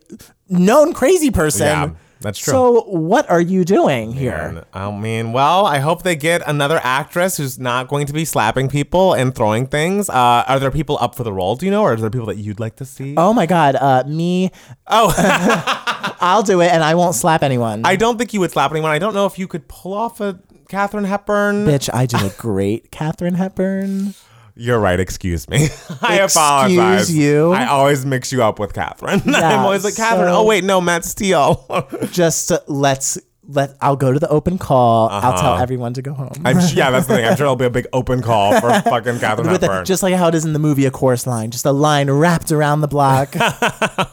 known 0.50 0.94
crazy 0.94 1.32
person. 1.32 1.66
Yeah, 1.68 1.92
that's 2.20 2.40
true. 2.40 2.52
So 2.52 2.82
what 2.84 3.30
are 3.30 3.40
you 3.40 3.64
doing 3.64 4.12
here? 4.12 4.66
I 4.74 4.92
mean, 4.92 5.32
well, 5.32 5.66
I 5.66 5.80
hope 5.80 6.04
they 6.04 6.16
get 6.16 6.42
another 6.46 6.80
actress 6.84 7.38
who's 7.38 7.58
not 7.58 7.88
going 7.88 8.06
to 8.08 8.14
be 8.14 8.26
slapping 8.26 8.68
people 8.70 9.14
and 9.14 9.34
throwing 9.34 9.66
things. 9.68 10.10
Uh, 10.10 10.44
are 10.48 10.60
there 10.60 10.72
people 10.72 10.98
up 11.00 11.16
for 11.16 11.24
the 11.24 11.32
role? 11.34 11.56
Do 11.56 11.66
you 11.66 11.72
know, 11.72 11.84
or 11.84 11.94
are 11.94 11.96
there 11.96 12.10
people 12.10 12.28
that 12.28 12.38
you'd 12.38 12.60
like 12.60 12.76
to 12.78 12.86
see? 12.86 13.16
Oh 13.18 13.34
my 13.34 13.46
God, 13.46 13.76
uh, 13.76 14.04
me, 14.06 14.52
Oh, 14.88 15.14
I'll 16.20 16.44
do 16.44 16.62
it, 16.62 16.72
and 16.72 16.84
I 16.84 16.96
won't 16.96 17.16
slap 17.16 17.44
anyone. 17.44 17.82
I 17.86 17.96
don't 17.96 18.18
think 18.18 18.34
you 18.34 18.40
would 18.42 18.52
slap 18.52 18.72
anyone. 18.72 18.92
I 18.92 19.00
don't 19.00 19.14
know 19.14 19.26
if 19.26 19.40
you 19.40 19.48
could 19.48 19.68
pull 19.68 19.94
off 19.94 20.20
a 20.22 20.40
Katharine 20.70 21.04
Hepburn. 21.06 21.66
Bitch, 21.66 21.90
I 21.94 22.06
do 22.06 22.18
a 22.26 22.30
great 22.38 22.92
Katharine 22.92 23.36
Hepburn. 23.36 24.14
You're 24.56 24.80
right. 24.80 25.00
Excuse 25.00 25.50
me. 25.50 25.58
I 26.02 26.22
Excuse 26.22 26.36
apologize. 26.36 27.16
you? 27.16 27.52
I 27.54 27.66
always 27.68 28.06
mix 28.06 28.32
you 28.32 28.44
up 28.44 28.60
with 28.60 28.74
Catherine. 28.74 29.22
Yeah, 29.26 29.50
I'm 29.58 29.60
always 29.60 29.84
like 29.84 29.96
Catherine. 29.96 30.28
so- 30.30 30.40
Oh 30.42 30.44
wait, 30.46 30.64
no, 30.64 30.80
Matt 30.82 31.06
Steele. 31.06 31.66
Just 32.12 32.52
uh, 32.52 32.60
let's 32.68 33.18
let. 33.48 33.76
I'll 33.82 33.96
go 33.96 34.14
to 34.14 34.20
the 34.20 34.30
open 34.30 34.58
call. 34.58 35.10
I'll 35.10 35.38
tell 35.40 35.58
everyone 35.58 35.94
to 35.96 36.02
go 36.02 36.14
home. 36.14 36.32
I'm, 36.46 36.58
yeah, 36.74 36.92
that's 36.92 37.08
the 37.08 37.16
thing. 37.16 37.26
I'm 37.26 37.36
sure 37.36 37.46
it'll 37.46 37.56
be 37.56 37.66
a 37.66 37.70
big 37.70 37.88
open 37.94 38.22
call 38.22 38.54
for 38.62 38.70
fucking 38.82 39.20
Catherine 39.20 39.50
With 39.52 39.64
a, 39.64 39.68
Hepburn. 39.68 39.86
just 39.86 40.02
like 40.04 40.14
how 40.16 40.28
it 40.28 40.36
is 40.36 40.46
in 40.46 40.54
the 40.54 40.60
movie, 40.60 40.86
a 40.86 40.92
chorus 40.92 41.26
line, 41.28 41.52
just 41.52 41.66
a 41.66 41.72
line 41.72 42.10
wrapped 42.10 42.52
around 42.52 42.82
the 42.82 42.88
block, 42.88 43.34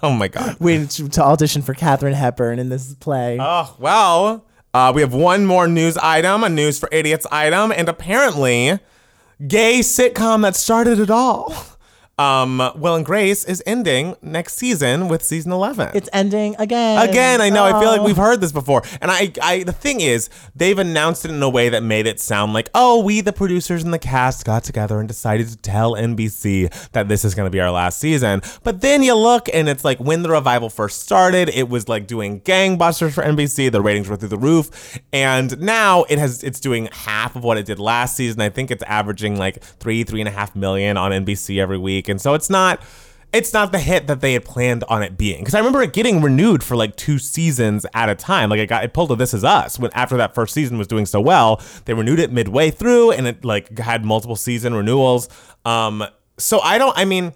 oh 0.03 0.17
my 0.19 0.27
god. 0.29 0.57
waiting 0.59 0.89
to, 0.89 1.09
to 1.11 1.23
audition 1.23 1.63
for 1.63 1.75
Katharine 1.75 2.15
Hepburn 2.15 2.59
in 2.59 2.71
this 2.71 2.95
play. 2.95 3.39
Oh, 3.41 3.77
well, 3.79 4.47
uh, 4.75 4.91
we 4.95 5.01
have 5.03 5.15
one 5.15 5.45
more 5.47 5.69
news 5.69 5.97
item, 5.99 6.43
a 6.45 6.49
news 6.49 6.79
for 6.81 6.89
idiots 6.91 7.27
item, 7.31 7.71
and 7.73 7.89
apparently, 7.89 8.79
gay 9.47 9.81
sitcom 9.81 10.43
that 10.43 10.57
started 10.57 10.99
it 10.99 11.11
all. 11.11 11.55
Um, 12.21 12.59
Will 12.77 12.95
and 12.97 13.05
Grace 13.05 13.45
is 13.45 13.63
ending 13.67 14.15
next 14.21 14.55
season 14.57 15.09
with 15.09 15.23
season 15.25 15.53
11. 15.53 15.91
It's 15.95 16.09
ending 16.13 16.55
again. 16.59 17.09
Again, 17.09 17.41
I 17.41 17.49
know. 17.49 17.65
I 17.65 17.71
feel 17.81 17.89
like 17.91 18.01
Oh. 18.01 18.05
we've 18.05 18.17
heard 18.17 18.41
this 18.41 18.53
before, 18.53 18.83
and 19.01 19.11
I, 19.11 19.33
I, 19.43 19.63
the 19.63 19.73
thing 19.73 20.01
is, 20.01 20.29
they've 20.55 20.79
announced 20.79 21.25
it 21.25 21.31
in 21.31 21.43
a 21.43 21.49
way 21.49 21.71
that 21.71 21.83
made 21.83 22.07
it 22.07 22.21
sound 22.21 22.53
like, 22.53 22.69
oh, 22.75 23.03
we, 23.03 23.21
the 23.23 23.33
producers 23.33 23.83
and 23.83 23.93
the 23.95 23.99
cast, 23.99 24.45
got 24.45 24.65
together 24.65 24.99
and 25.01 25.09
decided 25.09 25.49
to 25.49 25.57
tell 25.57 25.93
NBC 25.95 26.91
that 26.93 27.09
this 27.09 27.25
is 27.25 27.35
going 27.35 27.47
to 27.47 27.51
be 27.51 27.61
our 27.61 27.71
last 27.71 27.99
season. 27.99 28.43
But 28.65 28.83
then 28.83 29.03
you 29.03 29.15
look, 29.15 29.49
and 29.55 29.69
it's 29.69 29.85
like 29.85 29.99
when 29.99 30.23
the 30.23 30.29
revival 30.31 30.69
first 30.69 31.01
started, 31.01 31.49
it 31.49 31.69
was 31.71 31.89
like 31.89 32.07
doing 32.07 32.41
gangbusters 32.43 33.13
for 33.13 33.23
NBC. 33.23 33.73
The 33.73 33.81
ratings 33.81 34.09
were 34.09 34.17
through 34.17 34.29
the 34.29 34.37
roof, 34.39 34.99
and 35.13 35.59
now 35.59 36.05
it 36.11 36.19
has, 36.19 36.43
it's 36.45 36.61
doing 36.61 36.89
half 36.93 37.35
of 37.35 37.45
what 37.45 37.57
it 37.57 37.65
did 37.65 37.79
last 37.79 38.15
season. 38.17 38.41
I 38.43 38.51
think 38.51 38.71
it's 38.71 38.83
averaging 38.83 39.39
like 39.39 39.63
three, 39.63 40.05
three 40.05 40.21
and 40.21 40.29
a 40.29 40.33
half 40.33 40.55
million 40.55 40.97
on 40.99 41.13
NBC 41.13 41.59
every 41.59 41.79
week, 41.79 42.10
and 42.11 42.21
so 42.21 42.35
it's 42.35 42.51
not 42.51 42.83
it's 43.33 43.53
not 43.53 43.71
the 43.71 43.79
hit 43.79 44.07
that 44.09 44.21
they 44.21 44.33
had 44.33 44.45
planned 44.45 44.85
on 44.85 45.03
it 45.03 45.17
being. 45.17 45.41
Because 45.41 45.55
I 45.55 45.59
remember 45.59 45.83
it 45.83 45.93
getting 45.93 46.21
renewed 46.21 46.65
for 46.65 46.77
like 46.77 46.97
two 46.97 47.19
seasons 47.19 47.87
at 47.95 48.09
a 48.09 48.15
time. 48.15 48.51
Like 48.51 48.59
it 48.59 48.67
got 48.67 48.85
it 48.85 48.93
pulled 48.93 49.11
to 49.11 49.17
This 49.17 49.35
Is 49.35 49.45
Us 49.45 49.79
when 49.79 49.91
after 49.95 50.17
that 50.17 50.35
first 50.35 50.53
season 50.53 50.79
was 50.79 50.87
doing 50.87 51.07
so 51.07 51.21
well, 51.21 51.61
they 51.85 51.95
renewed 51.95 52.19
it 52.19 52.33
midway 52.33 52.71
through 52.71 53.13
and 53.13 53.27
it 53.27 53.45
like 53.45 53.79
had 53.79 54.05
multiple 54.05 54.37
season 54.37 54.75
renewals. 54.75 55.29
Um, 55.65 56.05
so 56.39 56.61
I 56.61 56.79
don't. 56.79 56.97
I 56.97 57.05
mean, 57.05 57.33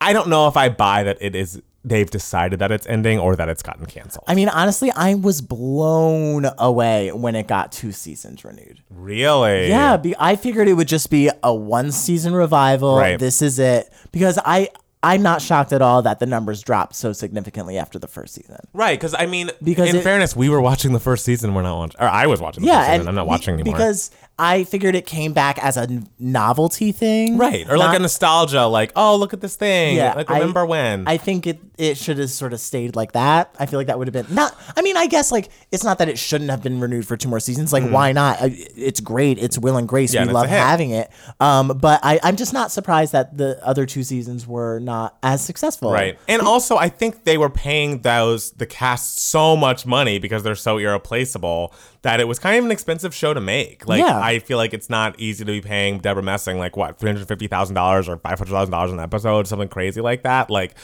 I 0.00 0.12
don't 0.12 0.28
know 0.28 0.48
if 0.48 0.56
I 0.56 0.68
buy 0.68 1.02
that 1.04 1.18
it 1.20 1.34
is. 1.34 1.60
They've 1.84 2.08
decided 2.10 2.60
that 2.60 2.72
it's 2.72 2.86
ending 2.86 3.18
or 3.18 3.36
that 3.36 3.48
it's 3.50 3.62
gotten 3.62 3.84
canceled. 3.86 4.24
I 4.26 4.34
mean, 4.34 4.48
honestly, 4.48 4.90
I 4.92 5.14
was 5.14 5.42
blown 5.42 6.46
away 6.58 7.12
when 7.12 7.34
it 7.34 7.46
got 7.46 7.72
two 7.72 7.92
seasons 7.92 8.44
renewed. 8.44 8.82
really? 8.90 9.68
Yeah, 9.68 9.96
be, 9.98 10.14
I 10.18 10.36
figured 10.36 10.66
it 10.68 10.74
would 10.74 10.88
just 10.88 11.10
be 11.10 11.30
a 11.42 11.54
one 11.54 11.92
season 11.92 12.34
revival. 12.34 12.96
Right. 12.96 13.18
This 13.18 13.42
is 13.42 13.58
it 13.58 13.92
because 14.12 14.38
I 14.44 14.68
I'm 15.02 15.20
not 15.20 15.42
shocked 15.42 15.74
at 15.74 15.82
all 15.82 16.00
that 16.00 16.18
the 16.20 16.24
numbers 16.24 16.62
dropped 16.62 16.94
so 16.94 17.12
significantly 17.12 17.76
after 17.76 17.98
the 17.98 18.08
first 18.08 18.32
season. 18.32 18.56
Right, 18.72 18.98
because 18.98 19.12
I 19.14 19.26
mean, 19.26 19.50
Because 19.62 19.90
in 19.90 19.96
it- 19.96 20.02
fairness, 20.02 20.34
we 20.34 20.48
were 20.48 20.62
watching 20.62 20.94
the 20.94 21.00
first 21.00 21.26
season. 21.26 21.52
We're 21.52 21.60
not 21.60 21.76
watching, 21.76 22.00
or 22.00 22.08
I 22.08 22.26
was 22.26 22.40
watching 22.40 22.62
the 22.62 22.68
Yeah, 22.68 22.76
first 22.78 22.86
season. 22.86 23.00
and 23.00 23.08
I'm 23.10 23.14
not 23.14 23.26
watching 23.26 23.54
anymore. 23.54 23.74
because 23.74 24.10
I 24.38 24.64
figured 24.64 24.96
it 24.96 25.06
came 25.06 25.32
back 25.32 25.62
as 25.62 25.76
a 25.76 26.02
novelty 26.18 26.90
thing, 26.90 27.38
Right. 27.38 27.68
Or 27.70 27.78
like 27.78 27.96
a 27.96 28.00
nostalgia, 28.02 28.66
like, 28.66 28.90
oh, 28.96 29.16
look 29.16 29.32
at 29.32 29.40
this 29.40 29.54
thing. 29.54 29.96
Yeah, 29.96 30.14
Like, 30.14 30.28
I- 30.30 30.38
remember 30.38 30.66
when? 30.66 31.06
I 31.06 31.16
think 31.18 31.46
it 31.46 31.60
it 31.76 31.96
should 31.96 32.18
have 32.18 32.30
sort 32.30 32.52
of 32.52 32.60
stayed 32.60 32.94
like 32.94 33.12
that. 33.12 33.52
I 33.58 33.66
feel 33.66 33.80
like 33.80 33.88
that 33.88 33.98
would 33.98 34.06
have 34.06 34.12
been 34.26 34.32
not. 34.32 34.54
I 34.76 34.82
mean, 34.82 34.96
I 34.96 35.06
guess 35.08 35.32
like 35.32 35.48
it's 35.72 35.82
not 35.82 35.98
that 35.98 36.08
it 36.08 36.18
shouldn't 36.18 36.50
have 36.50 36.62
been 36.62 36.78
renewed 36.78 37.04
for 37.06 37.16
two 37.16 37.28
more 37.28 37.40
seasons. 37.40 37.72
Like, 37.72 37.88
why 37.88 38.12
not? 38.12 38.38
It's 38.42 39.00
great. 39.00 39.38
It's 39.38 39.58
Will 39.58 39.76
and 39.76 39.88
Grace. 39.88 40.12
Mm. 40.12 40.14
Yeah, 40.14 40.26
we 40.26 40.32
love 40.32 40.46
having 40.48 40.90
it. 40.90 41.10
Um, 41.40 41.68
but 41.80 41.98
I, 42.04 42.20
I'm 42.22 42.36
just 42.36 42.52
not 42.52 42.70
surprised 42.70 43.12
that 43.12 43.36
the 43.36 43.58
other 43.66 43.86
two 43.86 44.04
seasons 44.04 44.46
were 44.46 44.78
not 44.78 45.16
as 45.22 45.44
successful. 45.44 45.90
right. 45.92 46.16
And 46.28 46.42
also, 46.42 46.76
I 46.76 46.88
think 46.88 47.24
they 47.24 47.38
were 47.38 47.50
paying 47.50 48.02
those, 48.02 48.52
the 48.52 48.66
cast 48.66 49.18
so 49.18 49.56
much 49.56 49.84
money 49.84 50.18
because 50.20 50.42
they're 50.44 50.54
so 50.54 50.78
irreplaceable 50.78 51.74
that 52.04 52.20
it 52.20 52.28
was 52.28 52.38
kind 52.38 52.58
of 52.58 52.64
an 52.64 52.70
expensive 52.70 53.14
show 53.14 53.34
to 53.34 53.40
make. 53.40 53.86
Like, 53.88 53.98
Yeah. 54.00 54.18
I 54.18 54.38
feel 54.38 54.56
like 54.56 54.72
it's 54.72 54.88
not 54.88 55.18
easy 55.18 55.44
to 55.44 55.50
be 55.50 55.60
paying 55.60 55.98
Debra 55.98 56.22
Messing, 56.22 56.58
like, 56.58 56.76
what, 56.76 56.98
$350,000 56.98 58.08
or 58.08 58.16
$500,000 58.16 58.92
an 58.92 59.00
episode, 59.00 59.46
something 59.48 59.68
crazy 59.68 60.00
like 60.00 60.22
that. 60.22 60.48
Like, 60.50 60.74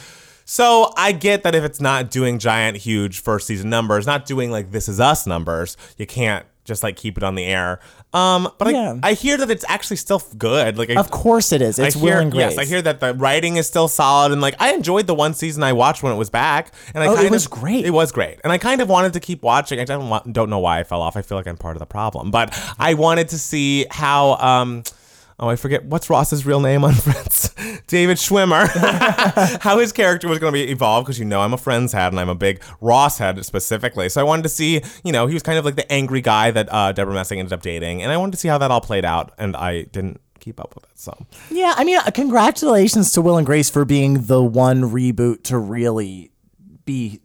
so 0.45 0.93
I 0.97 1.13
get 1.13 1.45
that 1.45 1.55
if 1.55 1.63
it's 1.63 1.81
not 1.81 2.11
doing 2.11 2.39
giant, 2.41 2.77
huge 2.79 3.21
first 3.23 3.47
season 3.47 3.71
numbers, 3.71 4.07
not 4.07 4.27
doing 4.27 4.51
like 4.51 4.73
This 4.73 4.89
Is 4.89 4.99
Us 4.99 5.27
numbers, 5.27 5.77
you 5.97 6.07
can't 6.07 6.45
just 6.65 6.83
like 6.83 6.97
keep 6.97 7.17
it 7.17 7.23
on 7.23 7.37
the 7.37 7.45
air. 7.45 7.79
Um, 8.13 8.51
but 8.59 8.73
Yeah. 8.73 8.97
I, 9.03 9.11
I 9.11 9.13
hear 9.15 9.37
that 9.37 9.51
it's 9.51 9.65
actually 9.69 9.97
still 9.97 10.21
good. 10.37 10.77
Like, 10.77 10.91
I, 10.91 10.95
Of 10.97 11.11
course 11.11 11.53
it 11.53 11.63
is. 11.63 11.79
It's 11.79 11.95
I 11.95 11.99
hear, 11.99 12.15
Will 12.15 12.23
and 12.23 12.33
Grace. 12.33 12.41
Yes, 12.41 12.59
I 12.59 12.65
hear 12.65 12.83
that 12.83 12.99
the 13.01 13.15
writing 13.15 13.57
is 13.57 13.67
still 13.67 13.87
solid, 13.89 14.33
and 14.33 14.41
like 14.41 14.55
I 14.59 14.73
enjoyed 14.73 15.07
the 15.07 15.15
one 15.15 15.35
season 15.35 15.63
I 15.63 15.73
watched 15.73 16.03
when 16.03 16.13
it 16.13 16.17
was 16.17 16.31
back, 16.31 16.73
and 16.95 17.05
I 17.05 17.07
Oh, 17.07 17.17
it 17.17 17.31
was 17.31 17.47
of, 17.47 17.53
great. 17.53 17.85
It 17.85 17.91
was 17.91 18.11
great, 18.13 18.39
and 18.43 18.53
I 18.53 18.59
kind 18.59 18.81
of 18.81 18.89
wanted 18.89 19.13
to 19.13 19.21
keep 19.21 19.43
watching. 19.43 19.79
I 19.79 19.85
don't 19.85 20.33
don't 20.33 20.51
know 20.51 20.59
why 20.59 20.81
I 20.81 20.85
fell 20.85 21.03
off. 21.03 21.17
I 21.17 21.23
feel 21.23 21.39
like 21.39 21.47
I'm 21.47 21.57
part 21.57 21.77
of 21.77 21.81
the 21.81 21.87
problem, 21.87 22.31
but 22.31 22.53
I 22.79 22.95
wanted 22.95 23.29
to 23.29 23.39
see 23.39 23.87
how. 23.91 24.35
Um, 24.37 24.83
Oh, 25.41 25.49
I 25.49 25.57
forget 25.57 25.87
what's 25.87 26.11
Ross's 26.11 26.45
real 26.45 26.61
name 26.61 26.85
on 26.85 26.95
Friends. 26.97 27.49
David 27.87 28.19
Schwimmer. 28.19 28.69
how 29.63 29.79
his 29.79 29.91
character 29.91 30.29
was 30.29 30.39
going 30.39 30.53
to 30.53 30.67
be 30.67 30.71
evolved 30.71 31.07
because 31.07 31.19
you 31.19 31.25
know 31.25 31.41
I'm 31.41 31.55
a 31.55 31.59
Friends 31.59 31.93
head 31.95 32.13
and 32.13 32.21
I'm 32.21 32.29
a 32.29 32.35
big 32.35 32.63
Ross 32.83 33.17
head 33.17 33.43
specifically. 33.45 34.11
So 34.11 34.21
I 34.21 34.25
wanted 34.25 34.43
to 34.43 34.51
see, 34.51 34.83
you 35.03 35.13
know, 35.13 35.27
he 35.27 35.33
was 35.33 35.43
kind 35.43 35.59
of 35.59 35.65
like 35.65 35.77
the 35.77 35.91
angry 35.91 36.21
guy 36.21 36.51
that 36.51 36.69
uh, 36.71 36.93
Debra 36.93 37.15
Messing 37.15 37.39
ended 37.39 37.55
up 37.55 37.63
dating, 37.63 38.03
and 38.03 38.13
I 38.13 38.19
wanted 38.19 38.33
to 38.33 38.39
see 38.39 38.49
how 38.49 38.59
that 38.59 38.71
all 38.71 38.83
played 38.83 39.07
out, 39.07 39.33
and 39.39 39.57
I 39.57 39.83
didn't 39.85 40.21
keep 40.41 40.61
up 40.61 40.75
with 40.75 40.85
it. 40.85 40.99
So 40.99 41.27
Yeah, 41.51 41.73
I 41.75 41.85
mean, 41.85 41.99
uh, 41.99 42.11
congratulations 42.13 43.11
to 43.13 43.23
Will 43.23 43.39
and 43.39 43.47
Grace 43.47 43.71
for 43.71 43.87
being 43.87 44.27
the 44.27 44.43
one 44.43 44.83
reboot 44.83 45.43
to 45.45 45.57
really 45.59 46.33
be 46.85 47.21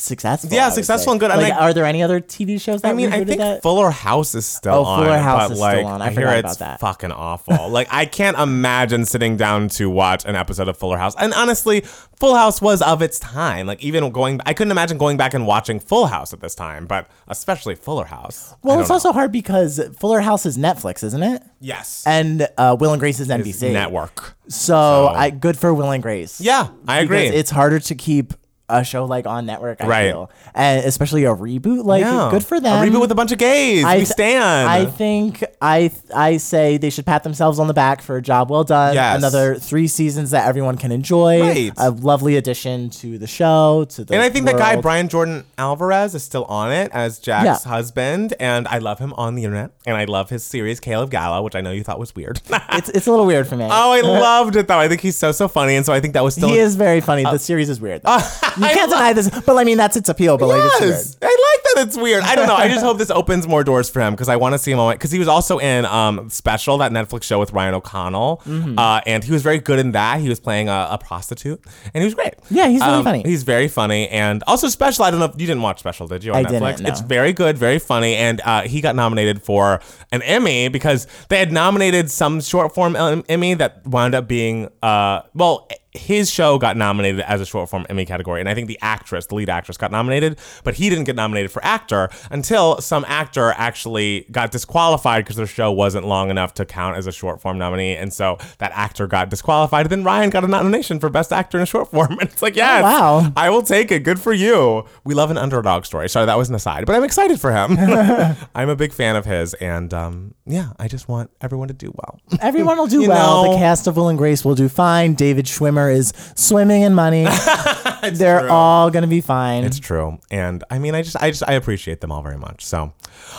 successful. 0.00 0.50
Yeah, 0.52 0.68
successful 0.70 1.12
and 1.12 1.20
good. 1.20 1.28
Like, 1.30 1.52
I- 1.52 1.56
are 1.58 1.72
there 1.74 1.84
any 1.84 2.02
other 2.02 2.20
TV 2.20 2.60
shows 2.60 2.82
that 2.82 2.90
I 2.90 2.94
mean, 2.94 3.12
I 3.12 3.24
think 3.24 3.38
that? 3.38 3.62
Fuller 3.62 3.90
House 3.90 4.34
is 4.34 4.46
still 4.46 4.74
Oh, 4.74 4.84
on. 4.84 5.04
Fuller 5.04 5.18
House 5.18 5.48
but 5.48 5.52
is 5.54 5.60
like, 5.60 5.76
still 5.78 5.86
on. 5.86 6.02
I 6.02 6.10
hear 6.10 6.28
it's 6.28 6.56
about 6.56 6.58
that. 6.58 6.80
fucking 6.80 7.12
awful. 7.12 7.68
like, 7.68 7.88
I 7.90 8.06
can't 8.06 8.38
imagine 8.38 9.04
sitting 9.04 9.36
down 9.36 9.68
to 9.70 9.88
watch 9.90 10.24
an 10.24 10.36
episode 10.36 10.68
of 10.68 10.76
Fuller 10.76 10.98
House. 10.98 11.14
And 11.18 11.32
honestly, 11.34 11.80
Full 12.16 12.34
House 12.34 12.60
was 12.60 12.82
of 12.82 13.02
its 13.02 13.18
time. 13.18 13.66
Like, 13.66 13.82
even 13.82 14.10
going, 14.10 14.40
I 14.46 14.54
couldn't 14.54 14.70
imagine 14.72 14.98
going 14.98 15.16
back 15.16 15.34
and 15.34 15.46
watching 15.46 15.80
Full 15.80 16.06
House 16.06 16.32
at 16.32 16.40
this 16.40 16.54
time, 16.54 16.86
but 16.86 17.08
especially 17.28 17.74
Fuller 17.74 18.04
House. 18.06 18.54
Well, 18.62 18.80
it's 18.80 18.88
know. 18.88 18.94
also 18.94 19.12
hard 19.12 19.32
because 19.32 19.80
Fuller 19.98 20.20
House 20.20 20.46
is 20.46 20.56
Netflix, 20.58 21.02
isn't 21.04 21.22
it? 21.22 21.42
yes, 21.62 22.04
And 22.06 22.48
uh, 22.56 22.76
Will 22.80 22.92
and 22.92 23.00
Grace 23.00 23.20
is 23.20 23.28
NBC. 23.28 23.72
network. 23.72 24.34
So, 24.48 25.08
I 25.08 25.30
good 25.30 25.58
for 25.58 25.72
Will 25.74 25.90
and 25.90 26.02
Grace. 26.02 26.40
Yeah, 26.40 26.68
I 26.88 27.00
agree. 27.00 27.26
It's 27.26 27.50
harder 27.50 27.78
to 27.80 27.94
keep 27.94 28.34
a 28.70 28.84
show 28.84 29.04
like 29.04 29.26
on 29.26 29.46
network. 29.46 29.80
I 29.82 29.86
Right. 29.86 30.10
feel, 30.10 30.30
and 30.54 30.84
especially 30.84 31.24
a 31.24 31.34
reboot. 31.34 31.84
Like, 31.84 32.02
yeah, 32.02 32.28
good 32.30 32.44
for 32.44 32.60
them. 32.60 32.82
A 32.82 32.86
reboot 32.90 33.00
with 33.00 33.10
a 33.12 33.14
bunch 33.14 33.32
of 33.32 33.38
gays. 33.38 33.84
we 33.84 33.90
th- 33.92 34.06
stand. 34.08 34.68
I 34.68 34.86
think 34.86 35.44
I 35.60 35.90
I 36.14 36.36
say 36.38 36.76
they 36.76 36.90
should 36.90 37.06
pat 37.06 37.22
themselves 37.22 37.58
on 37.58 37.66
the 37.66 37.74
back 37.74 38.02
for 38.02 38.16
a 38.16 38.22
job 38.22 38.50
well 38.50 38.64
done. 38.64 38.94
Yes. 38.94 39.18
Another 39.18 39.54
three 39.56 39.88
seasons 39.88 40.30
that 40.30 40.46
everyone 40.48 40.76
can 40.76 40.92
enjoy. 40.92 41.40
Right. 41.40 41.72
A 41.76 41.90
lovely 41.90 42.36
addition 42.36 42.90
to 42.90 43.18
the 43.18 43.26
show. 43.26 43.84
To 43.90 44.04
the 44.04 44.14
And 44.14 44.22
I 44.22 44.28
think 44.30 44.46
that 44.46 44.56
guy. 44.56 44.76
Brian 44.80 45.08
Jordan 45.08 45.44
Alvarez 45.58 46.14
is 46.14 46.22
still 46.22 46.44
on 46.44 46.72
it 46.72 46.90
as 46.92 47.18
Jack's 47.18 47.64
Yeah. 47.64 47.70
husband, 47.70 48.34
and 48.40 48.66
I 48.68 48.78
love 48.78 48.98
him 48.98 49.12
on 49.16 49.34
the 49.34 49.44
internet, 49.44 49.70
and 49.86 49.96
I 49.96 50.04
love 50.04 50.30
his 50.30 50.42
series 50.44 50.80
Caleb 50.80 51.10
Gallo, 51.10 51.42
which 51.42 51.54
I 51.54 51.60
know 51.60 51.70
you 51.72 51.82
thought 51.82 51.98
was 51.98 52.14
weird. 52.14 52.40
It's 52.72 52.88
it's 52.90 53.06
a 53.06 53.10
little 53.10 53.26
weird 53.26 53.46
for 53.48 53.56
me. 53.56 53.64
oh, 53.70 53.90
I 53.92 54.00
loved 54.02 54.56
it 54.56 54.68
though. 54.68 54.78
I 54.78 54.88
think 54.88 55.00
he's 55.00 55.16
so 55.16 55.32
so 55.32 55.48
funny, 55.48 55.74
and 55.76 55.84
so 55.84 55.92
I 55.92 56.00
think 56.00 56.14
that 56.14 56.22
was 56.24 56.34
still 56.34 56.48
he 56.48 56.58
is 56.58 56.76
very 56.76 57.00
funny. 57.00 57.24
the 57.24 57.38
series 57.38 57.68
is 57.68 57.80
weird. 57.80 58.00
you 58.60 58.66
I 58.66 58.74
can't 58.74 58.90
lo- 58.90 58.96
deny 58.96 59.12
this, 59.12 59.28
but 59.30 59.56
I 59.56 59.64
mean 59.64 59.76
that's 59.78 59.96
its 59.96 60.08
appeal. 60.08 60.38
But 60.38 60.48
like 60.48 60.60
it's 60.64 60.80
weird. 60.80 60.94
I 61.22 61.26
like 61.26 61.74
that. 61.74 61.86
It's 61.86 61.96
weird. 61.96 62.22
I 62.24 62.34
don't 62.34 62.46
know. 62.46 62.54
I 62.56 62.68
just 62.68 62.84
hope 62.84 62.98
this 62.98 63.10
opens 63.10 63.46
more 63.48 63.64
doors 63.64 63.88
for 63.88 64.00
him 64.00 64.12
because 64.14 64.28
I 64.28 64.36
want 64.36 64.52
to 64.54 64.58
see 64.58 64.70
him 64.72 64.78
on. 64.78 64.94
Because 64.94 65.10
he 65.10 65.18
was 65.18 65.28
also 65.28 65.58
in 65.58 65.84
um 65.86 66.28
special 66.30 66.78
that 66.78 66.92
Netflix 66.92 67.24
show 67.24 67.38
with 67.38 67.52
Ryan 67.52 67.74
O'Connell, 67.74 68.42
Mm-hmm. 68.46 68.78
uh, 68.78 69.00
and 69.06 69.22
he 69.24 69.32
was 69.32 69.42
very 69.42 69.58
good 69.58 69.78
in 69.78 69.92
that. 69.92 70.20
He 70.20 70.28
was 70.28 70.40
playing 70.40 70.68
a, 70.68 70.88
a 70.92 70.98
prostitute, 70.98 71.60
and 71.94 72.02
he 72.02 72.04
was 72.04 72.14
great. 72.14 72.34
Yeah, 72.50 72.68
he's 72.68 72.80
really 72.80 72.92
Um, 72.94 73.04
funny. 73.04 73.22
He's 73.24 73.42
very 73.42 73.68
funny, 73.68 74.08
and 74.08 74.42
also 74.46 74.68
special. 74.68 75.04
I 75.04 75.10
don't 75.10 75.20
know 75.20 75.26
if 75.26 75.32
you 75.40 75.46
didn't 75.46 75.62
watch 75.62 75.78
special, 75.78 76.06
did 76.08 76.24
you? 76.24 76.32
On 76.32 76.38
I 76.44 76.48
Netflix, 76.48 76.76
didn't, 76.76 76.80
no. 76.82 76.88
it's 76.90 77.00
very 77.00 77.32
good, 77.32 77.56
very 77.58 77.78
funny, 77.78 78.14
and 78.16 78.40
uh, 78.44 78.62
he 78.62 78.80
got 78.80 78.94
nominated 78.96 79.42
for 79.42 79.80
an 80.12 80.22
Emmy 80.22 80.68
because 80.68 81.06
they 81.28 81.38
had 81.38 81.52
nominated 81.52 82.10
some 82.10 82.40
short 82.40 82.74
form 82.74 82.96
Emmy 83.28 83.54
that 83.54 83.86
wound 83.86 84.14
up 84.14 84.26
being 84.28 84.68
uh 84.82 85.22
well. 85.34 85.68
His 85.92 86.30
show 86.30 86.56
got 86.58 86.76
nominated 86.76 87.20
as 87.22 87.40
a 87.40 87.46
short 87.46 87.68
form 87.68 87.84
Emmy 87.90 88.04
category, 88.04 88.38
and 88.40 88.48
I 88.48 88.54
think 88.54 88.68
the 88.68 88.78
actress, 88.80 89.26
the 89.26 89.34
lead 89.34 89.48
actress, 89.48 89.76
got 89.76 89.90
nominated, 89.90 90.38
but 90.62 90.74
he 90.74 90.88
didn't 90.88 91.04
get 91.04 91.16
nominated 91.16 91.50
for 91.50 91.64
actor 91.64 92.08
until 92.30 92.80
some 92.80 93.04
actor 93.08 93.52
actually 93.56 94.26
got 94.30 94.52
disqualified 94.52 95.24
because 95.24 95.34
their 95.36 95.46
show 95.48 95.72
wasn't 95.72 96.06
long 96.06 96.30
enough 96.30 96.54
to 96.54 96.64
count 96.64 96.96
as 96.96 97.06
a 97.08 97.12
short 97.12 97.40
form 97.40 97.58
nominee, 97.58 97.96
and 97.96 98.12
so 98.12 98.38
that 98.58 98.70
actor 98.74 99.08
got 99.08 99.30
disqualified. 99.30 99.86
And 99.86 99.90
then 99.90 100.04
Ryan 100.04 100.30
got 100.30 100.44
a 100.44 100.48
nomination 100.48 101.00
for 101.00 101.08
best 101.10 101.32
actor 101.32 101.58
in 101.58 101.62
a 101.62 101.66
short 101.66 101.90
form, 101.90 102.12
and 102.20 102.22
it's 102.30 102.42
like, 102.42 102.54
yes, 102.54 102.82
wow. 102.84 103.32
I 103.36 103.50
will 103.50 103.62
take 103.62 103.90
it. 103.90 104.04
Good 104.04 104.20
for 104.20 104.32
you. 104.32 104.84
We 105.04 105.14
love 105.14 105.30
an 105.32 105.38
underdog 105.38 105.86
story. 105.86 106.08
Sorry, 106.08 106.26
that 106.26 106.38
was 106.38 106.48
an 106.48 106.54
aside, 106.54 106.86
but 106.86 106.94
I'm 106.94 107.02
excited 107.04 107.40
for 107.40 107.50
him. 107.52 107.76
I'm 108.54 108.68
a 108.68 108.76
big 108.76 108.92
fan 108.92 109.16
of 109.16 109.24
his, 109.24 109.54
and 109.54 109.92
um, 109.92 110.34
yeah, 110.46 110.72
I 110.78 110.86
just 110.86 111.08
want 111.08 111.30
everyone 111.40 111.66
to 111.68 111.74
do 111.74 111.92
well. 111.96 112.20
Everyone 112.40 112.78
will 112.78 112.86
do 112.86 113.00
well. 113.08 113.44
know- 113.46 113.52
the 113.54 113.58
cast 113.58 113.86
of 113.88 113.96
Will 113.96 114.08
and 114.08 114.18
Grace 114.18 114.44
will 114.44 114.54
do 114.54 114.68
fine. 114.68 115.14
David 115.14 115.46
Schwimmer 115.46 115.79
is 115.88 116.12
swimming 116.34 116.82
in 116.82 116.92
money. 116.94 117.24
They're 118.12 118.40
true. 118.40 118.48
all 118.50 118.90
gonna 118.90 119.06
be 119.06 119.20
fine. 119.20 119.64
It's 119.64 119.78
true, 119.78 120.18
and 120.30 120.64
I 120.70 120.78
mean, 120.78 120.94
I 120.94 121.02
just, 121.02 121.16
I 121.22 121.30
just, 121.30 121.44
I 121.46 121.52
appreciate 121.52 122.00
them 122.00 122.10
all 122.10 122.22
very 122.22 122.38
much. 122.38 122.64
So, 122.66 122.78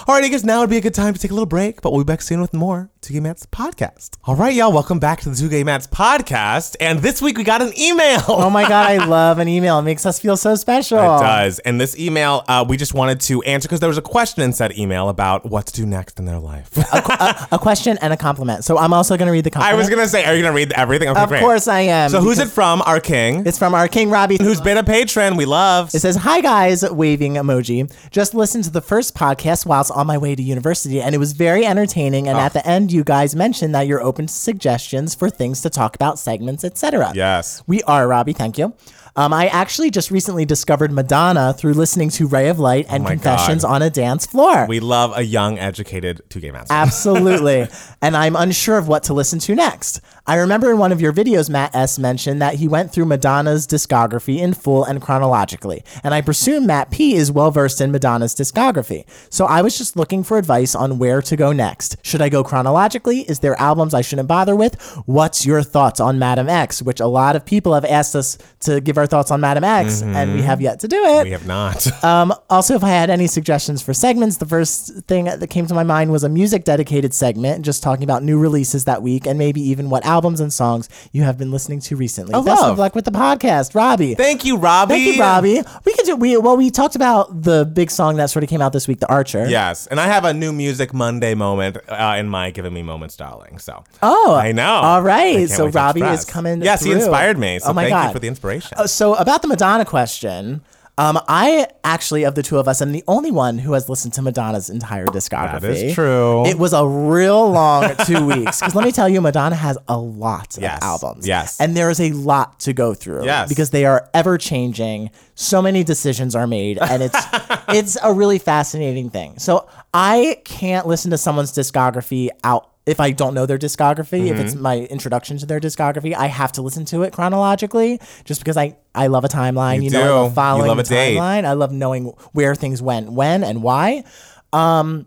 all 0.07 0.15
right, 0.15 0.23
I 0.23 0.29
guess 0.29 0.43
now 0.43 0.61
would 0.61 0.69
be 0.69 0.77
a 0.77 0.81
good 0.81 0.93
time 0.93 1.13
to 1.13 1.19
take 1.19 1.31
a 1.31 1.33
little 1.33 1.45
break, 1.45 1.81
but 1.81 1.91
we'll 1.91 2.03
be 2.03 2.07
back 2.07 2.21
soon 2.21 2.39
with 2.41 2.53
more 2.53 2.89
Two 3.01 3.15
Gay 3.15 3.19
Matts 3.19 3.47
podcast. 3.47 4.11
All 4.25 4.35
right, 4.35 4.53
y'all, 4.53 4.71
welcome 4.71 4.99
back 4.99 5.21
to 5.21 5.29
the 5.31 5.35
Two 5.35 5.49
Gay 5.49 5.63
Matts 5.63 5.87
podcast. 5.87 6.75
And 6.79 6.99
this 6.99 7.19
week 7.19 7.35
we 7.35 7.43
got 7.43 7.59
an 7.63 7.71
email. 7.75 8.21
Oh 8.27 8.51
my 8.51 8.61
god, 8.61 8.91
I 8.91 9.03
love 9.07 9.39
an 9.39 9.47
email. 9.47 9.79
It 9.79 9.81
makes 9.81 10.05
us 10.05 10.19
feel 10.19 10.37
so 10.37 10.53
special. 10.53 10.99
It 10.99 11.19
does. 11.19 11.57
And 11.57 11.81
this 11.81 11.97
email, 11.97 12.43
uh, 12.47 12.63
we 12.69 12.77
just 12.77 12.93
wanted 12.93 13.19
to 13.21 13.41
answer 13.41 13.67
because 13.67 13.79
there 13.79 13.89
was 13.89 13.97
a 13.97 14.03
question 14.03 14.43
in 14.43 14.53
said 14.53 14.77
email 14.77 15.09
about 15.09 15.47
what 15.49 15.65
to 15.65 15.73
do 15.73 15.87
next 15.87 16.19
in 16.19 16.25
their 16.25 16.37
life. 16.37 16.77
a, 16.77 17.47
a 17.53 17.57
question 17.57 17.97
and 18.03 18.13
a 18.13 18.17
compliment. 18.17 18.63
So 18.65 18.77
I'm 18.77 18.93
also 18.93 19.17
going 19.17 19.25
to 19.25 19.31
read 19.31 19.45
the 19.45 19.49
compliment. 19.49 19.73
I 19.79 19.81
compliment. 19.83 19.99
was 20.03 20.11
going 20.11 20.21
to 20.21 20.27
say, 20.27 20.31
are 20.31 20.35
you 20.35 20.43
going 20.43 20.53
to 20.53 20.55
read 20.55 20.71
everything? 20.73 21.09
Okay, 21.09 21.21
Of 21.23 21.29
great. 21.29 21.41
course 21.41 21.67
I 21.67 21.79
am. 21.79 22.11
So 22.11 22.21
who's 22.21 22.37
it 22.37 22.49
from? 22.49 22.83
Our 22.83 22.99
king, 22.99 23.47
It's 23.47 23.57
from 23.57 23.73
our 23.73 23.87
King 23.87 24.11
Robbie. 24.11 24.37
who's 24.39 24.61
been 24.61 24.77
a 24.77 24.83
patron 24.83 25.37
we 25.37 25.45
love. 25.45 25.87
It 25.95 26.01
says, 26.01 26.17
Hi 26.17 26.39
guys, 26.41 26.87
waving 26.87 27.33
emoji. 27.33 27.91
Just 28.11 28.35
listened 28.35 28.65
to 28.65 28.69
the 28.69 28.79
first 28.81 29.15
podcast 29.15 29.65
whilst 29.65 29.89
on 29.89 30.05
my 30.05 30.19
way 30.19 30.35
to 30.35 30.43
university, 30.43 31.01
and 31.01 31.15
it 31.15 31.17
was 31.17 31.31
very 31.33 31.65
entertaining. 31.65 32.27
And 32.27 32.37
at 32.37 32.53
the 32.53 32.63
end, 32.67 32.90
you 32.91 33.03
guys 33.03 33.35
mentioned 33.35 33.73
that 33.75 33.87
you're 33.87 34.01
open 34.01 34.27
to 34.27 34.33
suggestions 34.33 35.15
for 35.15 35.29
things 35.29 35.61
to 35.61 35.69
talk 35.69 35.95
about, 35.95 36.19
segments, 36.19 36.63
etc. 36.63 37.11
Yes. 37.15 37.63
We 37.67 37.81
are, 37.83 38.07
Robbie. 38.07 38.33
Thank 38.33 38.57
you. 38.57 38.73
Um, 39.15 39.33
I 39.33 39.47
actually 39.47 39.91
just 39.91 40.09
recently 40.09 40.45
discovered 40.45 40.91
Madonna 40.91 41.53
through 41.53 41.73
listening 41.73 42.09
to 42.11 42.27
Ray 42.27 42.47
of 42.47 42.59
Light 42.59 42.85
and 42.89 43.03
my 43.03 43.11
Confessions 43.11 43.63
God. 43.63 43.75
on 43.75 43.81
a 43.81 43.89
Dance 43.89 44.25
Floor. 44.25 44.65
We 44.67 44.79
love 44.79 45.11
a 45.15 45.23
young, 45.23 45.59
educated 45.59 46.21
Two 46.29 46.39
Gay 46.39 46.51
Matts. 46.51 46.71
Absolutely. 46.71 47.67
and 48.01 48.15
I'm 48.15 48.35
unsure 48.35 48.77
of 48.77 48.87
what 48.87 49.03
to 49.03 49.13
listen 49.13 49.39
to 49.39 49.55
next. 49.55 49.99
I 50.25 50.35
remember 50.35 50.71
in 50.71 50.77
one 50.77 50.91
of 50.91 51.01
your 51.01 51.11
videos, 51.11 51.49
Matt 51.49 51.75
S. 51.75 51.99
mentioned 51.99 52.41
that 52.41 52.55
he 52.55 52.67
went 52.67 52.93
through 52.93 53.05
Madonna's 53.05 53.67
discography 53.67 54.37
in 54.37 54.53
full 54.53 54.85
and 54.85 55.01
chronologically. 55.01 55.83
And 56.03 56.13
I 56.13 56.21
presume 56.21 56.67
Matt 56.67 56.91
P 56.91 57.15
is 57.15 57.31
well 57.31 57.51
versed 57.51 57.81
in 57.81 57.91
Madonna's 57.91 58.35
discography. 58.35 59.03
So 59.29 59.45
I 59.45 59.61
was 59.61 59.77
just 59.77 59.97
looking 59.97 60.23
for 60.23 60.37
advice 60.37 60.75
on 60.75 60.99
where 60.99 61.21
to 61.23 61.35
go 61.35 61.51
next. 61.51 61.97
Should 62.03 62.21
I 62.21 62.29
go 62.29 62.43
chronologically? 62.43 63.21
Is 63.21 63.39
there 63.39 63.59
albums 63.59 63.93
I 63.93 64.01
shouldn't 64.01 64.27
bother 64.27 64.55
with? 64.55 64.79
What's 65.05 65.45
your 65.45 65.63
thoughts 65.63 65.99
on 65.99 66.19
Madame 66.19 66.47
X? 66.47 66.81
Which 66.81 66.99
a 66.99 67.07
lot 67.07 67.35
of 67.35 67.45
people 67.45 67.73
have 67.73 67.83
asked 67.85 68.15
us 68.15 68.37
to 68.61 68.79
give 68.79 68.97
our 69.01 69.07
thoughts 69.07 69.31
on 69.31 69.41
Madame 69.41 69.63
X, 69.63 70.01
and 70.01 70.33
we 70.33 70.41
have 70.41 70.61
yet 70.61 70.79
to 70.81 70.87
do 70.87 71.03
it. 71.03 71.23
we 71.25 71.31
have 71.31 71.45
not. 71.47 71.87
Um, 72.11 72.33
also, 72.49 72.75
if 72.75 72.83
I 72.83 72.89
had 72.89 73.09
any 73.09 73.27
suggestions 73.27 73.81
for 73.81 73.93
segments, 73.93 74.37
the 74.37 74.45
first 74.45 75.03
thing 75.07 75.25
that 75.25 75.45
came 75.49 75.67
to 75.67 75.73
my 75.73 75.83
mind 75.83 76.11
was 76.11 76.23
a 76.23 76.29
music 76.29 76.63
dedicated 76.63 77.13
segment, 77.13 77.63
just 77.63 77.83
talking 77.83 78.03
about 78.03 78.23
new 78.23 78.39
releases 78.39 78.85
that 78.85 79.01
week 79.03 79.27
and 79.27 79.37
maybe 79.37 79.61
even 79.61 79.89
what 79.89 80.03
albums 80.05 80.39
and 80.39 80.51
songs 80.51 80.89
you 81.11 81.23
have 81.23 81.37
been 81.37 81.51
listening 81.51 81.79
to 81.81 81.95
recently. 81.95 82.33
Oh, 82.33 82.43
Best 82.43 82.61
love. 82.61 82.71
of 82.73 82.79
luck 82.79 82.95
with 82.95 83.05
the 83.05 83.11
podcast, 83.11 83.75
Robbie. 83.75 84.15
Thank 84.15 84.45
you, 84.45 84.57
Robbie. 84.57 84.93
Thank 84.95 85.15
you, 85.15 85.21
Robbie. 85.21 85.61
We 85.85 85.93
could 85.93 86.05
do 86.05 86.15
we 86.15 86.37
well. 86.37 86.57
We 86.57 86.69
talked 86.71 86.95
about 86.95 87.43
the 87.43 87.65
big 87.65 87.91
song 87.91 88.15
that 88.17 88.29
sort 88.29 88.43
of 88.43 88.49
came 88.49 88.61
out 88.61 88.73
this 88.73 88.87
week, 88.87 88.99
The 88.99 89.09
Archer. 89.09 89.47
Yes, 89.47 89.87
and 89.87 89.99
I 89.99 90.07
have 90.07 90.25
a 90.25 90.33
new 90.33 90.51
music 90.51 90.93
Monday 90.93 91.33
moment 91.35 91.77
uh, 91.87 92.15
in 92.17 92.27
my 92.29 92.51
giving 92.51 92.73
me 92.73 92.81
moments, 92.83 93.15
darling. 93.15 93.59
So 93.59 93.83
Oh, 94.01 94.33
I 94.33 94.51
know. 94.51 94.65
All 94.65 95.01
right, 95.01 95.47
so 95.49 95.67
Robbie 95.67 96.01
is 96.01 96.25
coming. 96.25 96.61
Yes, 96.61 96.83
he 96.83 96.91
inspired 96.91 97.37
me. 97.37 97.59
So 97.59 97.69
oh 97.69 97.73
my 97.73 97.83
thank 97.83 97.91
god, 97.93 98.07
you 98.07 98.13
for 98.13 98.19
the 98.19 98.27
inspiration. 98.27 98.77
Uh, 98.77 98.87
so 98.91 99.15
about 99.15 99.41
the 99.41 99.47
Madonna 99.47 99.85
question. 99.85 100.61
Um, 100.97 101.17
I 101.27 101.67
actually, 101.83 102.25
of 102.25 102.35
the 102.35 102.43
two 102.43 102.59
of 102.59 102.67
us, 102.67 102.79
am 102.81 102.91
the 102.91 103.03
only 103.07 103.31
one 103.31 103.57
who 103.57 103.73
has 103.73 103.89
listened 103.89 104.13
to 104.15 104.21
Madonna's 104.21 104.69
entire 104.69 105.05
discography. 105.07 105.61
That 105.61 105.71
is 105.71 105.95
true. 105.95 106.45
It 106.45 106.59
was 106.59 106.73
a 106.73 106.85
real 106.85 107.49
long 107.49 107.95
two 108.05 108.27
weeks 108.27 108.59
because 108.59 108.75
let 108.75 108.83
me 108.85 108.91
tell 108.91 109.07
you, 109.09 109.19
Madonna 109.21 109.55
has 109.55 109.77
a 109.87 109.97
lot 109.97 110.57
Yes. 110.59 110.77
of 110.77 110.83
albums. 110.83 111.27
Yes. 111.27 111.59
and 111.59 111.75
there 111.75 111.89
is 111.89 111.99
a 111.99 112.11
lot 112.11 112.59
to 112.61 112.73
go 112.73 112.93
through. 112.93 113.23
Yes. 113.25 113.47
because 113.49 113.71
they 113.71 113.85
are 113.85 114.09
ever 114.13 114.37
changing. 114.37 115.09
So 115.33 115.61
many 115.61 115.83
decisions 115.83 116.35
are 116.35 116.45
made, 116.45 116.77
and 116.77 117.01
it's 117.01 117.17
it's 117.69 117.97
a 118.03 118.13
really 118.13 118.37
fascinating 118.37 119.09
thing. 119.09 119.39
So 119.39 119.67
I 119.93 120.41
can't 120.43 120.85
listen 120.85 121.09
to 121.11 121.17
someone's 121.17 121.53
discography 121.53 122.29
out. 122.43 122.67
If 122.85 122.99
I 122.99 123.11
don't 123.11 123.33
know 123.35 123.45
their 123.45 123.59
discography, 123.59 124.27
if 124.27 124.33
Mm-hmm. 124.37 124.39
it's 124.45 124.55
my 124.55 124.77
introduction 124.79 125.37
to 125.37 125.45
their 125.45 125.59
discography, 125.59 126.15
I 126.15 126.25
have 126.27 126.51
to 126.53 126.61
listen 126.63 126.83
to 126.85 127.03
it 127.03 127.13
chronologically 127.13 127.99
just 128.23 128.41
because 128.41 128.57
I, 128.57 128.75
I 128.95 129.07
love 129.07 129.23
a 129.23 129.27
timeline. 129.27 129.77
You 129.77 129.83
You, 129.83 129.89
know, 129.91 130.33
I 130.35 130.51
love 130.53 130.57
You 130.61 130.67
love 130.67 130.79
a 130.79 130.83
the 130.83 130.89
date. 130.89 131.15
timeline. 131.17 131.45
I 131.45 131.53
love 131.53 131.71
knowing 131.71 132.05
where 132.33 132.55
things 132.55 132.81
went, 132.81 133.11
when, 133.11 133.43
and 133.43 133.61
why. 133.61 134.03
Um, 134.51 135.05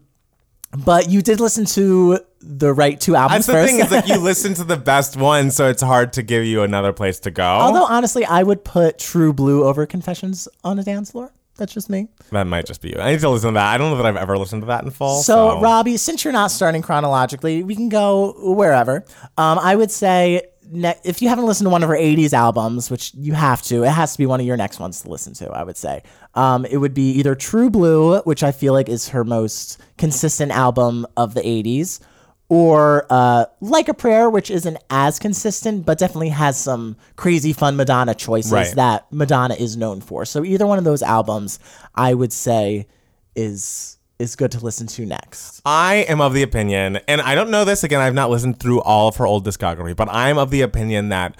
but 0.76 1.08
you 1.08 1.20
did 1.22 1.40
listen 1.40 1.64
to 1.66 2.18
the 2.40 2.72
right 2.72 3.00
two 3.00 3.16
albums 3.16 3.46
That's 3.46 3.46
the 3.46 3.52
first. 3.52 3.72
thing 3.72 3.80
is 3.84 3.90
like 3.90 4.06
you 4.08 4.18
listen 4.30 4.54
to 4.54 4.64
the 4.64 4.76
best 4.76 5.16
one, 5.16 5.50
so 5.50 5.68
it's 5.68 5.82
hard 5.82 6.12
to 6.14 6.22
give 6.22 6.44
you 6.44 6.62
another 6.62 6.92
place 6.92 7.18
to 7.20 7.30
go. 7.30 7.42
Although 7.44 7.86
honestly, 7.86 8.24
I 8.24 8.42
would 8.42 8.64
put 8.64 8.98
True 8.98 9.32
Blue 9.32 9.64
over 9.64 9.86
Confessions 9.86 10.46
on 10.62 10.78
a 10.78 10.82
dance 10.84 11.10
floor. 11.12 11.32
That's 11.56 11.72
just 11.72 11.88
me. 11.88 12.08
that 12.32 12.44
might 12.48 12.66
just 12.66 12.80
be 12.82 12.90
you. 12.90 12.96
I 12.98 13.12
need 13.12 13.20
to 13.20 13.30
listen 13.30 13.50
to 13.50 13.54
that. 13.54 13.72
I 13.74 13.78
don't 13.78 13.90
know 13.92 13.96
that 13.98 14.06
I've 14.06 14.16
ever 14.16 14.36
listened 14.36 14.62
to 14.62 14.66
that 14.66 14.82
in 14.84 14.90
full. 14.90 15.22
So, 15.22 15.50
So, 15.56 15.60
Robbie, 15.60 15.96
since 15.96 16.24
you're 16.24 16.32
not 16.32 16.50
starting 16.50 16.82
chronologically, 16.82 17.62
we 17.62 17.76
can 17.76 17.88
go 17.88 18.34
wherever. 18.38 19.04
Um, 19.38 19.58
I 19.60 19.76
would 19.76 19.90
say 19.92 20.42
ne- 20.68 20.98
if 21.04 21.22
you 21.22 21.28
haven't 21.28 21.46
listened 21.46 21.66
to 21.66 21.70
one 21.70 21.82
of 21.84 21.88
her 21.88 21.94
80s 21.96 22.32
albums, 22.32 22.90
which 22.90 23.12
you 23.14 23.34
have 23.34 23.62
to, 23.62 23.84
it 23.84 23.90
has 23.90 24.12
to 24.12 24.18
be 24.18 24.26
one 24.26 24.40
of 24.40 24.46
your 24.46 24.56
next 24.56 24.80
ones 24.80 25.00
to 25.02 25.08
listen 25.08 25.32
to, 25.34 25.48
I 25.50 25.62
would 25.62 25.76
say. 25.76 26.02
Um, 26.34 26.64
it 26.64 26.78
would 26.78 26.94
be 26.94 27.12
either 27.12 27.36
True 27.36 27.70
Blue, 27.70 28.18
which 28.22 28.42
I 28.42 28.50
feel 28.50 28.72
like 28.72 28.88
is 28.88 29.08
her 29.10 29.22
most 29.22 29.80
consistent 29.96 30.50
album 30.50 31.06
of 31.16 31.34
the 31.34 31.42
80s, 31.42 32.00
or 32.48 33.06
uh, 33.10 33.46
Like 33.60 33.88
a 33.88 33.94
Prayer, 33.94 34.28
which 34.28 34.50
isn't 34.50 34.76
as 34.90 35.18
consistent, 35.18 35.86
but 35.86 35.98
definitely 35.98 36.28
has 36.28 36.58
some 36.60 36.96
crazy 37.16 37.52
fun 37.52 37.76
Madonna 37.76 38.14
choices 38.14 38.52
Right. 38.52 38.74
that 38.76 39.10
Madonna 39.12 39.54
is 39.54 39.76
known 39.76 40.00
for. 40.00 40.24
So 40.24 40.44
either 40.44 40.66
one 40.66 40.78
of 40.78 40.84
those 40.84 41.02
albums, 41.02 41.58
I 41.94 42.14
would 42.14 42.32
say, 42.32 42.86
is 43.34 43.98
is 44.20 44.36
good 44.36 44.52
to 44.52 44.60
listen 44.60 44.86
to 44.86 45.04
next. 45.04 45.60
I 45.64 46.06
am 46.08 46.20
of 46.20 46.34
the 46.34 46.42
opinion, 46.44 47.00
and 47.08 47.20
I 47.20 47.34
don't 47.34 47.50
know 47.50 47.64
this 47.64 47.82
again, 47.82 48.00
I've 48.00 48.14
not 48.14 48.30
listened 48.30 48.60
through 48.60 48.80
all 48.82 49.08
of 49.08 49.16
her 49.16 49.26
old 49.26 49.44
discography, 49.44 49.94
but 49.96 50.08
I'm 50.08 50.38
of 50.38 50.50
the 50.50 50.60
opinion 50.60 51.08
that 51.08 51.36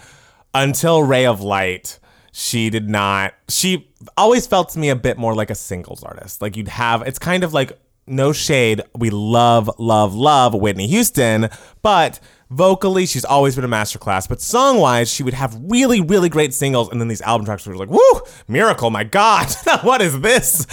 until 0.53 1.01
Ray 1.05 1.25
of 1.25 1.41
Light, 1.41 2.01
she 2.33 2.71
did 2.71 2.91
not, 2.91 3.33
she 3.49 3.89
always 4.17 4.49
felt 4.49 4.71
to 4.71 4.81
me 4.81 4.89
a 4.89 4.97
bit 4.97 5.19
more 5.19 5.37
like 5.37 5.51
a 5.51 5.55
singles 5.55 6.03
artist. 6.03 6.43
Like 6.43 6.57
you'd 6.57 6.67
have, 6.67 7.03
it's 7.03 7.21
kind 7.21 7.45
of 7.45 7.55
like, 7.55 7.79
no 8.07 8.33
shade, 8.33 8.83
we 8.95 9.11
love, 9.11 9.71
love, 9.79 10.15
love 10.15 10.55
Whitney 10.55 10.87
Houston, 10.87 11.49
but 11.83 12.21
vocally 12.51 13.07
she's 13.07 13.25
always 13.25 13.55
been 13.57 13.65
a 13.65 13.69
masterclass. 13.69 14.29
But 14.29 14.41
song 14.41 14.79
wise, 14.79 15.11
she 15.11 15.23
would 15.23 15.35
have 15.35 15.57
really, 15.65 16.01
really 16.01 16.29
great 16.29 16.55
singles, 16.55 16.91
and 16.91 17.01
then 17.01 17.09
these 17.09 17.23
album 17.23 17.45
tracks 17.45 17.67
were 17.67 17.77
like, 17.77 17.91
woo, 17.91 18.21
miracle, 18.49 18.91
my 18.91 19.05
God, 19.05 19.51
what 19.83 20.03
is 20.03 20.21
this? 20.21 20.67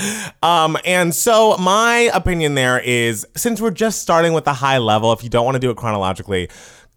Um, 0.43 0.77
and 0.85 1.13
so 1.13 1.57
my 1.57 2.11
opinion 2.13 2.55
there 2.55 2.79
is 2.79 3.25
since 3.35 3.61
we're 3.61 3.71
just 3.71 4.01
starting 4.01 4.33
with 4.33 4.45
the 4.45 4.53
high 4.53 4.77
level, 4.77 5.11
if 5.13 5.23
you 5.23 5.29
don't 5.29 5.45
want 5.45 5.55
to 5.55 5.59
do 5.59 5.69
it 5.69 5.77
chronologically, 5.77 6.49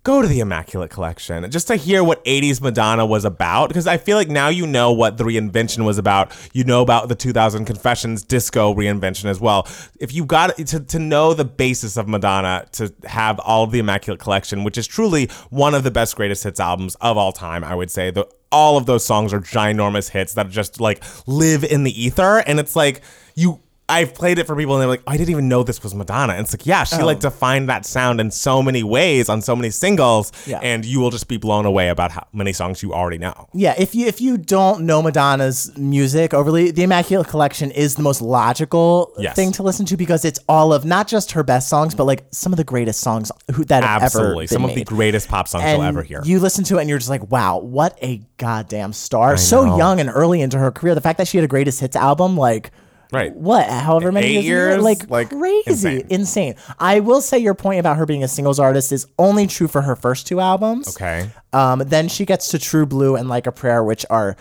go 0.04 0.20
to 0.20 0.28
the 0.28 0.40
Immaculate 0.40 0.90
Collection 0.90 1.50
just 1.50 1.66
to 1.68 1.76
hear 1.76 2.04
what 2.04 2.22
80s 2.24 2.60
Madonna 2.60 3.04
was 3.06 3.24
about. 3.24 3.68
Because 3.68 3.86
I 3.86 3.96
feel 3.96 4.18
like 4.18 4.28
now 4.28 4.48
you 4.48 4.66
know 4.66 4.92
what 4.92 5.16
the 5.16 5.24
reinvention 5.24 5.84
was 5.84 5.98
about. 5.98 6.30
You 6.52 6.62
know 6.62 6.82
about 6.82 7.08
the 7.08 7.14
2000 7.14 7.64
Confessions 7.64 8.22
disco 8.22 8.74
reinvention 8.74 9.24
as 9.24 9.40
well. 9.40 9.66
If 9.98 10.12
you 10.12 10.26
got 10.26 10.56
to, 10.58 10.80
to 10.80 10.98
know 10.98 11.32
the 11.32 11.46
basis 11.46 11.96
of 11.96 12.06
Madonna, 12.06 12.66
to 12.72 12.92
have 13.04 13.40
all 13.40 13.64
of 13.64 13.72
the 13.72 13.78
Immaculate 13.78 14.20
Collection, 14.20 14.62
which 14.62 14.76
is 14.76 14.86
truly 14.86 15.26
one 15.48 15.74
of 15.74 15.82
the 15.82 15.90
best 15.90 16.14
greatest 16.16 16.44
hits 16.44 16.60
albums 16.60 16.94
of 16.96 17.16
all 17.16 17.32
time, 17.32 17.64
I 17.64 17.74
would 17.74 17.90
say. 17.90 18.10
The, 18.10 18.28
all 18.52 18.76
of 18.76 18.84
those 18.86 19.04
songs 19.04 19.32
are 19.32 19.40
ginormous 19.40 20.10
hits 20.10 20.34
that 20.34 20.50
just 20.50 20.80
like 20.80 21.02
live 21.26 21.64
in 21.64 21.82
the 21.82 22.04
ether. 22.04 22.38
And 22.40 22.60
it's 22.60 22.76
like, 22.76 23.00
you. 23.34 23.60
I've 23.86 24.14
played 24.14 24.38
it 24.38 24.46
for 24.46 24.56
people 24.56 24.74
and 24.74 24.80
they're 24.80 24.88
like, 24.88 25.02
oh, 25.06 25.12
I 25.12 25.18
didn't 25.18 25.30
even 25.30 25.46
know 25.46 25.62
this 25.62 25.82
was 25.82 25.94
Madonna. 25.94 26.32
And 26.32 26.42
it's 26.42 26.54
like, 26.54 26.64
yeah, 26.64 26.84
she 26.84 27.02
like 27.02 27.18
oh. 27.18 27.20
defined 27.20 27.68
that 27.68 27.84
sound 27.84 28.18
in 28.18 28.30
so 28.30 28.62
many 28.62 28.82
ways 28.82 29.28
on 29.28 29.42
so 29.42 29.54
many 29.54 29.68
singles. 29.68 30.32
Yeah. 30.46 30.60
And 30.62 30.86
you 30.86 31.00
will 31.00 31.10
just 31.10 31.28
be 31.28 31.36
blown 31.36 31.66
away 31.66 31.90
about 31.90 32.10
how 32.10 32.26
many 32.32 32.54
songs 32.54 32.82
you 32.82 32.94
already 32.94 33.18
know. 33.18 33.48
Yeah, 33.52 33.74
if 33.76 33.94
you 33.94 34.06
if 34.06 34.22
you 34.22 34.38
don't 34.38 34.86
know 34.86 35.02
Madonna's 35.02 35.76
music 35.76 36.32
overly, 36.32 36.70
the 36.70 36.82
Immaculate 36.82 37.28
Collection 37.28 37.70
is 37.70 37.96
the 37.96 38.02
most 38.02 38.22
logical 38.22 39.12
Yes. 39.18 39.36
thing 39.36 39.52
to 39.52 39.62
listen 39.62 39.84
to 39.86 39.96
because 39.98 40.24
it's 40.24 40.40
all 40.48 40.72
of 40.72 40.86
not 40.86 41.06
just 41.06 41.32
her 41.32 41.42
best 41.42 41.68
songs, 41.68 41.94
but 41.94 42.04
like 42.04 42.24
some 42.30 42.54
of 42.54 42.56
the 42.56 42.64
greatest 42.64 43.00
songs 43.00 43.30
who, 43.52 43.66
that 43.66 43.84
Absolutely. 43.84 44.46
Some 44.46 44.64
of 44.64 44.74
the 44.74 44.84
greatest 44.84 45.28
pop 45.28 45.46
songs 45.46 45.64
and 45.64 45.78
you'll 45.78 45.86
ever 45.86 46.02
hear. 46.02 46.22
You 46.24 46.40
listen 46.40 46.64
to 46.64 46.78
it 46.78 46.80
and 46.80 46.88
you're 46.88 46.98
just 46.98 47.10
like, 47.10 47.30
wow, 47.30 47.58
what 47.58 47.98
a 48.00 48.22
goddamn 48.38 48.94
star! 48.94 49.36
So 49.36 49.64
know. 49.64 49.76
young 49.76 50.00
and 50.00 50.08
early 50.08 50.40
into 50.40 50.58
her 50.58 50.70
career. 50.70 50.94
The 50.94 51.02
fact 51.02 51.18
that 51.18 51.28
she 51.28 51.36
had 51.36 51.44
a 51.44 51.48
greatest 51.48 51.80
hits 51.80 51.96
album, 51.96 52.38
like. 52.38 52.70
Right. 53.12 53.34
What? 53.34 53.68
However 53.68 54.10
many 54.12 54.38
Eight 54.38 54.44
years, 54.44 54.82
like, 54.82 55.08
Like, 55.10 55.30
crazy, 55.30 55.66
insane. 55.66 56.06
insane. 56.10 56.54
I 56.78 57.00
will 57.00 57.20
say 57.20 57.38
your 57.38 57.54
point 57.54 57.80
about 57.80 57.96
her 57.96 58.06
being 58.06 58.24
a 58.24 58.28
singles 58.28 58.58
artist 58.58 58.90
is 58.92 59.06
only 59.18 59.46
true 59.46 59.68
for 59.68 59.82
her 59.82 59.94
first 59.96 60.26
two 60.26 60.40
albums. 60.40 60.88
okay. 60.96 61.30
Um, 61.52 61.80
then 61.86 62.08
she 62.08 62.24
gets 62.24 62.48
to 62.48 62.58
True 62.58 62.86
Blue 62.86 63.14
and 63.16 63.28
Like 63.28 63.46
a 63.46 63.52
Prayer, 63.52 63.84
which 63.84 64.04
are 64.10 64.36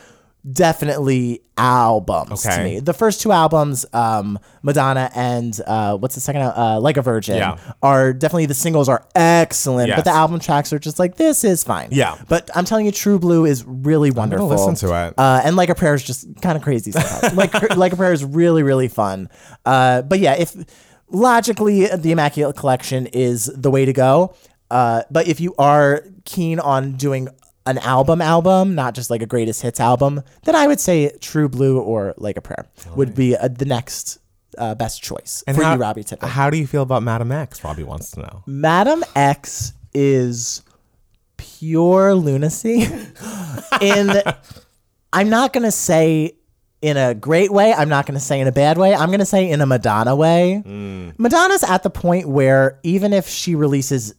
definitely 0.52 1.42
albums 1.58 2.42
to 2.44 2.64
me. 2.64 2.80
The 2.80 2.94
first 2.94 3.22
two 3.22 3.32
albums, 3.32 3.86
um, 3.94 4.40
Madonna 4.62 5.10
and 5.16 5.58
uh, 5.66 5.98
what's 5.98 6.16
the 6.16 6.22
second? 6.22 6.42
Uh, 6.42 6.80
like 6.82 6.98
a 6.98 7.02
Virgin, 7.02 7.38
Yeah. 7.38 7.58
are 7.82 8.12
definitely 8.14 8.48
the 8.48 8.54
singles 8.54 8.90
are 8.90 9.06
excellent, 9.16 9.90
Yes. 9.90 9.98
but 10.00 10.06
the 10.06 10.12
album 10.12 10.40
tracks 10.40 10.74
are 10.74 10.80
just 10.80 11.00
like 11.00 11.16
this 11.16 11.44
is 11.44 11.64
fine. 11.64 11.90
Yeah. 11.92 12.18
but 12.28 12.50
I'm 12.56 12.66
telling 12.66 12.86
you, 12.86 12.92
True 12.92 13.20
Blue 13.20 13.46
is 13.46 13.64
really 13.66 14.12
wonderful. 14.12 14.48
listen 14.48 14.76
to 14.88 15.08
it. 15.08 15.14
Uh, 15.18 15.42
and 15.44 15.56
Like 15.56 15.70
a 15.70 15.76
Prayer 15.76 15.94
is 15.94 16.04
just 16.04 16.28
kind 16.42 16.58
of 16.58 16.64
crazy 16.64 16.92
like 17.34 17.76
Like 17.78 17.94
a 17.94 17.96
Prayer 17.98 18.14
is 18.14 18.24
really 18.26 18.64
really 18.64 18.88
fun. 18.88 19.30
Uh, 19.66 20.02
but 20.02 20.20
yeah, 20.20 20.34
if 20.34 20.56
logically, 21.10 21.88
the 21.88 22.12
Immaculate 22.12 22.56
Collection 22.56 23.08
is 23.08 23.46
the 23.46 23.70
way 23.72 23.86
to 23.86 23.94
go. 23.94 24.34
Uh, 24.72 25.04
but 25.12 25.28
if 25.28 25.40
you 25.40 25.54
are 25.60 26.04
keen 26.26 26.60
on 26.60 26.94
doing 26.94 27.28
an 27.66 27.78
album 27.80 28.22
album, 28.22 28.76
not 28.76 28.94
just 28.94 29.10
like 29.10 29.22
a 29.22 29.26
greatest 29.26 29.62
hits 29.62 29.80
album, 29.80 30.22
then 30.44 30.56
I 30.56 30.68
would 30.68 30.80
say 30.80 31.16
True 31.22 31.48
Blue 31.48 31.80
or 31.80 32.14
Like 32.18 32.38
a 32.38 32.42
Prayer 32.42 32.66
would 32.96 33.16
be 33.16 33.36
uh, 33.38 33.48
the 33.48 33.66
next 33.66 34.20
uh, 34.58 34.76
best 34.76 35.02
choice 35.02 35.44
for 35.48 35.64
how, 35.64 35.74
you, 35.76 35.80
Robbie 35.80 36.04
Tippett. 36.04 36.28
How 36.28 36.50
do 36.50 36.58
you 36.58 36.68
feel 36.68 36.82
about 36.84 37.04
Madame 37.04 37.32
X? 37.32 37.64
Robbie 37.64 37.84
wants 37.84 38.12
to 38.12 38.20
know. 38.22 38.44
Madame 38.46 39.04
X 39.16 39.74
is 39.94 40.62
pure 41.38 42.14
lunacy. 42.14 42.86
in 43.82 44.12
I'm 45.12 45.30
not 45.30 45.54
gonna 45.54 45.72
say 45.72 46.34
in 46.82 46.98
a 46.98 47.14
great 47.16 47.52
way. 47.52 47.74
I'm 47.74 47.90
not 47.90 48.06
gonna 48.06 48.20
say 48.20 48.42
in 48.42 48.48
a 48.48 48.52
bad 48.52 48.78
way. 48.78 48.94
I'm 48.94 49.10
gonna 49.12 49.26
say 49.26 49.50
in 49.50 49.62
a 49.62 49.66
Madonna 49.66 50.16
way. 50.16 50.62
Madonna's 51.18 51.64
at 51.64 51.84
the 51.84 51.90
point 51.90 52.28
where 52.28 52.80
even 52.84 53.14
if 53.14 53.28
she 53.30 53.56
releases 53.56 54.14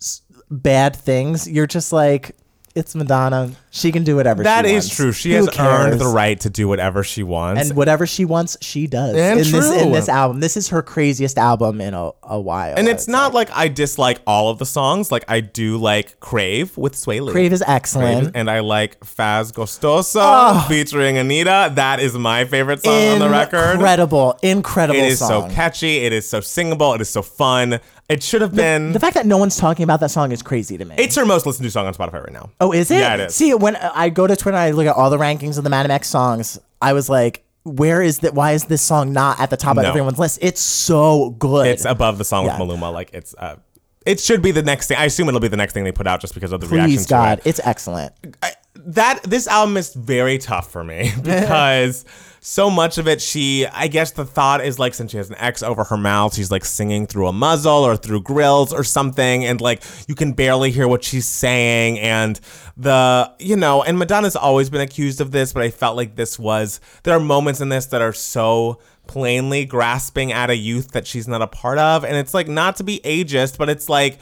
s- 0.00 0.22
bad 0.50 0.94
things, 0.94 1.48
you're 1.50 1.66
just 1.66 1.92
like, 1.92 2.36
it's 2.76 2.94
Madonna. 2.94 3.52
She 3.70 3.90
can 3.90 4.04
do 4.04 4.16
whatever. 4.16 4.42
That 4.42 4.66
she 4.66 4.74
is 4.74 4.84
wants. 4.84 4.96
true. 4.96 5.12
She 5.12 5.30
Who 5.30 5.46
has 5.46 5.58
earned 5.58 6.00
the 6.00 6.06
right 6.06 6.38
to 6.40 6.50
do 6.50 6.68
whatever 6.68 7.02
she 7.02 7.22
wants. 7.22 7.62
And 7.62 7.76
whatever 7.76 8.06
she 8.06 8.24
wants, 8.24 8.56
she 8.60 8.86
does. 8.86 9.16
And 9.16 9.40
in 9.40 9.50
this 9.50 9.70
in 9.70 9.82
true. 9.84 9.92
this 9.92 10.08
album, 10.08 10.40
this 10.40 10.56
is 10.56 10.68
her 10.68 10.82
craziest 10.82 11.38
album 11.38 11.80
in 11.80 11.94
a, 11.94 12.10
a 12.22 12.40
while. 12.40 12.74
And 12.76 12.86
it's 12.88 13.08
not 13.08 13.34
like 13.34 13.50
I 13.52 13.68
dislike 13.68 14.20
all 14.26 14.50
of 14.50 14.58
the 14.58 14.66
songs. 14.66 15.10
Like 15.10 15.24
I 15.28 15.40
do 15.40 15.78
like 15.78 16.20
Crave 16.20 16.76
with 16.76 16.94
Swae 16.94 17.20
Lee. 17.20 17.32
Crave 17.32 17.52
is 17.52 17.62
excellent. 17.66 18.24
Crave, 18.24 18.32
and 18.34 18.50
I 18.50 18.60
like 18.60 19.00
Faz 19.00 19.52
Gostoso 19.52 20.20
oh. 20.20 20.66
featuring 20.68 21.16
Anitta. 21.16 21.74
That 21.74 22.00
is 22.00 22.14
my 22.14 22.44
favorite 22.44 22.82
song 22.82 23.08
on 23.08 23.18
the 23.18 23.30
record. 23.30 23.72
Incredible, 23.72 24.38
incredible 24.42 25.00
It 25.00 25.04
is 25.04 25.18
song. 25.18 25.50
so 25.50 25.54
catchy. 25.54 25.98
It 25.98 26.12
is 26.12 26.28
so 26.28 26.40
singable. 26.40 26.94
It 26.94 27.00
is 27.00 27.08
so 27.08 27.22
fun. 27.22 27.80
It 28.08 28.22
should 28.22 28.40
have 28.40 28.54
been. 28.54 28.92
the 28.92 29.00
fact 29.00 29.14
that 29.14 29.26
no 29.26 29.36
one's 29.36 29.56
talking 29.56 29.82
about 29.82 29.98
that 30.00 30.10
song 30.12 30.30
is 30.30 30.40
crazy 30.42 30.78
to 30.78 30.84
me. 30.84 30.94
it's 30.96 31.16
her 31.16 31.26
most 31.26 31.44
listened 31.46 31.64
to 31.64 31.70
song 31.70 31.86
on 31.86 31.94
Spotify 31.94 32.22
right 32.22 32.32
now. 32.32 32.50
oh, 32.60 32.72
is 32.72 32.90
it? 32.90 33.00
Yeah, 33.00 33.14
it 33.14 33.20
is. 33.20 33.34
See, 33.34 33.52
when 33.54 33.74
I 33.76 34.08
go 34.10 34.26
to 34.26 34.36
Twitter 34.36 34.56
and 34.56 34.62
I 34.62 34.70
look 34.70 34.86
at 34.86 34.94
all 34.94 35.10
the 35.10 35.18
rankings 35.18 35.58
of 35.58 35.64
the 35.64 35.70
Madame 35.70 35.90
X 35.90 36.08
songs, 36.08 36.58
I 36.80 36.92
was 36.92 37.08
like, 37.08 37.42
where 37.64 38.00
is 38.00 38.20
that? 38.20 38.32
Why 38.32 38.52
is 38.52 38.66
this 38.66 38.80
song 38.80 39.12
not 39.12 39.40
at 39.40 39.50
the 39.50 39.56
top 39.56 39.76
of 39.76 39.82
No. 39.82 39.88
everyone's 39.88 40.20
list? 40.20 40.38
It's 40.40 40.60
so 40.60 41.30
good. 41.30 41.66
It's 41.66 41.84
above 41.84 42.18
the 42.18 42.24
song 42.24 42.44
Yeah. 42.46 42.60
with 42.60 42.68
Maluma. 42.70 42.92
Like 42.92 43.10
it's. 43.12 43.34
Uh, 43.36 43.56
it 44.04 44.20
should 44.20 44.40
be 44.40 44.52
the 44.52 44.62
next 44.62 44.86
thing. 44.86 44.96
I 44.98 45.06
assume 45.06 45.26
it'll 45.26 45.40
be 45.40 45.48
the 45.48 45.56
next 45.56 45.72
thing 45.72 45.82
they 45.82 45.90
put 45.90 46.06
out 46.06 46.20
just 46.20 46.32
because 46.32 46.52
of 46.52 46.60
the 46.60 46.68
reaction 46.68 46.90
Please 46.98 47.06
God, 47.06 47.38
it. 47.40 47.46
it's 47.48 47.60
excellent. 47.64 48.12
I, 48.40 48.52
that 48.76 49.24
this 49.24 49.48
album 49.48 49.76
is 49.76 49.92
very 49.94 50.38
tough 50.38 50.70
for 50.70 50.84
me 50.84 51.10
because 51.24 52.04
so 52.48 52.70
much 52.70 52.96
of 52.96 53.08
it 53.08 53.20
she 53.20 53.66
I 53.66 53.88
guess 53.88 54.12
the 54.12 54.24
thought 54.24 54.64
is 54.64 54.78
like 54.78 54.94
since 54.94 55.10
she 55.10 55.16
has 55.16 55.28
an 55.28 55.36
X 55.36 55.64
over 55.64 55.82
her 55.82 55.96
mouth 55.96 56.32
she's 56.32 56.48
like 56.48 56.64
singing 56.64 57.08
through 57.08 57.26
a 57.26 57.32
muzzle 57.32 57.84
or 57.84 57.96
through 57.96 58.22
grills 58.22 58.72
or 58.72 58.84
something 58.84 59.44
and 59.44 59.60
like 59.60 59.82
you 60.06 60.14
can 60.14 60.32
barely 60.32 60.70
hear 60.70 60.86
what 60.86 61.02
she's 61.02 61.26
saying 61.26 61.98
and 61.98 62.38
the 62.76 63.32
you 63.40 63.56
know 63.56 63.82
and 63.82 63.98
Madonna's 63.98 64.36
always 64.36 64.70
been 64.70 64.80
accused 64.80 65.20
of 65.20 65.32
this 65.32 65.52
but 65.52 65.64
I 65.64 65.70
felt 65.70 65.96
like 65.96 66.14
this 66.14 66.38
was 66.38 66.78
there 67.02 67.16
are 67.16 67.20
moments 67.20 67.60
in 67.60 67.68
this 67.68 67.86
that 67.86 68.00
are 68.00 68.12
so 68.12 68.78
plainly 69.08 69.64
grasping 69.64 70.30
at 70.30 70.48
a 70.48 70.56
youth 70.56 70.92
that 70.92 71.04
she's 71.04 71.26
not 71.26 71.42
a 71.42 71.48
part 71.48 71.78
of 71.78 72.04
and 72.04 72.14
it's 72.14 72.32
like 72.32 72.46
not 72.46 72.76
to 72.76 72.84
be 72.84 73.00
ageist 73.00 73.58
but 73.58 73.68
it's 73.68 73.88
like 73.88 74.20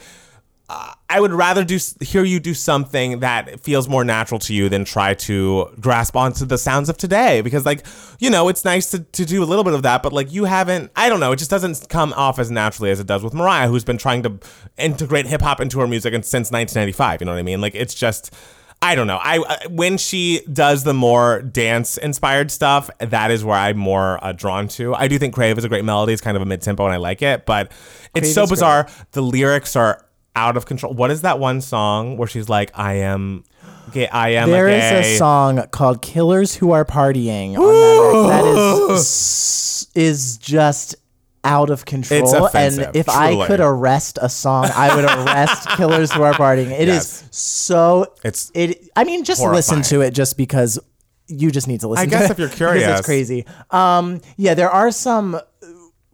I 0.67 1.19
would 1.19 1.31
rather 1.31 1.63
do 1.63 1.77
hear 2.01 2.23
you 2.23 2.39
do 2.39 2.53
something 2.53 3.19
that 3.19 3.59
feels 3.61 3.87
more 3.87 4.03
natural 4.03 4.39
to 4.41 4.53
you 4.53 4.67
than 4.67 4.83
try 4.83 5.13
to 5.13 5.69
grasp 5.79 6.15
onto 6.15 6.45
the 6.45 6.57
sounds 6.57 6.89
of 6.89 6.97
today. 6.97 7.41
Because 7.41 7.65
like 7.65 7.85
you 8.19 8.29
know 8.29 8.49
it's 8.49 8.65
nice 8.65 8.89
to, 8.91 8.99
to 8.99 9.25
do 9.25 9.43
a 9.43 9.45
little 9.45 9.63
bit 9.63 9.73
of 9.73 9.83
that 9.83 10.01
but 10.01 10.11
like 10.11 10.31
you 10.31 10.45
haven't 10.45 10.91
I 10.95 11.09
don't 11.09 11.19
know 11.19 11.31
it 11.31 11.37
just 11.37 11.51
doesn't 11.51 11.87
come 11.89 12.13
off 12.13 12.39
as 12.39 12.49
naturally 12.49 12.89
as 12.89 12.99
it 12.99 13.07
does 13.07 13.23
with 13.23 13.33
Mariah 13.33 13.67
who's 13.67 13.83
been 13.83 13.97
trying 13.97 14.23
to 14.23 14.39
integrate 14.77 15.27
hip 15.27 15.41
hop 15.41 15.61
into 15.61 15.79
her 15.79 15.87
music 15.87 16.13
and 16.13 16.25
since 16.25 16.51
1995 16.51 17.21
you 17.21 17.25
know 17.25 17.33
what 17.33 17.39
I 17.39 17.43
mean? 17.43 17.61
Like 17.61 17.75
it's 17.75 17.93
just 17.93 18.33
I 18.81 18.95
don't 18.95 19.07
know. 19.07 19.19
I 19.21 19.67
when 19.69 19.97
she 19.97 20.41
does 20.51 20.83
the 20.83 20.93
more 20.93 21.41
dance 21.41 21.97
inspired 21.97 22.51
stuff 22.51 22.89
that 22.99 23.31
is 23.31 23.43
where 23.43 23.57
I'm 23.57 23.77
more 23.77 24.23
uh, 24.23 24.31
drawn 24.31 24.67
to. 24.69 24.93
I 24.95 25.07
do 25.07 25.17
think 25.17 25.33
Crave 25.33 25.57
is 25.57 25.63
a 25.63 25.69
great 25.69 25.85
melody. 25.85 26.13
It's 26.13 26.21
kind 26.21 26.35
of 26.35 26.43
a 26.43 26.45
mid 26.45 26.61
tempo 26.61 26.85
and 26.85 26.93
I 26.93 26.97
like 26.97 27.21
it 27.21 27.45
but 27.45 27.71
it's 28.15 28.27
Crave 28.27 28.33
so 28.33 28.43
is 28.43 28.49
great. 28.49 28.55
bizarre. 28.55 28.87
The 29.11 29.21
lyrics 29.21 29.75
are 29.75 30.04
out 30.35 30.57
of 30.57 30.65
control. 30.65 30.93
What 30.93 31.11
is 31.11 31.21
that 31.21 31.39
one 31.39 31.61
song 31.61 32.17
where 32.17 32.27
she's 32.27 32.49
like, 32.49 32.71
"I 32.77 32.93
am, 32.95 33.43
gay, 33.91 34.07
I 34.07 34.29
am 34.29 34.49
There 34.49 34.67
a 34.67 34.73
is 34.75 34.81
gay." 35.05 35.15
a 35.15 35.17
song 35.17 35.63
called 35.71 36.01
"Killers 36.01 36.55
Who 36.55 36.71
Are 36.71 36.85
Partying" 36.85 37.57
on 37.57 38.31
X. 38.31 38.89
That 38.89 38.93
is 38.95 39.87
is 39.95 40.37
just 40.37 40.95
out 41.43 41.69
of 41.69 41.85
control. 41.85 42.21
It's 42.23 42.33
offensive, 42.33 42.87
and 42.87 42.95
if 42.95 43.07
I 43.07 43.45
could 43.47 43.59
arrest 43.59 44.17
a 44.21 44.29
song, 44.29 44.65
I 44.73 44.95
would 44.95 45.05
arrest 45.05 45.67
"Killers 45.77 46.11
Who 46.11 46.23
Are 46.23 46.33
Partying." 46.33 46.71
It 46.71 46.87
is 46.87 47.21
Yes. 47.21 47.27
so. 47.31 48.13
It's 48.23 48.51
it. 48.55 48.89
I 48.95 49.03
mean, 49.03 49.23
just 49.23 49.41
listen 49.43 49.81
to 49.83 50.01
it, 50.01 50.11
just 50.11 50.37
because 50.37 50.79
you 51.27 51.49
just 51.51 51.67
need 51.67 51.79
to 51.81 51.87
listen. 51.87 52.07
I 52.07 52.09
guess 52.09 52.29
if 52.29 52.37
you're 52.39 52.49
curious. 52.61 52.87
it's 52.99 53.05
crazy. 53.05 53.45
Um, 53.71 54.21
yeah, 54.37 54.53
there 54.53 54.69
are 54.69 54.91
some 54.91 55.39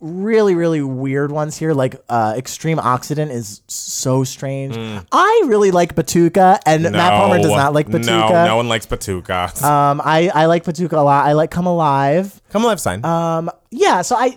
really 0.01 0.55
really 0.55 0.81
weird 0.81 1.31
ones 1.31 1.55
here 1.55 1.73
like 1.73 1.95
uh 2.09 2.33
extreme 2.35 2.79
occident 2.79 3.31
is 3.31 3.61
so 3.67 4.23
strange 4.23 4.75
i 5.11 5.43
really 5.45 5.69
like 5.69 5.93
batuka 5.95 6.57
and 6.65 6.81
matt 6.83 7.11
palmer 7.11 7.37
does 7.37 7.51
not 7.51 7.71
like 7.73 7.87
batuka 7.87 8.29
No, 8.31 8.45
no 8.47 8.55
one 8.57 8.67
likes 8.67 8.87
Batuka. 8.87 9.61
um, 9.63 10.01
I, 10.03 10.31
I 10.33 10.45
like 10.47 10.63
Batuka 10.63 10.93
a 10.93 11.01
lot. 11.01 11.25
I 11.27 11.33
like 11.33 11.51
Come 11.51 11.67
Alive. 11.67 12.41
Come 12.49 12.63
Alive 12.63 12.79
sign. 12.79 13.05
Um, 13.05 13.51
yeah, 13.69 14.01
so 14.01 14.15
I 14.15 14.35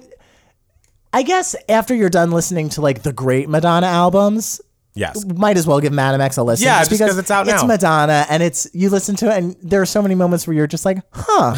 I 1.13 1.23
guess 1.23 1.57
after 1.69 1.95
you're 1.95 2.11
done 2.11 2.31
listening 2.31 2.69
to 2.71 2.81
like 2.83 3.03
the 3.03 3.13
great 3.13 3.49
Madonna 3.49 3.87
albums, 3.87 4.61
yes. 4.95 5.25
might 5.37 5.57
as 5.57 5.67
well 5.67 5.81
give 5.81 5.93
Madame 5.93 6.21
X 6.21 6.37
a 6.37 6.43
listen. 6.43 6.65
Yeah, 6.67 6.85
just 6.85 7.01
'cause 7.01 7.19
it's 7.19 7.31
out 7.31 7.47
It's 7.49 7.63
now. 7.63 7.67
Madonna, 7.67 8.27
and 8.29 8.43
it's 8.43 8.69
you 8.73 8.91
listen 8.91 9.17
to 9.17 9.27
it, 9.31 9.39
and 9.39 9.57
there 9.63 9.81
are 9.81 9.87
so 9.87 10.01
many 10.03 10.15
moments 10.15 10.47
where 10.47 10.55
you're 10.57 10.67
just 10.67 10.85
like, 10.85 10.99
"Huh, 11.13 11.55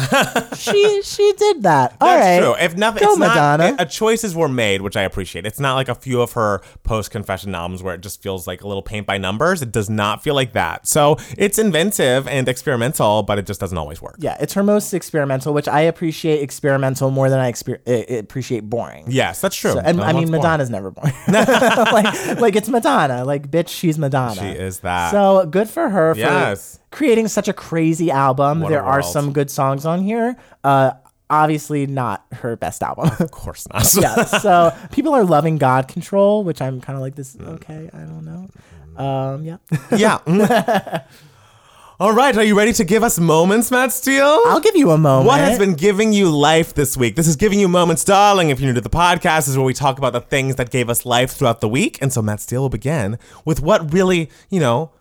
she 0.55 1.01
she 1.03 1.33
did 1.37 1.63
that." 1.63 1.95
All 2.01 2.07
That's 2.07 2.21
right, 2.25 2.39
true. 2.57 2.65
If 2.65 2.75
nothing, 2.77 3.03
go 3.03 3.11
it's 3.11 3.19
Madonna. 3.19 3.71
not. 3.71 3.81
Uh, 3.81 3.85
choices 3.85 4.35
were 4.35 4.47
made, 4.49 4.81
which 4.81 4.97
I 4.97 5.03
appreciate. 5.03 5.45
It's 5.45 5.59
not 5.59 5.75
like 5.75 5.89
a 5.89 5.95
few 5.95 6.21
of 6.21 6.33
her 6.33 6.61
post-confession 6.83 7.53
albums 7.55 7.83
where 7.83 7.93
it 7.95 8.01
just 8.01 8.21
feels 8.21 8.47
like 8.47 8.61
a 8.61 8.67
little 8.67 8.81
paint 8.81 9.05
by 9.07 9.17
numbers. 9.17 9.61
It 9.61 9.71
does 9.71 9.89
not 9.89 10.23
feel 10.23 10.35
like 10.35 10.53
that. 10.53 10.87
So 10.87 11.17
it's 11.37 11.59
inventive 11.59 12.27
and 12.27 12.47
experimental, 12.47 13.23
but 13.23 13.37
it 13.39 13.45
just 13.45 13.59
doesn't 13.59 13.77
always 13.77 14.01
work. 14.01 14.15
yeah, 14.19 14.37
it's 14.39 14.53
her 14.53 14.63
most 14.63 14.93
experimental, 14.93 15.53
which 15.53 15.67
I 15.67 15.81
appreciate 15.81 16.41
experimental 16.41 17.11
more 17.11 17.29
than 17.29 17.39
I 17.39 17.51
exper- 17.51 18.19
appreciate 18.19 18.69
boring. 18.69 19.05
Yes, 19.07 19.41
that's 19.41 19.55
true. 19.55 19.77
And 19.77 19.97
No 19.97 20.03
I 20.03 20.07
mean, 20.07 20.15
one's 20.15 20.29
boring. 20.31 20.41
Madonna's 20.41 20.69
never 20.69 20.91
boring. 20.91 21.13
like, 21.27 22.39
like 22.39 22.55
it's 22.55 22.69
Madonna. 22.69 23.25
Like, 23.27 23.51
bitch, 23.51 23.67
she's 23.67 23.99
Madonna. 23.99 24.35
She 24.35 24.47
is 24.47 24.79
that. 24.79 25.11
So 25.11 25.45
good 25.45 25.69
for 25.69 25.89
her 25.89 26.15
for 26.15 26.19
Yes. 26.19 26.79
creating 26.91 27.27
such 27.27 27.47
a 27.47 27.53
crazy 27.53 28.09
album. 28.09 28.61
What 28.61 28.69
there 28.69 28.83
are 28.83 29.03
some 29.03 29.33
good 29.33 29.51
songs 29.51 29.85
on 29.85 30.01
here. 30.01 30.35
Uh, 30.63 30.91
obviously 31.29 31.85
not 31.85 32.25
her 32.31 32.55
best 32.55 32.81
album. 32.81 33.11
Of 33.19 33.31
course 33.31 33.67
not. 33.71 33.93
yeah. 34.01 34.23
So 34.23 34.75
people 34.91 35.13
are 35.13 35.23
loving 35.23 35.57
God 35.57 35.87
Control, 35.87 36.43
which 36.43 36.61
I'm 36.61 36.81
kind 36.81 36.95
of 36.95 37.01
like 37.01 37.15
this. 37.15 37.37
Okay, 37.39 37.89
I 37.93 37.99
don't 37.99 38.25
know. 38.25 38.47
Um, 39.03 39.43
yeah. 39.43 39.57
yeah. 39.95 41.03
All 41.99 42.13
right, 42.13 42.37
are 42.37 42.43
you 42.43 42.55
ready 42.55 42.73
to 42.73 42.83
give 42.83 43.01
us 43.01 43.17
moments, 43.17 43.71
Matt 43.71 43.91
Steele? 43.91 44.43
I'll 44.45 44.59
give 44.59 44.75
you 44.75 44.91
a 44.91 44.99
moment. 44.99 45.25
What 45.25 45.39
has 45.39 45.57
been 45.57 45.73
giving 45.73 46.13
you 46.13 46.29
life 46.29 46.75
this 46.75 46.95
week? 46.95 47.15
This 47.15 47.27
is 47.27 47.35
Giving 47.35 47.59
You 47.59 47.67
Moments, 47.67 48.03
darling. 48.03 48.51
If 48.51 48.59
you're 48.59 48.67
new 48.69 48.75
to 48.75 48.81
the 48.81 48.87
podcast, 48.87 49.37
this 49.37 49.47
is 49.47 49.57
where 49.57 49.65
we 49.65 49.73
talk 49.73 49.97
about 49.97 50.13
the 50.13 50.21
things 50.21 50.57
that 50.57 50.69
gave 50.69 50.91
us 50.91 51.07
life 51.07 51.31
throughout 51.31 51.59
the 51.59 51.67
week. 51.67 51.97
And 51.99 52.13
so 52.13 52.21
Matt 52.21 52.39
Steele 52.39 52.61
will 52.61 52.69
begin 52.69 53.17
with 53.45 53.61
what 53.61 53.91
really, 53.91 54.29
you 54.51 54.59
know, 54.59 54.91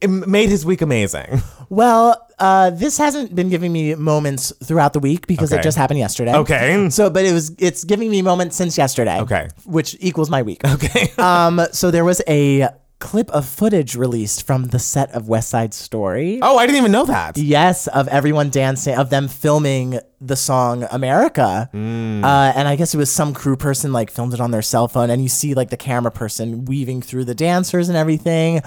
it 0.00 0.08
made 0.08 0.48
his 0.48 0.64
week 0.64 0.82
amazing. 0.82 1.42
Well, 1.68 2.24
uh, 2.38 2.70
this 2.70 2.96
hasn't 2.96 3.34
been 3.34 3.48
giving 3.48 3.72
me 3.72 3.96
moments 3.96 4.52
throughout 4.62 4.92
the 4.92 5.00
week 5.00 5.26
because 5.26 5.50
it 5.50 5.64
just 5.64 5.76
happened 5.76 5.98
yesterday. 5.98 6.32
Okay. 6.32 6.88
So, 6.90 7.10
but 7.10 7.24
it 7.24 7.32
was 7.32 7.50
it's 7.58 7.82
giving 7.82 8.08
me 8.08 8.22
moments 8.22 8.54
since 8.54 8.78
yesterday. 8.78 9.18
Okay. 9.22 9.48
Which 9.64 9.96
equals 9.98 10.30
my 10.30 10.42
week. 10.42 10.60
Okay. 10.64 11.12
Um, 11.18 11.60
so 11.72 11.90
there 11.90 12.04
was 12.04 12.22
a 12.28 12.68
clip 12.98 13.30
of 13.30 13.46
footage 13.46 13.94
released 13.94 14.46
from 14.46 14.68
the 14.68 14.78
set 14.78 15.10
of 15.12 15.28
West 15.28 15.50
Side 15.50 15.74
Story. 15.74 16.40
oh, 16.42 16.56
I 16.56 16.66
didn't 16.66 16.78
even 16.78 16.92
know 16.92 17.04
that. 17.06 17.36
Yes, 17.36 17.86
of 17.88 18.08
everyone 18.08 18.50
dancing, 18.50 18.96
of 18.96 19.10
them 19.10 19.28
filming 19.28 20.00
the 20.20 20.36
song 20.36 20.86
America. 20.90 21.68
Hmm. 21.72 22.24
Uh, 22.24 22.52
and 22.56 22.66
I 22.66 22.76
guess 22.76 22.94
it 22.94 22.98
was 22.98 23.10
some 23.10 23.34
crew 23.34 23.56
person 23.56 23.92
like 23.92 24.10
filmed 24.10 24.34
it 24.34 24.40
on 24.40 24.50
their 24.50 24.62
cell 24.62 24.88
phone. 24.88 25.10
And 25.10 25.22
you 25.22 25.28
see 25.28 25.54
like 25.54 25.70
the 25.70 25.76
camera 25.76 26.10
person 26.10 26.64
weaving 26.64 27.02
through 27.02 27.26
the 27.26 27.34
dancers 27.34 27.88
and 27.88 27.98
everything. 27.98 28.62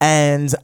And 0.00 0.54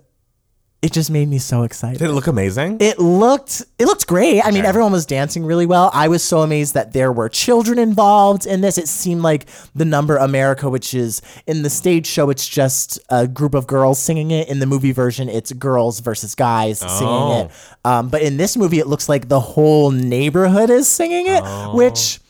it 0.81 0.93
just 0.93 1.11
made 1.11 1.29
me 1.29 1.39
so 1.39 1.65
excited. 1.65 1.99
Did 1.99 2.11
it 2.11 2.13
look 2.13 2.29
amazing? 2.29 2.77
It 2.81 3.01
looked 3.01 3.63
it 3.81 3.87
looked 3.87 4.07
great. 4.07 4.41
I 4.43 4.53
mean, 4.53 4.65
everyone 4.65 4.93
was 4.93 5.07
dancing 5.07 5.45
really 5.45 5.67
well. 5.67 5.91
I 5.93 6.07
was 6.07 6.23
so 6.23 6.43
amazed 6.43 6.75
that 6.75 6.93
there 6.93 7.13
were 7.13 7.29
children 7.29 7.81
involved 7.81 8.47
in 8.47 8.61
this. 8.61 8.79
It 8.79 8.87
seemed 8.87 9.23
like 9.23 9.47
the 9.75 9.85
number 9.85 10.17
America, 10.17 10.71
which 10.71 10.95
is 10.95 11.21
in 11.49 11.63
the 11.63 11.71
stage 11.71 12.07
show, 12.07 12.31
it's 12.31 12.47
just 12.47 13.01
a 13.09 13.27
group 13.27 13.55
of 13.55 13.67
girls 13.67 13.99
singing 13.99 14.31
it. 14.31 14.49
In 14.49 14.61
the 14.61 14.67
movie 14.67 14.93
version, 14.93 15.29
it's 15.29 15.53
girls 15.53 15.99
versus 15.99 16.37
guys 16.37 16.79
singing 16.79 17.31
it. 17.33 17.51
Um, 17.85 18.09
but 18.09 18.23
in 18.23 18.37
this 18.37 18.57
movie, 18.57 18.79
it 18.79 18.87
looks 18.87 19.09
like 19.09 19.29
the 19.29 19.41
whole 19.41 19.91
neighborhood 19.91 20.71
is 20.71 20.89
singing 20.89 21.27
it, 21.27 21.43
which 21.75 22.21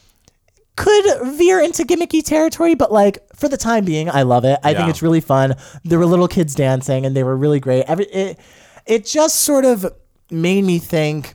could 0.79 1.35
veer 1.35 1.59
into 1.59 1.83
gimmicky 1.83 2.23
territory, 2.23 2.73
but 2.73 2.89
like 2.89 3.19
for 3.35 3.49
the 3.49 3.57
time 3.57 3.83
being, 3.83 4.09
I 4.09 4.21
love 4.21 4.45
it. 4.45 4.57
I 4.63 4.73
think 4.73 4.89
it's 4.89 5.01
really 5.01 5.19
fun. 5.19 5.55
There 5.83 5.99
were 5.99 6.05
little 6.05 6.29
kids 6.29 6.55
dancing, 6.55 7.05
and 7.05 7.13
they 7.15 7.23
were 7.23 7.35
really 7.35 7.59
great. 7.59 7.83
Every 7.83 8.05
it, 8.05 8.39
it 8.85 9.05
just 9.05 9.41
sort 9.41 9.65
of 9.65 9.85
made 10.31 10.63
me 10.63 10.79
think 10.79 11.33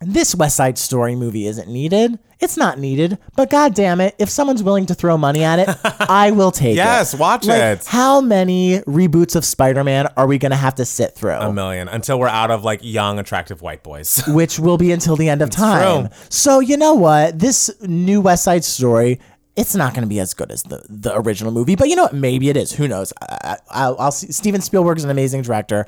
this 0.00 0.34
West 0.34 0.56
Side 0.56 0.78
Story 0.78 1.16
movie 1.16 1.46
isn't 1.46 1.68
needed. 1.68 2.18
It's 2.40 2.56
not 2.56 2.78
needed, 2.78 3.18
but 3.34 3.50
god 3.50 3.74
damn 3.74 4.00
it, 4.00 4.14
if 4.20 4.30
someone's 4.30 4.62
willing 4.62 4.86
to 4.86 4.94
throw 4.94 5.18
money 5.18 5.42
at 5.42 5.58
it, 5.58 5.68
I 6.08 6.30
will 6.30 6.52
take 6.52 6.74
it. 6.74 6.76
Yes, 6.76 7.12
watch 7.12 7.44
Like, 7.46 7.80
it. 7.80 7.84
How 7.86 8.20
many 8.20 8.78
reboots 8.82 9.34
of 9.34 9.44
Spider-Man 9.44 10.06
are 10.16 10.26
we 10.28 10.38
going 10.38 10.52
to 10.52 10.56
have 10.56 10.76
to 10.76 10.84
sit 10.84 11.16
through? 11.16 11.32
A 11.32 11.52
million 11.52 11.88
until 11.88 12.20
we're 12.20 12.28
out 12.28 12.52
of 12.52 12.62
like 12.62 12.78
young, 12.82 13.18
attractive 13.18 13.60
white 13.60 13.82
boys. 13.82 14.22
which 14.28 14.60
will 14.60 14.78
be 14.78 14.92
until 14.92 15.16
the 15.16 15.28
end 15.28 15.42
of 15.42 15.50
time. 15.50 16.08
true. 16.08 16.16
So 16.30 16.60
you 16.60 16.76
know 16.76 16.94
what? 16.94 17.40
This 17.40 17.70
new 17.82 18.20
West 18.20 18.44
Side 18.44 18.62
Story, 18.64 19.18
it's 19.56 19.74
not 19.74 19.92
going 19.94 20.02
to 20.02 20.08
be 20.08 20.20
as 20.20 20.32
good 20.32 20.52
as 20.52 20.62
the 20.62 20.80
the 20.88 21.16
original 21.18 21.52
movie, 21.52 21.74
but 21.74 21.88
you 21.88 21.96
know 21.96 22.04
what? 22.04 22.14
Maybe 22.14 22.48
it 22.48 22.56
is. 22.56 22.70
Who 22.72 22.86
knows? 22.86 23.12
I, 23.20 23.38
I, 23.42 23.56
I'll, 23.70 23.96
I'll 23.98 24.12
see. 24.12 24.30
Steven 24.30 24.60
Spielberg 24.60 24.98
is 24.98 25.02
an 25.02 25.10
amazing 25.10 25.42
director. 25.42 25.86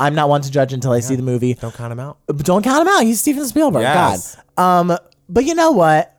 I'm 0.00 0.14
not 0.14 0.28
one 0.28 0.40
to 0.42 0.50
judge 0.50 0.72
until 0.72 0.92
I 0.92 1.00
see 1.00 1.14
the 1.14 1.22
movie. 1.22 1.54
Don't 1.54 1.74
count 1.74 1.92
him 1.92 2.00
out. 2.00 2.18
But 2.26 2.38
don't 2.44 2.62
count 2.62 2.82
him 2.82 2.88
out. 2.88 3.02
He's 3.04 3.20
Steven 3.20 3.44
Spielberg. 3.46 3.82
Yes. 3.82 4.36
God. 4.56 4.80
Um, 4.92 4.98
but 5.28 5.44
you 5.44 5.54
know 5.54 5.70
what? 5.72 6.16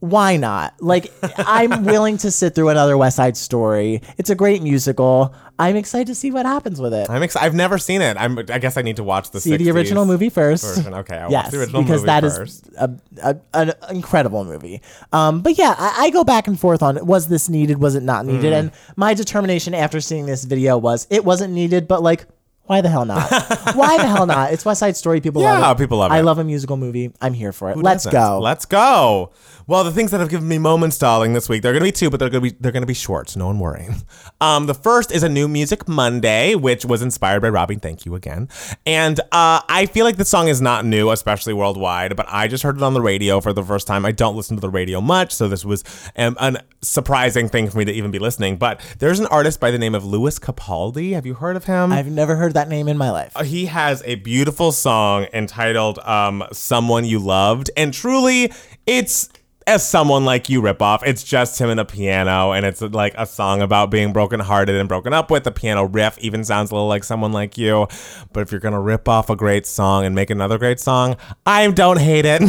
Why 0.00 0.36
not? 0.36 0.74
Like, 0.80 1.10
I'm 1.38 1.84
willing 1.84 2.18
to 2.18 2.30
sit 2.30 2.54
through 2.54 2.68
another 2.68 2.96
West 2.98 3.16
Side 3.16 3.36
Story. 3.36 4.02
It's 4.18 4.30
a 4.30 4.34
great 4.34 4.62
musical. 4.62 5.34
I'm 5.58 5.74
excited 5.74 6.06
to 6.08 6.14
see 6.14 6.30
what 6.30 6.44
happens 6.44 6.80
with 6.82 6.92
it. 6.92 7.08
I'm 7.08 7.22
excited. 7.22 7.46
I've 7.46 7.54
never 7.54 7.78
seen 7.78 8.02
it. 8.02 8.18
I'm. 8.18 8.38
I 8.38 8.58
guess 8.58 8.76
I 8.76 8.82
need 8.82 8.96
to 8.96 9.02
watch 9.02 9.30
the. 9.30 9.40
See 9.40 9.56
the 9.56 9.64
60s 9.68 9.74
original 9.74 10.04
movie 10.04 10.28
first. 10.28 10.76
version. 10.76 10.92
Okay, 10.92 11.16
I'll 11.16 11.30
yes, 11.30 11.44
watch 11.46 11.52
the 11.52 11.58
original 11.60 11.82
because 11.82 12.00
movie 12.02 12.06
that 12.08 12.24
is 12.24 12.36
first. 12.36 12.68
a, 12.78 12.94
a, 13.22 13.36
an 13.54 13.72
incredible 13.90 14.44
movie. 14.44 14.82
Um, 15.14 15.40
but 15.40 15.56
yeah, 15.56 15.74
I, 15.78 16.04
I 16.04 16.10
go 16.10 16.24
back 16.24 16.46
and 16.46 16.60
forth 16.60 16.82
on 16.82 17.04
was 17.06 17.28
this 17.28 17.48
needed, 17.48 17.78
was 17.78 17.94
it 17.94 18.02
not 18.02 18.26
needed, 18.26 18.52
Mm. 18.52 18.58
and 18.58 18.70
my 18.96 19.14
determination 19.14 19.72
after 19.74 20.00
seeing 20.02 20.26
this 20.26 20.44
video 20.44 20.76
was 20.76 21.06
it 21.10 21.24
wasn't 21.24 21.52
needed, 21.54 21.88
but 21.88 22.02
like. 22.02 22.26
Why 22.66 22.80
the 22.80 22.88
hell 22.88 23.04
not? 23.04 23.30
Why 23.74 23.96
the 23.96 24.06
hell 24.06 24.26
not? 24.26 24.52
It's 24.52 24.64
West 24.64 24.80
Side 24.80 24.96
Story. 24.96 25.20
People 25.20 25.42
love 25.42 25.60
Yeah, 25.60 25.70
it. 25.72 25.78
people 25.78 25.98
love 25.98 26.10
it. 26.10 26.14
I 26.14 26.20
love 26.20 26.38
a 26.38 26.44
musical 26.44 26.76
movie. 26.76 27.12
I'm 27.20 27.32
here 27.34 27.52
for 27.52 27.70
it. 27.70 27.76
Let's 27.76 28.04
doesn't? 28.04 28.18
go. 28.20 28.40
Let's 28.40 28.64
go. 28.66 29.32
Well, 29.68 29.84
the 29.84 29.90
things 29.92 30.10
that 30.12 30.20
have 30.20 30.28
given 30.28 30.46
me 30.48 30.58
moments, 30.58 30.98
darling, 30.98 31.32
this 31.32 31.48
week, 31.48 31.62
they're 31.62 31.72
gonna 31.72 31.84
be 31.84 31.92
two, 31.92 32.10
but 32.10 32.20
they're 32.20 32.28
gonna 32.30 32.40
be 32.42 32.54
they're 32.60 32.72
gonna 32.72 32.86
be 32.86 32.94
short, 32.94 33.30
so 33.30 33.40
no 33.40 33.46
one 33.46 33.58
worry. 33.58 33.88
Um, 34.38 34.66
the 34.66 34.74
first 34.74 35.12
is 35.12 35.22
a 35.22 35.30
new 35.30 35.48
Music 35.48 35.88
Monday, 35.88 36.54
which 36.54 36.84
was 36.84 37.00
inspired 37.00 37.40
by 37.40 37.48
Robbie. 37.48 37.76
Thank 37.76 38.04
you 38.04 38.14
again. 38.14 38.50
And 38.84 39.18
uh, 39.32 39.62
I 39.66 39.86
feel 39.90 40.04
like 40.04 40.18
the 40.18 40.26
song 40.26 40.48
is 40.48 40.60
not 40.60 40.84
new, 40.84 41.10
especially 41.10 41.54
worldwide, 41.54 42.14
but 42.16 42.26
I 42.28 42.46
just 42.46 42.62
heard 42.62 42.76
it 42.76 42.82
on 42.82 42.92
the 42.92 43.00
radio 43.00 43.40
for 43.40 43.54
the 43.54 43.62
first 43.62 43.86
time. 43.86 44.04
I 44.04 44.12
don't 44.12 44.36
listen 44.36 44.54
to 44.58 44.60
the 44.60 44.68
radio 44.68 45.00
much, 45.00 45.32
so 45.32 45.48
this 45.48 45.64
was 45.64 45.84
um, 46.16 46.36
a 46.38 46.60
surprising 46.82 47.48
thing 47.48 47.70
for 47.70 47.78
me 47.78 47.86
to 47.86 47.92
even 47.92 48.10
be 48.10 48.18
listening. 48.18 48.58
But 48.58 48.82
there's 48.98 49.20
an 49.20 49.26
artist 49.28 49.58
by 49.58 49.70
the 49.70 49.78
name 49.78 49.94
of 49.94 50.04
Lewis 50.04 50.38
Capaldi. 50.38 51.12
Have 51.14 51.24
you 51.24 51.32
heard 51.32 51.56
of 51.56 51.64
him? 51.64 51.90
I've 51.90 52.10
never 52.10 52.36
heard 52.36 52.52
that 52.56 52.68
name 52.68 52.88
in 52.88 52.98
my 52.98 53.10
life. 53.10 53.34
he 53.44 53.66
has 53.66 54.02
a 54.04 54.16
beautiful 54.16 54.72
song 54.72 55.26
entitled 55.32 55.98
um, 56.00 56.44
"Someone 56.52 57.04
You 57.04 57.18
Loved," 57.18 57.70
and 57.76 57.94
truly, 57.94 58.52
it's 58.86 59.30
as 59.66 59.86
someone 59.86 60.24
like 60.24 60.48
you 60.48 60.62
ripoff. 60.62 61.00
It's 61.04 61.24
just 61.24 61.60
him 61.60 61.70
and 61.70 61.80
a 61.80 61.84
piano, 61.84 62.52
and 62.52 62.64
it's 62.64 62.80
like 62.80 63.14
a 63.18 63.26
song 63.26 63.62
about 63.62 63.90
being 63.90 64.12
brokenhearted 64.12 64.74
and 64.74 64.88
broken 64.88 65.12
up 65.12 65.30
with. 65.30 65.44
The 65.44 65.50
piano 65.50 65.84
riff 65.84 66.16
even 66.18 66.44
sounds 66.44 66.70
a 66.70 66.74
little 66.74 66.88
like 66.88 67.02
someone 67.04 67.32
like 67.32 67.58
you. 67.58 67.88
But 68.32 68.40
if 68.40 68.52
you're 68.52 68.60
gonna 68.60 68.80
rip 68.80 69.08
off 69.08 69.28
a 69.28 69.36
great 69.36 69.66
song 69.66 70.04
and 70.04 70.14
make 70.14 70.30
another 70.30 70.58
great 70.58 70.78
song, 70.78 71.16
I 71.44 71.68
don't 71.70 71.98
hate 71.98 72.24
it. 72.26 72.42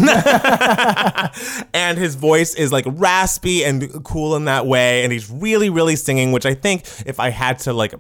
and 1.74 1.98
his 1.98 2.16
voice 2.16 2.54
is 2.54 2.72
like 2.72 2.86
raspy 2.88 3.66
and 3.66 4.04
cool 4.04 4.36
in 4.36 4.46
that 4.46 4.68
way, 4.68 5.04
and 5.04 5.12
he's 5.12 5.30
really, 5.30 5.70
really 5.70 5.96
singing. 5.96 6.32
Which 6.32 6.46
I 6.46 6.54
think, 6.54 6.84
if 7.06 7.20
I 7.20 7.30
had 7.30 7.60
to 7.60 7.74
like 7.74 7.96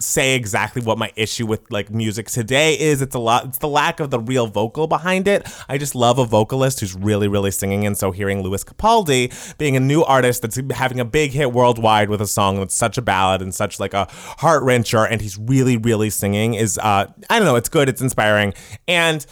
say 0.00 0.34
exactly 0.34 0.82
what 0.82 0.98
my 0.98 1.12
issue 1.16 1.46
with 1.46 1.60
like 1.70 1.90
music 1.90 2.28
today 2.28 2.78
is. 2.78 3.02
It's 3.02 3.14
a 3.14 3.18
lot 3.18 3.46
it's 3.46 3.58
the 3.58 3.68
lack 3.68 4.00
of 4.00 4.10
the 4.10 4.20
real 4.20 4.46
vocal 4.46 4.86
behind 4.86 5.28
it. 5.28 5.46
I 5.68 5.78
just 5.78 5.94
love 5.94 6.18
a 6.18 6.24
vocalist 6.24 6.80
who's 6.80 6.94
really 6.94 7.28
really 7.28 7.50
singing 7.50 7.86
and 7.86 7.96
so 7.96 8.10
hearing 8.10 8.42
lewis 8.42 8.64
capaldi 8.64 9.32
being 9.58 9.76
a 9.76 9.80
new 9.80 10.02
artist 10.02 10.42
that's 10.42 10.60
having 10.72 11.00
a 11.00 11.04
big 11.04 11.32
hit 11.32 11.52
worldwide 11.52 12.08
with 12.08 12.20
a 12.20 12.26
song 12.26 12.58
that's 12.58 12.74
such 12.74 12.96
a 12.98 13.02
ballad 13.02 13.42
and 13.42 13.54
such 13.54 13.80
like 13.80 13.94
a 13.94 14.06
heart 14.10 14.62
wrencher 14.62 15.06
and 15.10 15.20
he's 15.20 15.36
really 15.38 15.76
really 15.76 16.10
singing 16.10 16.54
is 16.54 16.78
uh 16.78 17.06
i 17.30 17.38
don't 17.38 17.46
know 17.46 17.56
it's 17.56 17.68
good 17.68 17.88
it's 17.88 18.00
inspiring. 18.00 18.54
And 18.86 19.24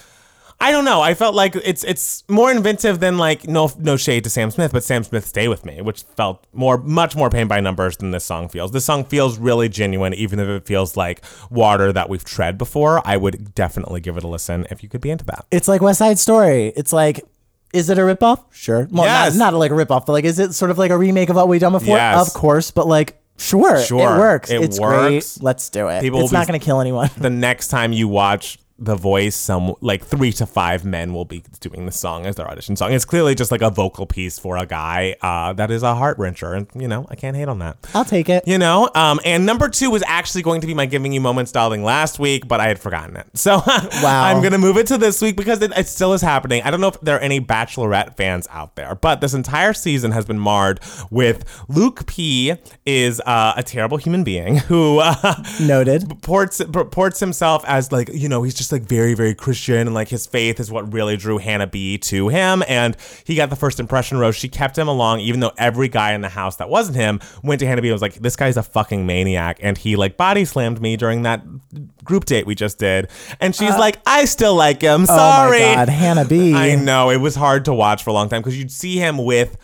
I 0.59 0.72
don't 0.72 0.86
know. 0.86 1.02
I 1.02 1.12
felt 1.14 1.34
like 1.34 1.54
it's 1.54 1.84
it's 1.84 2.24
more 2.28 2.50
inventive 2.50 2.98
than 2.98 3.18
like 3.18 3.46
no 3.46 3.70
no 3.78 3.96
shade 3.96 4.24
to 4.24 4.30
Sam 4.30 4.50
Smith, 4.50 4.72
but 4.72 4.82
Sam 4.82 5.04
Smith 5.04 5.26
Stay 5.26 5.48
With 5.48 5.64
Me, 5.66 5.82
which 5.82 6.02
felt 6.16 6.46
more 6.52 6.78
much 6.78 7.14
more 7.14 7.28
pain 7.28 7.46
by 7.46 7.61
numbers 7.61 7.98
than 7.98 8.11
this 8.11 8.24
song 8.24 8.48
feels. 8.48 8.70
This 8.72 8.84
song 8.84 9.04
feels 9.04 9.38
really 9.38 9.68
genuine, 9.68 10.14
even 10.14 10.38
if 10.40 10.48
it 10.48 10.66
feels 10.66 10.96
like 10.96 11.22
water 11.50 11.92
that 11.92 12.09
we've 12.09 12.24
tread 12.24 12.57
before. 12.57 13.02
I 13.07 13.16
would 13.18 13.54
definitely 13.54 14.00
give 14.00 14.16
it 14.16 14.24
a 14.24 14.28
listen 14.28 14.66
if 14.70 14.82
you 14.82 14.88
could 14.88 15.02
be 15.02 15.11
into 15.11 15.26
that. 15.26 15.44
It's 15.50 15.68
like 15.68 15.82
West 15.82 15.98
Side 15.98 16.18
Story. 16.18 16.68
It's 16.74 16.92
like, 16.92 17.20
is 17.74 17.90
it 17.90 17.98
a 17.98 18.00
ripoff? 18.02 18.44
Sure. 18.50 18.88
Well, 18.90 19.04
Yes. 19.04 19.36
not, 19.36 19.52
not 19.52 19.59
like 19.59 19.70
a 19.70 19.74
ripoff, 19.74 20.07
but 20.07 20.12
like, 20.12 20.24
is 20.24 20.38
it 20.38 20.54
sort 20.54 20.70
of 20.70 20.78
like 20.78 20.90
a 20.90 20.96
remake 20.96 21.28
of 21.28 21.36
what 21.36 21.48
we've 21.48 21.61
done 21.61 21.72
before? 21.72 21.96
Yes. 21.98 22.26
Of 22.28 22.32
course, 22.34 22.70
but 22.70 22.86
like, 22.88 23.20
sure, 23.36 23.78
Sure. 23.82 24.14
it 24.16 24.18
works. 24.18 24.50
It 24.50 24.62
it's 24.62 24.80
works. 24.80 25.36
great. 25.36 25.44
Let's 25.44 25.68
do 25.68 25.88
it. 25.88 26.00
People 26.00 26.22
it's 26.22 26.32
not 26.32 26.46
going 26.48 26.59
to 26.59 26.64
kill 26.64 26.80
anyone. 26.80 27.11
The 27.18 27.28
next 27.30 27.68
time 27.68 27.92
you 27.92 28.09
watch 28.09 28.59
The 28.79 28.95
Voice, 28.95 29.35
some 29.35 29.74
like 29.81 30.05
three 30.05 30.33
to 30.33 30.47
five 30.47 30.85
men 30.85 31.14
will 31.14 31.24
be 31.24 31.43
doing 31.61 31.87
the 31.87 31.93
song 31.93 32.27
as 32.27 32.37
their 32.37 32.47
audition 32.47 32.77
song. 32.77 32.93
It's 32.93 33.07
clearly 33.07 33.35
just 33.35 33.51
like 33.51 33.62
a 33.62 33.70
vocal 33.70 34.05
piece 34.05 34.39
for 34.39 34.59
a 34.59 34.66
guy 34.66 35.16
uh, 35.22 35.55
that 35.55 35.70
is 35.70 35.83
a 35.83 35.95
heart 35.95 36.18
wrencher, 36.18 36.55
and 36.55 36.68
you 36.81 36.87
know 36.87 37.07
I 37.09 37.14
can't 37.14 37.37
hate 37.37 37.49
on 37.49 37.59
that. 37.61 37.79
I'll 37.95 38.05
take 38.05 38.29
it. 38.29 38.47
You 38.47 38.59
know, 38.59 38.91
um, 38.95 39.18
and 39.24 39.47
number 39.47 39.68
two 39.68 39.91
was 39.91 40.03
actually 40.07 40.43
going 40.43 40.61
to 40.61 40.66
be 40.66 40.74
my 40.74 40.85
giving 40.85 41.12
you 41.12 41.20
moments, 41.20 41.53
darling, 41.53 41.85
last 41.85 42.18
week, 42.18 42.47
but 42.47 42.61
I 42.61 42.68
had 42.68 42.79
forgotten 42.79 43.16
it. 43.16 43.27
So 43.35 43.57
wow. 43.66 44.24
I'm 44.24 44.43
gonna 44.43 44.59
move 44.59 44.77
it 44.77 44.87
to 44.89 44.99
this 44.99 45.22
week 45.22 45.37
because 45.37 45.62
it, 45.62 45.72
it 45.77 45.89
still 45.89 46.12
is 46.12 46.20
happening. 46.20 46.62
I 46.62 46.70
don't 46.70 46.83
know 46.83 46.89
if 46.89 47.01
there 47.01 47.16
are 47.16 47.20
any 47.20 47.41
Bachelorette 47.41 48.16
fans 48.16 48.47
out 48.51 48.77
there, 48.77 48.95
but 48.95 49.22
this 49.22 49.33
entire 49.33 49.72
season 49.72 50.12
has 50.12 50.27
been 50.27 50.39
marred 50.39 50.81
with 51.11 51.64
Luke 51.68 52.07
P 52.07 52.55
is 52.85 53.20
uh, 53.20 53.55
a 53.57 53.62
terrible 53.62 53.97
human 53.97 54.22
being 54.22 54.59
who 54.59 54.99
uh, 55.03 55.43
Noted. 55.62 56.22
ports 56.22 56.61
ports 56.91 57.20
himself 57.20 57.64
as 57.66 57.91
like 57.91 58.11
you 58.12 58.29
know 58.29 58.43
he's 58.43 58.55
just 58.55 58.65
like 58.72 58.82
very 58.82 59.14
very 59.14 59.34
Christian 59.34 59.86
and 59.86 59.94
like 59.94 60.08
his 60.08 60.26
faith 60.26 60.60
is 60.60 60.70
what 60.70 60.92
really 60.92 61.16
drew 61.16 61.38
Hannah 61.38 61.66
B 61.66 61.98
to 61.98 62.28
him 62.28 62.62
and 62.68 62.96
he 63.24 63.34
got 63.34 63.50
the 63.50 63.56
first 63.56 63.80
impression 63.80 64.18
rose. 64.18 64.36
She 64.36 64.48
kept 64.48 64.76
him 64.76 64.88
along 64.88 65.20
even 65.20 65.40
though 65.40 65.52
every 65.58 65.88
guy 65.88 66.12
in 66.12 66.20
the 66.20 66.28
house 66.28 66.56
that 66.56 66.68
wasn't 66.68 66.96
him 66.96 67.20
went 67.42 67.60
to 67.60 67.66
Hannah 67.66 67.82
B 67.82 67.88
and 67.88 67.94
was 67.94 68.02
like 68.02 68.14
this 68.14 68.36
guy's 68.36 68.56
a 68.56 68.62
fucking 68.62 69.06
maniac 69.06 69.58
and 69.62 69.76
he 69.78 69.96
like 69.96 70.16
body 70.16 70.44
slammed 70.44 70.80
me 70.80 70.96
during 70.96 71.22
that 71.22 71.42
group 72.04 72.24
date 72.24 72.46
we 72.46 72.54
just 72.54 72.78
did 72.78 73.08
and 73.40 73.54
she's 73.54 73.74
uh, 73.74 73.78
like 73.78 73.98
I 74.06 74.24
still 74.24 74.54
like 74.54 74.82
him. 74.82 75.06
Sorry. 75.06 75.62
Oh 75.62 75.68
my 75.68 75.74
God, 75.74 75.88
Hannah 75.88 76.24
B. 76.24 76.54
I 76.54 76.74
know 76.76 77.10
it 77.10 77.18
was 77.18 77.34
hard 77.34 77.64
to 77.66 77.74
watch 77.74 78.04
for 78.04 78.10
a 78.10 78.12
long 78.12 78.28
time 78.28 78.42
because 78.42 78.58
you'd 78.58 78.70
see 78.70 78.96
him 78.96 79.18
with 79.18 79.56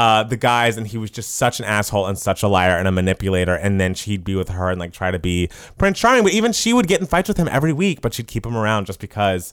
uh, 0.00 0.22
the 0.22 0.36
guys, 0.36 0.78
and 0.78 0.86
he 0.86 0.96
was 0.96 1.10
just 1.10 1.34
such 1.34 1.60
an 1.60 1.66
asshole 1.66 2.06
and 2.06 2.18
such 2.18 2.42
a 2.42 2.48
liar 2.48 2.78
and 2.78 2.88
a 2.88 2.92
manipulator. 2.92 3.54
And 3.54 3.78
then 3.78 3.92
she'd 3.92 4.24
be 4.24 4.34
with 4.34 4.48
her 4.48 4.70
and 4.70 4.80
like 4.80 4.92
try 4.94 5.10
to 5.10 5.18
be 5.18 5.50
Prince 5.76 5.98
Charming, 5.98 6.22
but 6.22 6.32
even 6.32 6.52
she 6.52 6.72
would 6.72 6.86
get 6.86 7.00
in 7.00 7.06
fights 7.06 7.28
with 7.28 7.36
him 7.36 7.48
every 7.48 7.74
week, 7.74 8.00
but 8.00 8.14
she'd 8.14 8.26
keep 8.26 8.46
him 8.46 8.56
around 8.56 8.86
just 8.86 9.00
because. 9.00 9.52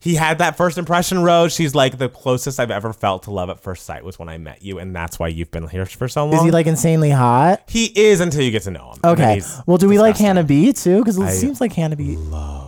He 0.00 0.14
had 0.14 0.38
that 0.38 0.56
first 0.56 0.78
impression 0.78 1.24
rose. 1.24 1.52
She's 1.52 1.74
like 1.74 1.98
the 1.98 2.08
closest 2.08 2.60
I've 2.60 2.70
ever 2.70 2.92
felt 2.92 3.24
to 3.24 3.32
love 3.32 3.50
at 3.50 3.58
first 3.58 3.84
sight 3.84 4.04
was 4.04 4.16
when 4.16 4.28
I 4.28 4.38
met 4.38 4.62
you, 4.62 4.78
and 4.78 4.94
that's 4.94 5.18
why 5.18 5.26
you've 5.26 5.50
been 5.50 5.66
here 5.66 5.86
for 5.86 6.06
so 6.06 6.24
long. 6.24 6.34
Is 6.34 6.42
he 6.44 6.52
like 6.52 6.68
insanely 6.68 7.10
hot? 7.10 7.64
He 7.66 7.86
is 7.86 8.20
until 8.20 8.42
you 8.42 8.52
get 8.52 8.62
to 8.62 8.70
know 8.70 8.92
him. 8.92 9.00
Okay. 9.02 9.42
Well, 9.66 9.76
do 9.76 9.88
we 9.88 9.98
like. 9.98 10.16
Hannah 10.16 10.44
B 10.44 10.72
too? 10.72 10.98
Because 10.98 11.18
it 11.18 11.32
seems 11.32 11.60
like 11.60 11.72
Hannah 11.72 11.96
B. 11.96 12.14
Love 12.14 12.67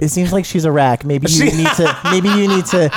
It 0.00 0.08
seems 0.08 0.32
like 0.32 0.44
she's 0.44 0.64
a 0.64 0.72
wreck. 0.72 1.04
Maybe 1.04 1.30
you 1.30 1.44
need 1.44 1.68
to. 1.76 1.98
Maybe 2.10 2.28
you 2.28 2.48
need 2.48 2.66
to 2.66 2.90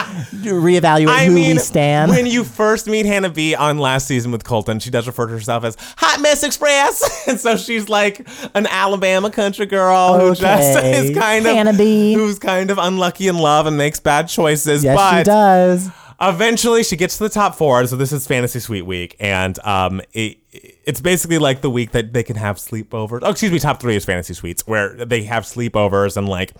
reevaluate 0.44 1.08
I 1.10 1.26
who 1.26 1.34
mean, 1.34 1.56
we 1.56 1.60
stand. 1.60 2.10
when 2.12 2.26
you 2.26 2.44
first 2.44 2.88
meet 2.88 3.06
Hannah 3.06 3.30
B 3.30 3.54
on 3.56 3.78
last 3.78 4.08
season 4.08 4.32
with 4.32 4.44
Colton, 4.44 4.80
she 4.80 4.90
does 4.90 5.06
refer 5.08 5.28
to 5.28 5.34
herself 5.34 5.64
as 5.64 5.78
Hot 5.98 6.20
Mess 6.22 6.44
Express, 6.44 7.28
and 7.28 7.40
so 7.40 7.56
she's 7.58 7.88
like 7.90 8.28
an 8.56 8.66
Alabama 8.68 9.30
country 9.30 9.66
girl 9.66 10.20
who 10.20 10.36
just 10.36 10.84
is 10.84 11.16
kind 11.18 11.46
of 11.46 11.54
Hannah 11.54 11.74
B. 11.74 12.14
who's 12.14 12.40
kind 12.40 12.72
of 12.72 12.78
unlucky 12.78 13.28
in 13.28 13.38
love 13.38 13.68
and 13.68 13.78
makes 13.78 14.00
bad 14.00 14.28
choices. 14.28 14.84
yes, 14.84 14.96
but 14.96 15.18
she 15.20 15.24
does. 15.24 15.90
Eventually 16.22 16.84
she 16.84 16.96
gets 16.96 17.18
to 17.18 17.24
the 17.24 17.30
top 17.30 17.56
four. 17.56 17.86
So 17.88 17.96
this 17.96 18.12
is 18.12 18.28
Fantasy 18.28 18.60
Suite 18.60 18.86
Week, 18.86 19.16
and 19.20 19.58
um, 19.66 20.02
it, 20.14 20.38
it's 20.52 21.02
basically 21.02 21.38
like 21.38 21.62
the 21.62 21.70
week 21.70 21.92
that 21.92 22.14
they 22.14 22.24
can 22.24 22.36
have 22.36 22.58
sleepovers. 22.58 23.20
Oh, 23.22 23.32
excuse 23.32 23.52
me, 23.52 23.60
top 23.60 23.80
three 23.80 23.96
is 23.96 24.06
Fantasy 24.06 24.34
Suites, 24.34 24.66
where 24.66 24.94
they 24.94 25.24
have 25.24 25.44
sleepovers 25.44 26.18
and 26.18 26.28
like 26.28 26.54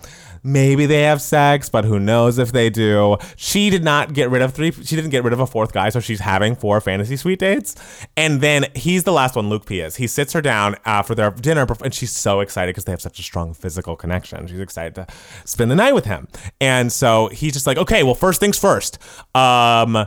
maybe 0.48 0.86
they 0.86 1.02
have 1.02 1.20
sex, 1.20 1.68
but 1.68 1.84
who 1.84 2.00
knows 2.00 2.38
if 2.38 2.52
they 2.52 2.70
do. 2.70 3.16
She 3.36 3.70
did 3.70 3.84
not 3.84 4.14
get 4.14 4.30
rid 4.30 4.42
of 4.42 4.54
three. 4.54 4.72
She 4.72 4.96
didn't 4.96 5.10
get 5.10 5.22
rid 5.22 5.32
of 5.32 5.40
a 5.40 5.46
fourth 5.46 5.72
guy, 5.72 5.90
so 5.90 6.00
she's 6.00 6.20
having 6.20 6.56
four 6.56 6.80
Fantasy 6.80 7.16
Suite 7.16 7.38
dates. 7.38 7.76
And 8.16 8.40
then 8.40 8.66
he's 8.74 9.04
the 9.04 9.12
last 9.12 9.36
one. 9.36 9.48
Luke 9.48 9.66
P 9.66 9.80
is. 9.80 9.96
He 9.96 10.06
sits 10.06 10.32
her 10.32 10.40
down 10.40 10.76
uh, 10.84 11.02
for 11.02 11.14
their 11.14 11.30
dinner, 11.30 11.66
and 11.84 11.92
she's 11.92 12.12
so 12.12 12.40
excited 12.40 12.70
because 12.70 12.84
they 12.84 12.92
have 12.92 13.02
such 13.02 13.18
a 13.18 13.22
strong 13.22 13.52
physical 13.52 13.94
connection. 13.94 14.46
She's 14.46 14.60
excited 14.60 14.94
to 14.94 15.06
spend 15.44 15.70
the 15.70 15.76
night 15.76 15.94
with 15.94 16.06
him, 16.06 16.28
and 16.60 16.90
so 16.90 17.28
he's 17.28 17.52
just 17.52 17.66
like, 17.66 17.76
okay, 17.76 18.02
well, 18.02 18.14
first 18.14 18.40
things 18.40 18.58
first. 18.58 18.98
Um, 19.34 20.06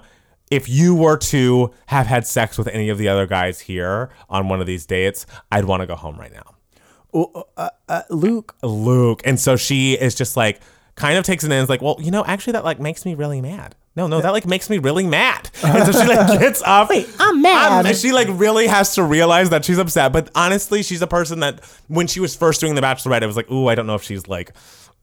if 0.49 0.67
you 0.67 0.95
were 0.95 1.17
to 1.17 1.71
have 1.85 2.07
had 2.07 2.27
sex 2.27 2.57
with 2.57 2.67
any 2.67 2.89
of 2.89 2.97
the 2.97 3.07
other 3.07 3.25
guys 3.25 3.61
here 3.61 4.09
on 4.29 4.49
one 4.49 4.59
of 4.59 4.67
these 4.67 4.85
dates, 4.85 5.25
I'd 5.51 5.65
want 5.65 5.81
to 5.81 5.87
go 5.87 5.95
home 5.95 6.19
right 6.19 6.33
now. 6.33 6.55
Uh, 7.13 7.43
uh, 7.57 7.69
uh, 7.89 8.01
Luke. 8.09 8.55
Luke. 8.63 9.21
And 9.25 9.39
so 9.39 9.55
she 9.55 9.93
is 9.93 10.15
just 10.15 10.37
like, 10.37 10.61
kind 10.95 11.17
of 11.17 11.23
takes 11.23 11.43
it 11.43 11.47
in 11.47 11.53
and 11.53 11.63
is 11.63 11.69
like, 11.69 11.81
well, 11.81 11.97
you 11.99 12.11
know, 12.11 12.23
actually 12.25 12.53
that 12.53 12.63
like 12.63 12.79
makes 12.79 13.05
me 13.05 13.15
really 13.15 13.41
mad. 13.41 13.75
No, 13.95 14.07
no, 14.07 14.21
that 14.21 14.31
like 14.31 14.45
makes 14.45 14.69
me 14.69 14.77
really 14.77 15.05
mad. 15.05 15.49
And 15.63 15.85
so 15.85 16.01
she 16.01 16.07
like 16.07 16.39
gets 16.39 16.61
up. 16.61 16.89
Wait, 16.89 17.09
I'm 17.19 17.35
um, 17.35 17.41
mad. 17.41 17.85
and 17.85 17.97
she 17.97 18.13
like 18.13 18.27
really 18.31 18.67
has 18.67 18.95
to 18.95 19.03
realize 19.03 19.49
that 19.49 19.65
she's 19.65 19.77
upset. 19.77 20.13
But 20.13 20.29
honestly, 20.33 20.81
she's 20.81 21.01
a 21.01 21.07
person 21.07 21.41
that 21.41 21.59
when 21.89 22.07
she 22.07 22.21
was 22.21 22.33
first 22.33 22.61
doing 22.61 22.75
The 22.75 22.81
Bachelorette, 22.81 23.21
it 23.21 23.27
was 23.27 23.35
like, 23.35 23.51
ooh, 23.51 23.67
I 23.67 23.75
don't 23.75 23.87
know 23.87 23.95
if 23.95 24.03
she's 24.03 24.27
like, 24.27 24.53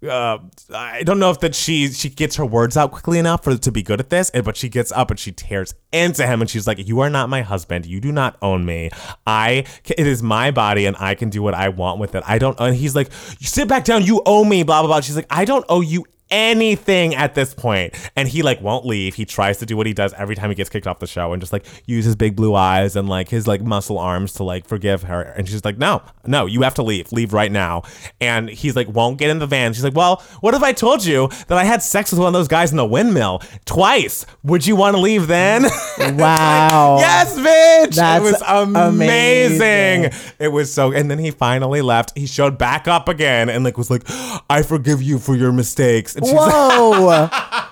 uh, 0.07 0.39
I 0.73 1.03
don't 1.03 1.19
know 1.19 1.31
if 1.31 1.41
that 1.41 1.55
she 1.55 1.89
she 1.89 2.09
gets 2.09 2.37
her 2.37 2.47
words 2.47 2.77
out 2.77 2.93
quickly 2.93 3.19
enough 3.19 3.43
for 3.43 3.57
to 3.57 3.73
be 3.73 3.83
good 3.83 3.99
at 3.99 4.11
this. 4.11 4.31
But 4.31 4.57
she 4.57 4.69
gets 4.69 4.93
up 4.93 5.11
and 5.11 5.19
she 5.19 5.33
tears 5.33 5.75
into 5.93 6.27
him 6.27 6.41
and 6.41 6.49
she's 6.49 6.67
like, 6.67 6.79
"You 6.87 7.01
are 7.01 7.11
not 7.11 7.29
my 7.29 7.43
husband. 7.43 7.87
You 7.87 8.01
do 8.01 8.13
not 8.13 8.37
own 8.41 8.65
me. 8.65 8.91
I 9.27 9.65
it 9.85 10.07
is 10.07 10.23
my 10.23 10.51
body 10.51 10.87
and 10.87 10.97
I 10.99 11.15
can 11.15 11.31
do 11.31 11.43
what 11.43 11.55
I 11.55 11.69
want 11.71 11.99
with 11.99 12.15
it. 12.15 12.23
I 12.27 12.39
don't." 12.39 12.59
And 12.61 12.77
he's 12.77 12.95
like, 12.95 13.11
sit 13.41 13.67
back 13.69 13.85
down. 13.85 14.05
You 14.05 14.23
owe 14.25 14.45
me." 14.45 14.63
Blah 14.63 14.83
blah 14.83 14.89
blah. 14.89 15.01
She's 15.01 15.17
like, 15.17 15.27
"I 15.31 15.45
don't 15.45 15.65
owe 15.69 15.81
you." 15.81 16.05
Anything 16.31 17.14
at 17.14 17.35
this 17.35 17.55
point. 17.55 17.95
And 18.16 18.29
he 18.29 18.43
like 18.43 18.61
won't 18.61 18.85
leave. 18.87 19.14
He 19.14 19.24
tries 19.24 19.59
to 19.59 19.66
do 19.66 19.76
what 19.76 19.87
he 19.87 19.93
does 19.95 20.12
every 20.14 20.35
time 20.37 20.51
he 20.51 20.55
gets 20.55 20.70
kicked 20.70 20.87
off 20.87 20.99
the 20.99 21.07
show 21.07 21.33
and 21.33 21.41
just 21.41 21.53
like 21.53 21.66
use 21.87 22.05
his 22.05 22.16
big 22.16 22.37
blue 22.37 22.55
eyes 22.55 22.97
and 22.97 23.09
like 23.09 23.29
his 23.29 23.47
like 23.47 23.62
muscle 23.62 23.99
arms 23.99 24.33
to 24.35 24.45
like 24.45 24.66
forgive 24.66 25.03
her. 25.05 25.22
And 25.22 25.49
she's 25.49 25.64
like 25.64 25.79
no 25.79 26.03
no 26.26 26.47
you 26.47 26.62
have 26.62 26.74
to 26.74 26.83
leave. 26.83 27.12
Leave 27.12 27.33
right 27.33 27.51
now. 27.51 27.83
And 28.20 28.49
he's 28.49 28.76
like 28.76 28.89
won't 28.89 29.18
get 29.18 29.31
in 29.31 29.39
the 29.39 29.47
van. 29.47 29.72
She's 29.72 29.85
like 29.85 29.95
well 29.95 30.22
what 30.41 30.55
if 30.55 30.62
i 30.62 30.72
told 30.72 31.05
you 31.05 31.29
that 31.49 31.59
i 31.59 31.64
had 31.64 31.83
sex 31.83 32.11
with 32.11 32.18
one 32.18 32.29
of 32.29 32.33
those 32.33 32.49
guys 32.49 32.70
in 32.70 32.76
the 32.76 32.87
windmill 32.87 33.43
twice? 33.64 34.26
Would 34.45 34.66
you 34.66 34.76
want 34.76 34.97
to 34.97 35.01
leave 35.01 35.26
then? 35.26 35.66
Wow. 36.18 36.97
yes 36.99 37.37
bitch. 37.39 37.97
That's 37.97 38.24
it 38.24 38.33
was 38.33 38.43
amazing. 38.47 40.05
amazing. 40.07 40.35
it 40.39 40.49
was 40.49 40.72
so 40.72 40.93
and 40.93 41.11
then 41.11 41.18
he 41.18 41.31
finally 41.31 41.83
left. 41.83 42.16
He 42.16 42.26
showed 42.26 42.57
back 42.59 42.89
up 42.89 43.09
again 43.09 43.49
and 43.49 43.64
like 43.64 43.76
was 43.76 43.91
like 43.91 44.03
i 44.51 44.62
forgive 44.62 45.03
you 45.03 45.18
for 45.18 45.37
your 45.37 45.53
mistakes 45.53 46.16
and 46.19 46.27
she's 46.27 46.35
Whoa. 46.35 47.31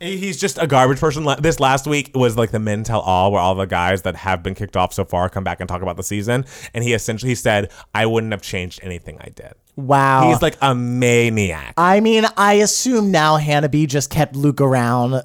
He's 0.00 0.40
just 0.40 0.56
a 0.56 0.66
garbage 0.66 0.98
person. 0.98 1.26
This 1.40 1.60
last 1.60 1.86
week 1.86 2.12
was 2.14 2.34
like 2.34 2.52
the 2.52 2.58
men 2.58 2.84
tell 2.84 3.00
all, 3.00 3.32
where 3.32 3.40
all 3.40 3.54
the 3.54 3.66
guys 3.66 4.00
that 4.02 4.16
have 4.16 4.42
been 4.42 4.54
kicked 4.54 4.74
off 4.74 4.94
so 4.94 5.04
far 5.04 5.28
come 5.28 5.44
back 5.44 5.60
and 5.60 5.68
talk 5.68 5.82
about 5.82 5.98
the 5.98 6.02
season. 6.02 6.46
And 6.72 6.82
he 6.82 6.94
essentially 6.94 7.28
he 7.28 7.34
said, 7.34 7.70
"I 7.94 8.06
wouldn't 8.06 8.32
have 8.32 8.40
changed 8.40 8.80
anything 8.82 9.18
I 9.20 9.28
did." 9.28 9.52
wow. 9.76 10.28
He's 10.28 10.42
like 10.42 10.56
a 10.60 10.74
maniac. 10.74 11.74
I 11.76 12.00
mean, 12.00 12.24
I 12.36 12.54
assume 12.54 13.10
now 13.10 13.36
Hannah 13.36 13.68
B 13.68 13.86
just 13.86 14.10
kept 14.10 14.36
Luke 14.36 14.60
around 14.60 15.22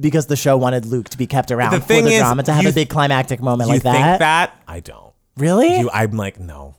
because 0.00 0.26
the 0.26 0.36
show 0.36 0.56
wanted 0.56 0.86
Luke 0.86 1.08
to 1.10 1.18
be 1.18 1.26
kept 1.26 1.50
around 1.50 1.72
The 1.72 1.80
for 1.80 2.02
the 2.02 2.08
is, 2.08 2.18
drama 2.18 2.42
to 2.44 2.52
have 2.52 2.66
a 2.66 2.72
big 2.72 2.88
climactic 2.88 3.40
moment 3.40 3.68
you 3.68 3.74
like 3.74 3.82
think 3.82 3.96
that. 3.96 4.18
that? 4.20 4.56
I 4.66 4.80
don't. 4.80 5.12
Really? 5.36 5.78
You, 5.78 5.90
I'm 5.92 6.12
like, 6.12 6.38
no. 6.38 6.76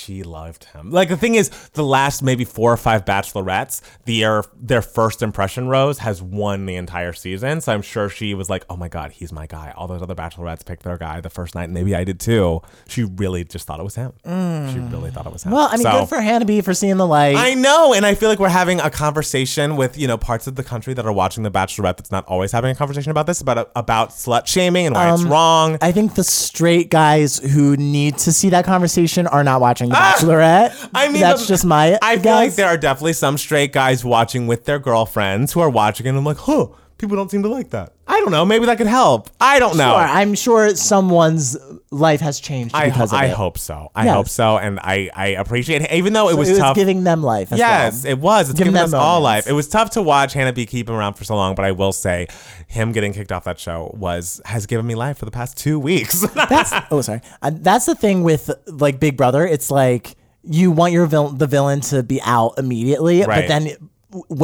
She 0.00 0.22
loved 0.22 0.64
him. 0.64 0.90
Like 0.90 1.08
the 1.10 1.16
thing 1.16 1.34
is, 1.34 1.50
the 1.74 1.84
last 1.84 2.22
maybe 2.22 2.44
four 2.44 2.72
or 2.72 2.76
five 2.78 3.04
bachelorettes, 3.04 3.82
their 4.06 4.44
their 4.58 4.80
first 4.82 5.20
impression 5.22 5.68
rose 5.68 5.98
has 5.98 6.22
won 6.22 6.64
the 6.66 6.76
entire 6.76 7.12
season. 7.12 7.60
So 7.60 7.72
I'm 7.72 7.82
sure 7.82 8.08
she 8.08 8.32
was 8.32 8.48
like, 8.48 8.64
oh 8.70 8.76
my 8.76 8.88
god, 8.88 9.12
he's 9.12 9.30
my 9.32 9.46
guy. 9.46 9.74
All 9.76 9.86
those 9.86 10.00
other 10.02 10.14
bachelorettes 10.14 10.64
picked 10.64 10.84
their 10.84 10.96
guy 10.96 11.20
the 11.20 11.28
first 11.30 11.54
night. 11.54 11.68
Maybe 11.68 11.94
I 11.94 12.04
did 12.04 12.18
too. 12.18 12.62
She 12.88 13.04
really 13.04 13.44
just 13.44 13.66
thought 13.66 13.78
it 13.78 13.82
was 13.84 13.94
him. 13.94 14.12
She 14.24 14.78
really 14.78 15.10
thought 15.10 15.26
it 15.26 15.32
was 15.32 15.42
him. 15.42 15.52
Mm. 15.52 15.54
well, 15.54 15.68
I 15.70 15.76
mean, 15.76 15.82
So- 15.82 16.00
good 16.00 16.08
for 16.08 16.20
Hannah 16.20 16.44
B 16.46 16.60
for 16.62 16.72
seeing 16.72 16.96
the 16.96 17.06
light. 17.06 17.36
I 17.36 17.54
know, 17.54 17.92
and 17.92 18.06
I 18.06 18.14
feel 18.14 18.28
like 18.30 18.38
we're 18.38 18.48
having 18.48 18.80
a 18.80 18.88
conversation 18.90 19.76
with 19.76 19.98
you 19.98 20.06
know 20.08 20.16
parts 20.16 20.46
of 20.46 20.54
the 20.56 20.64
country 20.64 20.94
that 20.94 21.04
are 21.04 21.12
watching 21.12 21.42
The 21.42 21.50
Bachelorette 21.50 21.98
that's 21.98 22.10
not 22.10 22.24
always 22.26 22.52
having 22.52 22.70
a 22.70 22.74
conversation 22.74 23.10
about 23.10 23.26
this 23.26 23.40
about 23.42 23.70
about 23.76 24.10
slut 24.10 24.46
shaming 24.46 24.86
and 24.86 24.94
why 24.94 25.12
it's 25.12 25.22
wrong. 25.24 25.72
Um, 25.74 25.78
I 25.82 25.92
think 25.92 26.14
the 26.14 26.24
straight 26.24 26.90
guys 26.90 27.38
who 27.38 27.76
need 27.76 28.16
to 28.18 28.32
see 28.32 28.48
that 28.50 28.64
conversation 28.64 29.26
are 29.26 29.44
not 29.44 29.60
watching 29.60 29.89
The 29.90 29.96
Bachelorette. 29.96 30.70
Ah! 30.72 30.90
I 30.94 31.08
mean, 31.08 31.20
that's 31.20 31.42
the- 31.42 31.48
just 31.48 31.64
my. 31.64 31.98
I 32.02 32.16
feel 32.18 32.32
like 32.34 32.54
there 32.54 32.66
are 32.68 32.76
definitely 32.76 33.12
some 33.14 33.36
straight 33.38 33.72
guys 33.72 34.04
watching 34.04 34.46
with 34.46 34.64
their 34.64 34.78
girlfriends 34.78 35.52
who 35.52 35.60
are 35.60 35.70
watching, 35.70 36.06
and 36.06 36.16
I'm 36.16 36.24
like, 36.24 36.38
huh, 36.38 36.66
people 37.00 37.16
don't 37.16 37.30
seem 37.30 37.42
to 37.42 37.48
like 37.48 37.70
that. 37.70 37.94
I 38.06 38.20
don't 38.20 38.30
know. 38.30 38.44
Maybe 38.44 38.66
that 38.66 38.78
could 38.78 38.86
help. 38.86 39.30
I 39.40 39.58
don't 39.58 39.76
know. 39.76 39.90
Sure, 39.92 39.98
I'm 40.00 40.34
sure 40.34 40.74
someone's 40.76 41.56
life 41.90 42.20
has 42.20 42.38
changed 42.40 42.74
I, 42.74 42.88
because 42.90 43.12
I 43.12 43.24
of 43.26 43.30
it. 43.30 43.36
hope 43.36 43.58
so. 43.58 43.90
I 43.94 44.04
Yes. 44.04 44.14
hope 44.14 44.28
so, 44.28 44.58
and 44.58 44.78
I 44.80 45.10
I 45.14 45.26
appreciate 45.28 45.82
it, 45.82 45.92
even 45.92 46.12
though 46.12 46.28
it 46.28 46.36
was 46.36 46.48
it 46.48 46.52
was 46.52 46.58
tough. 46.60 46.76
giving 46.76 47.02
them 47.04 47.22
life. 47.22 47.52
As 47.52 47.58
Yes, 47.58 48.04
well. 48.04 48.12
it 48.12 48.18
was. 48.18 48.50
It's 48.50 48.58
Giving 48.58 48.74
giving 48.74 48.84
us 48.88 48.92
all 48.92 49.20
moments. 49.20 49.46
life. 49.46 49.50
It 49.52 49.54
was 49.54 49.68
tough 49.68 49.90
to 49.90 50.02
watch 50.02 50.34
Hannah 50.34 50.52
B 50.52 50.66
keep 50.66 50.88
him 50.88 50.94
around 50.94 51.14
for 51.14 51.24
so 51.24 51.34
long, 51.34 51.54
but 51.54 51.64
I 51.64 51.72
will 51.72 51.92
say, 51.92 52.26
him 52.66 52.92
getting 52.92 53.12
kicked 53.12 53.32
off 53.32 53.44
that 53.44 53.58
show 53.58 53.94
was 53.98 54.40
has 54.44 54.66
given 54.66 54.86
me 54.86 54.94
life 54.94 55.18
for 55.18 55.24
the 55.24 55.30
past 55.32 55.56
two 55.56 55.78
weeks. 55.78 56.20
That's 56.34 56.72
oh 56.90 57.00
sorry. 57.00 57.20
Uh, 57.42 57.50
that's 57.54 57.86
the 57.86 57.94
thing 57.94 58.22
with 58.22 58.50
like 58.66 59.00
Big 59.00 59.16
Brother. 59.16 59.46
It's 59.46 59.70
like 59.70 60.16
you 60.42 60.70
want 60.70 60.92
your 60.92 61.06
vil- 61.06 61.30
the 61.30 61.46
villain 61.46 61.80
to 61.82 62.02
be 62.02 62.20
out 62.22 62.54
immediately, 62.58 63.20
Right. 63.22 63.42
but 63.42 63.48
then 63.48 63.89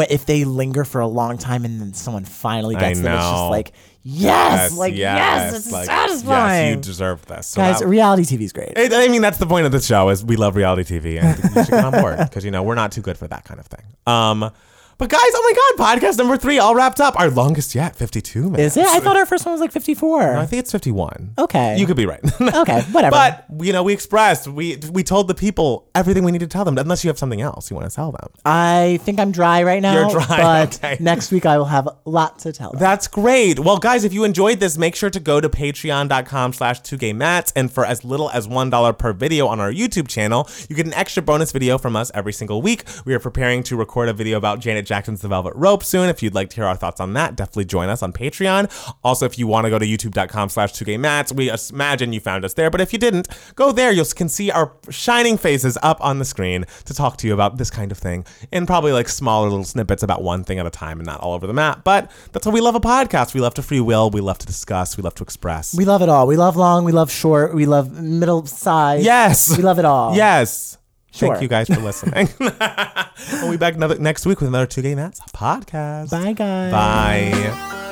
if 0.09 0.27
they 0.27 0.45
linger 0.45 0.85
for 0.85 1.01
a 1.01 1.07
long 1.07 1.39
time 1.39 1.65
and 1.65 1.81
then 1.81 1.93
someone 1.93 2.25
finally 2.25 2.75
gets 2.77 3.01
them, 3.01 3.15
it's 3.15 3.25
just 3.25 3.51
like 3.51 3.73
yes, 4.03 4.77
like 4.77 4.95
yes, 4.95 5.57
it's 5.57 5.73
like, 5.73 5.87
satisfying. 5.87 6.67
Yes, 6.69 6.77
you 6.77 6.83
deserve 6.83 7.27
this. 7.27 7.49
So 7.49 7.61
Guys, 7.61 7.81
that- 7.81 7.89
reality 7.89 8.23
TV 8.25 8.43
is 8.45 8.53
great. 8.53 8.73
It- 8.77 8.93
I 8.93 9.09
mean, 9.09 9.23
that's 9.23 9.39
the 9.39 9.47
point 9.47 9.67
of 9.67 9.73
the 9.73 9.81
show 9.81 10.09
is 10.11 10.25
we 10.25 10.37
love 10.37 10.57
reality 10.57 10.99
TV, 10.99 11.21
and 11.21 11.39
you 11.39 11.65
should 11.65 11.71
come 11.71 11.95
on 11.95 12.01
board 12.01 12.19
because 12.19 12.45
you 12.45 12.51
know 12.51 12.63
we're 12.63 12.75
not 12.75 12.93
too 12.93 13.03
good 13.03 13.19
for 13.19 13.27
that 13.29 13.45
kind 13.45 13.59
of 13.61 13.67
thing. 13.67 13.85
Um, 14.07 14.51
but 14.99 15.11
guys, 15.11 15.21
oh 15.23 15.75
my 15.77 15.87
God, 15.87 15.97
podcast 15.99 16.19
number 16.19 16.37
three 16.37 16.59
all 16.59 16.75
wrapped 16.75 17.01
up. 17.01 17.19
Our 17.19 17.29
longest 17.31 17.75
yet, 17.75 17.97
fifty-two 17.97 18.51
minutes. 18.51 18.77
Is 18.77 18.85
it? 18.85 18.87
I 18.87 19.01
thought 19.01 19.17
our 19.17 19.27
first 19.27 19.45
one 19.45 19.53
was 19.53 19.61
like 19.61 19.73
54. 19.73 20.37
I 20.37 20.47
think 20.47 20.61
it's 20.61 20.73
fifty-one. 20.73 21.35
Okay. 21.39 21.77
you 21.79 21.87
could 21.87 21.97
be 21.97 22.07
right. 22.07 22.21
okay, 22.41 22.83
whatever. 22.93 23.11
But 23.11 23.47
you 23.65 23.73
know, 23.73 23.83
we 23.83 23.93
expressed, 23.93 24.49
we 24.49 24.79
we 24.93 25.03
told 25.03 25.29
the 25.29 25.35
people 25.35 25.89
everything 25.95 26.25
we 26.25 26.33
need 26.33 26.41
to 26.41 26.47
tell 26.47 26.65
them, 26.65 26.79
unless 26.79 27.05
you 27.05 27.09
have 27.09 27.19
something 27.19 27.41
else 27.41 27.71
you 27.71 27.77
want 27.77 27.89
to 27.91 27.95
tell 27.95 28.13
them. 28.13 28.29
I 28.45 28.99
think 29.03 29.21
I'm 29.21 29.33
dry 29.33 29.63
right 29.63 29.83
now. 29.83 30.09
You're 30.09 30.11
dry, 30.21 30.37
But 30.39 30.77
okay. 30.77 30.97
next 31.01 31.31
week 31.31 31.45
I 31.47 31.59
will 31.59 31.67
have 31.67 31.87
a 31.87 31.97
lot 32.05 32.39
to 32.41 32.53
tell. 32.53 32.71
them. 32.73 32.81
That's 32.81 33.07
great. 33.07 33.59
Well, 33.59 33.79
guys, 33.79 34.05
if 34.05 34.13
you 34.13 34.25
enjoyed 34.25 34.61
this, 34.61 34.79
make 34.79 34.95
sure 34.97 35.11
to 35.11 35.21
go 35.21 35.41
to 35.41 35.49
patreon.com 35.49 36.53
slash 36.53 36.81
2gaymatts. 36.83 37.53
And 37.55 37.71
for 37.71 37.85
as 37.85 38.05
little 38.05 38.31
as 38.31 38.47
$1 38.49 38.99
per 38.99 39.13
video 39.13 39.47
on 39.47 39.61
our 39.61 39.73
YouTube 39.73 40.09
channel, 40.09 40.49
you 40.69 40.77
get 40.77 40.87
an 40.87 40.95
extra 40.95 41.23
bonus 41.23 41.53
video 41.53 41.79
from 41.79 41.97
us 41.97 42.11
every 42.15 42.33
single 42.33 42.63
week. 42.63 42.85
We 43.05 43.15
are 43.15 43.19
preparing 43.21 43.63
to 43.65 43.77
record 43.77 44.09
a 44.09 44.13
video 44.13 44.37
about 44.39 44.61
Janet 44.61 44.86
Jackson's 44.87 45.21
The 45.21 45.29
Velvet 45.29 45.53
Rope 45.55 45.85
soon. 45.85 46.09
If 46.09 46.23
you'd 46.23 46.35
like 46.35 46.49
to 46.51 46.57
hear 46.57 46.65
our 46.65 46.77
thoughts 46.77 47.01
on 47.01 47.13
that, 47.15 47.37
definitely 47.37 47.67
join 47.67 47.89
us 47.89 48.03
on 48.03 48.13
Patreon. 48.13 48.95
Also, 49.05 49.27
if 49.27 49.39
you 49.39 49.47
want 49.47 49.65
to 49.67 49.71
go 49.71 49.79
to 49.79 49.85
youtube.com 49.87 50.49
slash 50.49 50.73
2gaymatts, 50.73 51.33
we 51.33 51.51
imagine 51.75 52.13
you 52.13 52.21
found 52.21 52.45
us 52.45 52.55
there. 52.55 52.71
But 52.71 52.81
if 52.81 52.93
you 52.93 52.99
didn't, 52.99 53.29
go 53.55 53.73
there. 53.73 53.93
You 53.93 54.05
can 54.15 54.29
see 54.29 54.51
our 54.51 54.73
shining 54.89 55.37
faces 55.37 55.77
up 55.83 56.03
on 56.03 56.19
the 56.19 56.25
screen 56.25 56.65
to 56.85 56.95
talk 56.95 57.17
to 57.19 57.27
you 57.27 57.35
about 57.35 57.59
this 57.59 57.71
kind 57.71 57.93
of 57.93 57.99
thing 57.99 58.25
in 58.53 58.67
probably 58.67 58.93
like 58.93 59.09
smaller 59.09 59.49
little 59.49 59.65
snippets 59.65 60.03
about 60.03 60.23
one 60.23 60.45
thing 60.45 60.59
at 60.59 60.67
a 60.67 60.71
time 60.71 60.99
and 61.01 61.07
not 61.07 61.21
all 61.21 61.35
over 61.35 61.47
the 61.47 61.53
map. 61.53 61.85
But 61.85 62.11
that's 62.33 62.47
why 62.47 62.53
we 62.53 62.61
love 62.61 62.75
a 62.75 62.81
podcast. 62.81 63.35
We 63.35 63.41
love 63.41 63.55
to 63.55 63.63
free 63.63 63.81
will. 63.81 64.11
We 64.11 64.21
love 64.21 64.39
to 64.39 64.47
discuss. 64.47 64.97
We 64.97 65.03
love 65.03 65.15
to 65.17 65.23
express. 65.25 65.75
We 65.75 65.85
love 65.85 66.03
it 66.03 66.09
all. 66.09 66.27
We 66.27 66.37
love 66.37 66.57
long. 66.57 66.85
We 66.85 66.93
love 66.93 67.11
short. 67.11 67.55
We 67.55 67.67
love 67.67 67.93
middle 68.01 68.47
size. 68.47 69.05
yes. 69.05 69.57
We 69.57 69.63
love 69.63 69.79
it 69.79 69.85
all. 69.85 70.15
Yes. 70.15 70.79
Sure. 71.17 71.31
Thank 71.31 71.43
you 71.43 71.49
guys 71.49 71.69
for 71.69 71.81
listening. 71.81 72.29
we'll 72.39 73.51
be 73.51 73.57
back 73.57 73.75
another, 73.75 73.99
next 73.99 74.27
week 74.27 74.41
with 74.41 74.49
another 74.49 74.67
Two 74.67 74.83
Gay 74.83 74.95
Matts 74.95 75.21
podcast. 75.33 76.11
Bye, 76.11 76.35
guys. 76.35 76.73
Bye. 76.73 77.83